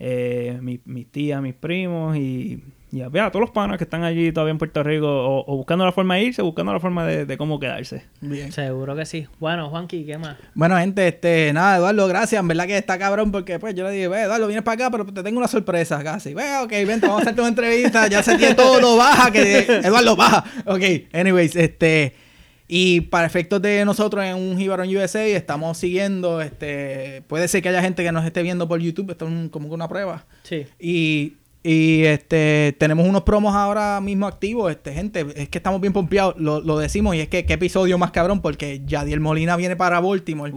eh, 0.00 0.58
mi- 0.62 0.80
mis 0.84 1.06
tías, 1.12 1.40
mis 1.40 1.54
primos, 1.54 2.16
y, 2.16 2.62
y 2.94 3.00
a, 3.02 3.06
a 3.06 3.30
todos 3.30 3.40
los 3.40 3.50
panas 3.50 3.76
que 3.78 3.84
están 3.84 4.04
allí 4.04 4.30
todavía 4.32 4.52
en 4.52 4.58
Puerto 4.58 4.82
Rico, 4.82 5.06
o, 5.08 5.44
o 5.52 5.56
buscando 5.56 5.84
la 5.84 5.92
forma 5.92 6.14
de 6.14 6.22
irse, 6.22 6.42
buscando 6.42 6.72
la 6.72 6.80
forma 6.80 7.04
de, 7.04 7.26
de 7.26 7.36
cómo 7.36 7.58
quedarse. 7.58 8.04
Bien. 8.20 8.52
Seguro 8.52 8.94
que 8.94 9.04
sí. 9.06 9.26
Bueno, 9.40 9.68
Juanqui, 9.70 10.04
¿qué 10.04 10.16
más? 10.16 10.36
Bueno, 10.54 10.76
gente, 10.78 11.08
este, 11.08 11.52
nada, 11.52 11.76
Eduardo, 11.78 12.06
gracias. 12.08 12.40
En 12.40 12.48
verdad 12.48 12.66
que 12.66 12.76
está 12.78 12.98
cabrón 12.98 13.32
porque 13.32 13.58
pues 13.58 13.74
yo 13.74 13.84
le 13.84 13.90
dije, 13.90 14.08
ve, 14.08 14.22
Eduardo, 14.22 14.46
vienes 14.46 14.62
para 14.64 14.86
acá, 14.86 14.90
pero 14.90 15.04
te 15.12 15.22
tengo 15.22 15.38
una 15.38 15.48
sorpresa 15.48 16.02
casi. 16.04 16.34
Ve, 16.34 16.44
ok, 16.62 16.70
vente, 16.86 17.06
vamos 17.06 17.18
a 17.18 17.22
hacerte 17.22 17.40
una 17.40 17.48
entrevista. 17.48 18.06
Ya 18.06 18.22
se 18.22 18.36
tiene 18.38 18.54
todo, 18.54 18.96
baja, 18.96 19.30
que 19.30 19.58
Eduardo, 19.84 20.14
baja. 20.16 20.44
Ok, 20.66 20.82
anyways, 21.12 21.56
este. 21.56 22.14
Y 22.66 23.02
para 23.02 23.26
efectos 23.26 23.60
de 23.60 23.84
nosotros 23.84 24.24
en 24.24 24.36
un 24.36 24.56
Jibarón 24.56 24.88
USA, 24.96 25.22
estamos 25.26 25.76
siguiendo, 25.76 26.40
este, 26.40 27.22
puede 27.26 27.46
ser 27.46 27.60
que 27.60 27.68
haya 27.68 27.82
gente 27.82 28.02
que 28.02 28.10
nos 28.10 28.24
esté 28.24 28.42
viendo 28.42 28.66
por 28.66 28.80
YouTube, 28.80 29.10
esto 29.10 29.26
es 29.26 29.32
un- 29.32 29.48
como 29.50 29.68
que 29.68 29.74
una 29.74 29.86
prueba. 29.86 30.24
Sí. 30.44 30.64
Y, 30.80 31.34
y 31.66 32.04
este 32.04 32.76
tenemos 32.78 33.08
unos 33.08 33.22
promos 33.22 33.54
ahora 33.54 33.98
mismo 34.02 34.26
activos, 34.26 34.70
este, 34.70 34.92
gente, 34.92 35.26
es 35.34 35.48
que 35.48 35.56
estamos 35.56 35.80
bien 35.80 35.94
pompeados, 35.94 36.34
lo, 36.36 36.60
lo 36.60 36.78
decimos, 36.78 37.16
y 37.16 37.20
es 37.20 37.28
que 37.28 37.46
qué 37.46 37.54
episodio 37.54 37.96
más 37.96 38.10
cabrón, 38.10 38.42
porque 38.42 38.82
Yadiel 38.84 39.20
Molina 39.20 39.56
viene 39.56 39.74
para 39.74 39.98
Baltimore. 39.98 40.52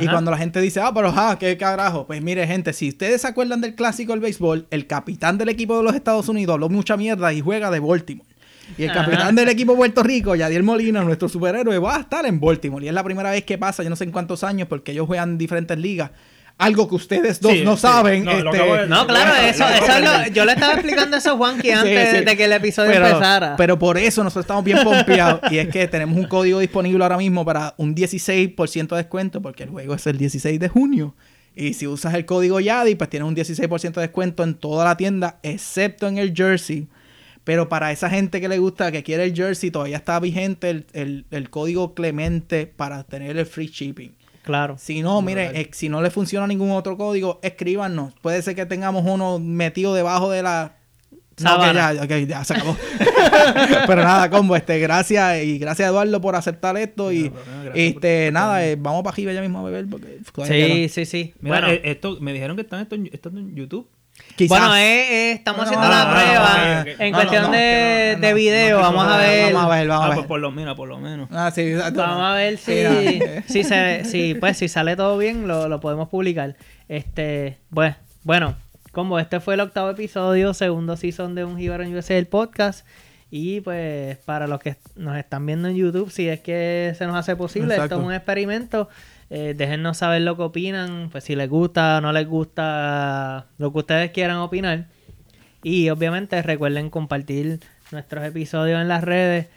Y 0.00 0.06
cuando 0.06 0.30
la 0.30 0.38
gente 0.38 0.60
dice, 0.60 0.80
ah, 0.80 0.92
pero 0.94 1.10
ja, 1.10 1.36
qué 1.36 1.56
carajo. 1.56 2.06
Pues 2.06 2.22
mire, 2.22 2.46
gente, 2.46 2.72
si 2.72 2.90
ustedes 2.90 3.22
se 3.22 3.26
acuerdan 3.26 3.60
del 3.60 3.74
clásico 3.74 4.12
del 4.12 4.20
béisbol, 4.20 4.68
el 4.70 4.86
capitán 4.86 5.36
del 5.36 5.48
equipo 5.48 5.76
de 5.76 5.82
los 5.82 5.96
Estados 5.96 6.28
Unidos 6.28 6.54
habló 6.54 6.68
mucha 6.68 6.96
mierda 6.96 7.32
y 7.32 7.40
juega 7.40 7.68
de 7.72 7.80
Baltimore. 7.80 8.28
Y 8.78 8.84
el 8.84 8.90
Ajá. 8.90 9.04
capitán 9.04 9.34
del 9.34 9.48
equipo 9.48 9.72
de 9.72 9.78
Puerto 9.78 10.04
Rico, 10.04 10.36
Yadiel 10.36 10.62
Molina, 10.62 11.02
nuestro 11.02 11.28
superhéroe, 11.28 11.78
va 11.78 11.96
a 11.96 12.00
estar 12.00 12.24
en 12.24 12.38
Baltimore. 12.38 12.84
Y 12.84 12.88
es 12.88 12.94
la 12.94 13.02
primera 13.02 13.32
vez 13.32 13.42
que 13.42 13.58
pasa, 13.58 13.82
yo 13.82 13.90
no 13.90 13.96
sé 13.96 14.04
en 14.04 14.12
cuántos 14.12 14.44
años, 14.44 14.68
porque 14.68 14.92
ellos 14.92 15.08
juegan 15.08 15.30
en 15.30 15.38
diferentes 15.38 15.76
ligas. 15.76 16.12
Algo 16.58 16.88
que 16.88 16.94
ustedes 16.94 17.40
dos 17.40 17.52
Sí, 17.52 17.62
no 17.64 17.74
sí. 17.76 17.82
saben. 17.82 18.24
No, 18.24 18.30
este, 18.32 18.62
de- 18.62 18.86
No, 18.86 19.06
claro, 19.06 19.34
eso, 19.34 19.64
eso 19.68 19.92
es 19.92 20.00
lo- 20.04 20.32
yo 20.34 20.44
le 20.44 20.52
estaba 20.52 20.74
explicando 20.74 21.16
eso 21.16 21.32
a 21.32 21.36
Juanqui 21.36 21.70
antes 21.72 22.10
Sí, 22.10 22.16
sí. 22.18 22.24
de 22.24 22.36
que 22.36 22.44
el 22.44 22.52
episodio 22.52 22.92
pero, 22.92 23.06
empezara. 23.08 23.56
Pero 23.56 23.78
por 23.78 23.98
eso 23.98 24.22
nosotros 24.22 24.44
estamos 24.44 24.62
bien 24.64 24.78
pompeados. 24.84 25.40
y 25.50 25.58
es 25.58 25.68
que 25.68 25.88
tenemos 25.88 26.16
un 26.16 26.26
código 26.26 26.60
disponible 26.60 27.02
ahora 27.02 27.16
mismo 27.16 27.44
para 27.44 27.74
un 27.78 27.94
16% 27.94 28.88
de 28.94 29.02
descuento, 29.02 29.42
porque 29.42 29.64
el 29.64 29.70
juego 29.70 29.94
es 29.94 30.06
el 30.06 30.18
16 30.18 30.60
de 30.60 30.68
junio. 30.68 31.14
Y 31.54 31.74
si 31.74 31.86
usas 31.86 32.14
el 32.14 32.24
código 32.26 32.60
YADI, 32.60 32.94
pues 32.94 33.10
tienes 33.10 33.28
un 33.28 33.34
16% 33.34 34.00
de 34.00 34.06
descuento 34.06 34.42
en 34.44 34.54
toda 34.54 34.84
la 34.84 34.96
tienda, 34.96 35.38
excepto 35.42 36.06
en 36.06 36.16
el 36.18 36.32
jersey. 36.34 36.86
Pero 37.44 37.68
para 37.68 37.90
esa 37.90 38.08
gente 38.08 38.40
que 38.40 38.48
le 38.48 38.58
gusta, 38.58 38.92
que 38.92 39.02
quiere 39.02 39.24
el 39.24 39.34
jersey, 39.34 39.70
todavía 39.72 39.96
está 39.96 40.20
vigente 40.20 40.70
el, 40.70 40.86
el- 40.92 41.24
el 41.32 41.50
código 41.50 41.92
Clemente 41.92 42.66
para 42.68 43.02
tener 43.04 43.36
el 43.36 43.46
free 43.46 43.66
shipping. 43.66 44.14
Claro. 44.42 44.76
Si 44.78 45.02
no, 45.02 45.22
mire, 45.22 45.60
eh, 45.60 45.70
si 45.72 45.88
no 45.88 46.02
le 46.02 46.10
funciona 46.10 46.46
ningún 46.46 46.70
otro 46.72 46.96
código, 46.96 47.40
escríbanos. 47.42 48.12
Puede 48.22 48.42
ser 48.42 48.54
que 48.54 48.66
tengamos 48.66 49.04
uno 49.06 49.38
metido 49.38 49.94
debajo 49.94 50.30
de 50.30 50.42
la... 50.42 50.76
No, 51.40 51.58
que 51.60 51.74
ya, 51.74 51.92
ok, 52.02 52.10
ya 52.28 52.44
se 52.44 52.54
acabó. 52.54 52.76
Pero 53.86 54.02
nada, 54.04 54.28
combo, 54.30 54.54
este, 54.54 54.78
gracias 54.78 55.42
y 55.42 55.58
gracias 55.58 55.88
Eduardo 55.88 56.20
por 56.20 56.36
aceptar 56.36 56.76
esto 56.76 57.10
y 57.10 57.24
No, 57.24 57.30
no, 57.30 57.64
gracias 57.64 57.74
este, 57.74 58.26
por- 58.26 58.32
nada, 58.34 58.66
eh, 58.66 58.76
vamos 58.78 59.02
para 59.02 59.14
arriba 59.14 59.32
ya 59.32 59.40
mismo 59.40 59.58
a 59.60 59.62
beber 59.64 59.86
porque 59.88 60.18
Sí, 60.46 60.82
no. 60.82 60.88
sí, 60.88 61.06
sí. 61.06 61.34
Mira, 61.40 61.60
bueno, 61.60 61.72
eh, 61.72 61.80
esto, 61.84 62.18
me 62.20 62.32
dijeron 62.32 62.54
que 62.56 62.62
están 62.62 62.80
esto 62.82 62.96
esto 63.10 63.28
en 63.30 63.54
YouTube. 63.56 63.88
Quizás. 64.36 64.48
bueno 64.48 64.74
eh, 64.76 64.80
eh, 65.10 65.32
estamos 65.32 65.64
haciendo 65.64 65.86
no, 65.86 65.92
la 65.92 66.04
no, 66.04 66.10
prueba 66.10 66.80
ok. 66.80 67.00
en 67.00 67.12
cuestión 67.12 67.52
de, 67.52 68.32
video. 68.34 68.78
vamos 68.80 69.06
a 69.06 69.16
ver. 69.18 69.52
Vamos 69.52 69.72
a 69.72 69.76
ver, 69.76 69.88
vamos 69.88 70.02
ah, 70.02 70.06
a 70.06 70.08
pues 70.08 70.18
ver. 70.20 70.28
por 70.28 70.40
lo 70.40 70.50
menos, 70.50 70.76
por 70.76 70.88
lo 70.88 70.98
menos. 70.98 71.28
Ah, 71.30 71.50
sí, 71.50 71.62
exacto. 71.62 72.00
Vamos 72.00 72.22
a 72.24 72.34
ver 72.34 72.56
si, 72.58 73.20
si, 73.48 73.64
se, 73.64 74.04
si, 74.04 74.34
pues, 74.34 74.56
si 74.56 74.68
sale 74.68 74.96
todo 74.96 75.18
bien, 75.18 75.46
lo, 75.46 75.68
lo 75.68 75.80
podemos 75.80 76.08
publicar. 76.08 76.56
Este, 76.88 77.58
pues, 77.70 77.94
bueno, 78.22 78.56
como 78.92 79.18
este 79.18 79.40
fue 79.40 79.54
el 79.54 79.60
octavo 79.60 79.90
episodio, 79.90 80.54
segundo 80.54 80.96
season 80.96 81.34
de 81.34 81.44
un 81.44 81.58
Jibarón 81.58 81.94
USA 81.94 82.16
el 82.16 82.26
podcast. 82.26 82.86
Y 83.30 83.62
pues, 83.62 84.18
para 84.18 84.46
los 84.46 84.60
que 84.60 84.76
nos 84.94 85.16
están 85.16 85.46
viendo 85.46 85.66
en 85.68 85.74
YouTube, 85.74 86.10
si 86.10 86.28
es 86.28 86.40
que 86.40 86.94
se 86.98 87.06
nos 87.06 87.16
hace 87.16 87.34
posible, 87.34 87.74
Exacto. 87.74 87.94
esto 87.94 88.02
es 88.02 88.06
un 88.06 88.12
experimento. 88.12 88.90
Eh, 89.34 89.94
saber 89.94 90.20
lo 90.20 90.36
que 90.36 90.42
opinan, 90.42 91.08
pues 91.10 91.24
si 91.24 91.34
les 91.34 91.48
gusta 91.48 91.96
o 91.96 92.00
no 92.02 92.12
les 92.12 92.28
gusta, 92.28 93.46
lo 93.56 93.72
que 93.72 93.78
ustedes 93.78 94.10
quieran 94.10 94.36
opinar. 94.36 94.88
Y 95.62 95.88
obviamente 95.88 96.42
recuerden 96.42 96.90
compartir 96.90 97.60
nuestros 97.92 98.24
episodios 98.26 98.78
en 98.78 98.88
las 98.88 99.02
redes. 99.02 99.48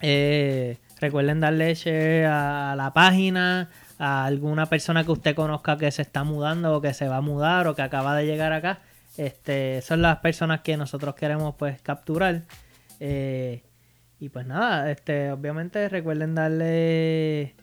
Eh, 0.00 0.78
recuerden 0.98 1.40
darle 1.40 1.74
share 1.74 2.24
a 2.24 2.74
la 2.74 2.94
página, 2.94 3.68
a 3.98 4.24
alguna 4.24 4.64
persona 4.64 5.04
que 5.04 5.12
usted 5.12 5.34
conozca 5.34 5.76
que 5.76 5.90
se 5.90 6.00
está 6.00 6.24
mudando 6.24 6.74
o 6.74 6.80
que 6.80 6.94
se 6.94 7.06
va 7.06 7.18
a 7.18 7.20
mudar 7.20 7.66
o 7.66 7.74
que 7.74 7.82
acaba 7.82 8.16
de 8.16 8.24
llegar 8.24 8.54
acá. 8.54 8.78
Este, 9.18 9.82
son 9.82 10.00
las 10.00 10.20
personas 10.20 10.60
que 10.62 10.78
nosotros 10.78 11.14
queremos 11.16 11.54
pues 11.58 11.82
capturar. 11.82 12.44
Eh, 13.00 13.62
y 14.20 14.30
pues 14.30 14.46
nada, 14.46 14.90
este, 14.90 15.32
obviamente 15.32 15.86
recuerden 15.90 16.34
darle. 16.34 17.56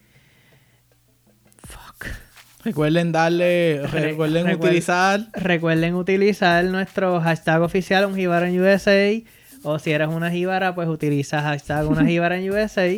Recuerden 2.63 3.11
darle, 3.11 3.81
Re- 3.87 4.01
recuerden 4.11 4.45
recuer- 4.47 4.55
utilizar 4.69 5.27
Recuerden 5.33 5.95
utilizar 5.95 6.63
nuestro 6.65 7.19
hashtag 7.21 7.61
oficial, 7.61 8.05
un 8.05 8.15
Jíbaro 8.15 8.45
en 8.45 8.59
USA. 8.61 9.11
O 9.63 9.79
si 9.79 9.91
eres 9.91 10.07
una 10.09 10.29
jíbara, 10.29 10.75
pues 10.75 10.87
utiliza 10.89 11.41
hashtag 11.41 11.87
una 11.89 12.05
jíbara 12.05 12.37
en 12.37 12.49
USA. 12.51 12.89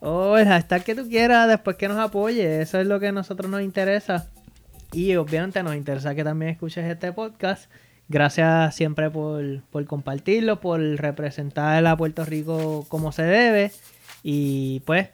O 0.00 0.36
el 0.36 0.46
hashtag 0.46 0.84
que 0.84 0.94
tú 0.94 1.08
quieras 1.08 1.48
después 1.48 1.76
que 1.76 1.88
nos 1.88 1.98
apoye. 1.98 2.60
Eso 2.60 2.78
es 2.80 2.86
lo 2.86 3.00
que 3.00 3.08
a 3.08 3.12
nosotros 3.12 3.50
nos 3.50 3.62
interesa. 3.62 4.28
Y 4.92 5.16
obviamente 5.16 5.62
nos 5.62 5.74
interesa 5.74 6.14
que 6.14 6.22
también 6.22 6.50
escuches 6.52 6.84
este 6.84 7.12
podcast. 7.12 7.70
Gracias 8.08 8.74
siempre 8.74 9.08
por, 9.10 9.62
por 9.70 9.84
compartirlo, 9.86 10.60
por 10.60 10.78
representar 10.80 11.86
a 11.86 11.96
Puerto 11.96 12.24
Rico 12.26 12.84
como 12.88 13.10
se 13.12 13.22
debe. 13.22 13.72
Y 14.22 14.80
pues, 14.80 15.08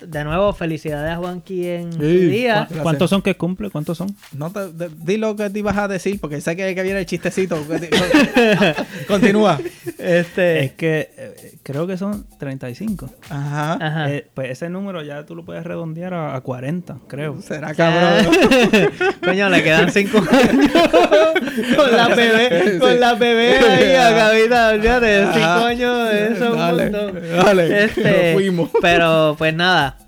de 0.00 0.24
nuevo, 0.24 0.52
felicidades 0.54 1.12
a 1.12 1.16
Juanqui 1.16 1.66
en 1.66 1.92
su 1.92 2.00
Sí, 2.00 2.18
día. 2.26 2.66
¿Cuántos 2.82 3.10
son 3.10 3.22
que 3.22 3.36
cumple? 3.36 3.70
¿Cuántos 3.70 3.98
son? 3.98 4.14
No 4.32 4.50
te, 4.50 4.72
de- 4.72 4.90
di 4.96 5.16
lo 5.18 5.36
que 5.36 5.50
te 5.50 5.58
ibas 5.58 5.76
a 5.76 5.86
decir, 5.88 6.18
porque 6.20 6.40
sé 6.40 6.56
que, 6.56 6.74
que 6.74 6.82
viene 6.82 7.00
el 7.00 7.06
chistecito. 7.06 7.58
Continúa. 9.06 9.58
Este. 9.98 10.64
Es 10.64 10.72
que 10.72 11.10
eh, 11.16 11.54
creo 11.62 11.86
que 11.86 11.96
son 11.96 12.24
35. 12.38 13.10
Ajá. 13.30 13.72
Ajá. 13.80 14.10
Eh, 14.12 14.26
pues 14.34 14.50
ese 14.50 14.68
número 14.68 15.02
ya 15.02 15.24
tú 15.26 15.34
lo 15.34 15.44
puedes 15.44 15.64
redondear 15.64 16.14
a, 16.14 16.34
a 16.36 16.40
40, 16.40 16.98
creo. 17.06 17.40
Será 17.42 17.74
cabrón. 17.74 18.32
Coño, 19.24 19.48
le 19.50 19.62
quedan 19.62 19.90
cinco 19.92 20.18
años 20.18 20.72
con 21.76 21.96
la 21.96 22.08
bebé, 22.08 22.78
con 22.78 23.00
la 23.00 23.14
bebé 23.14 23.58
ahí 23.58 23.94
a 23.94 24.16
cabita, 24.16 24.68
olvídate, 24.70 25.18
cinco 25.34 25.38
Ajá. 25.38 25.66
años, 25.66 26.12
eso 26.12 26.44
es 26.44 26.50
un 26.50 26.58
montón. 26.58 27.22
dale, 27.44 27.84
Este, 27.84 28.02
nos 28.02 28.34
fuimos. 28.34 28.70
Pero 28.80 29.34
pues 29.38 29.54
nada, 29.58 29.98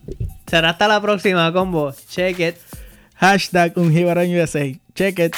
será 0.47 0.71
hasta 0.71 0.89
la 0.89 1.01
próxima 1.01 1.53
combo. 1.53 1.93
Check 2.09 2.39
it. 2.41 2.57
Hashtag 3.17 3.77
un 3.77 3.93
USA. 3.93 4.81
Check 4.95 5.19
it. 5.19 5.37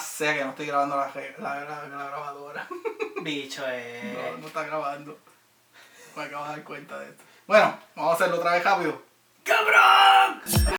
Sea 0.00 0.34
que 0.34 0.42
no 0.44 0.50
estoy 0.50 0.66
grabando 0.66 0.96
la, 0.96 1.10
la, 1.38 1.60
la- 1.64 1.88
la 1.88 2.06
grabadora. 2.08 2.66
Bicho, 3.22 3.62
eh. 3.68 4.32
No, 4.32 4.38
no 4.38 4.46
está 4.48 4.64
grabando. 4.64 5.16
Me 6.16 6.24
acabo 6.24 6.44
de 6.44 6.50
dar 6.50 6.64
cuenta 6.64 6.98
de 6.98 7.10
esto. 7.10 7.22
Bueno, 7.46 7.78
vamos 7.94 8.12
a 8.12 8.14
hacerlo 8.14 8.36
otra 8.38 8.52
vez 8.52 8.64
rápido. 8.64 9.02
¡Cabrón! 9.44 10.76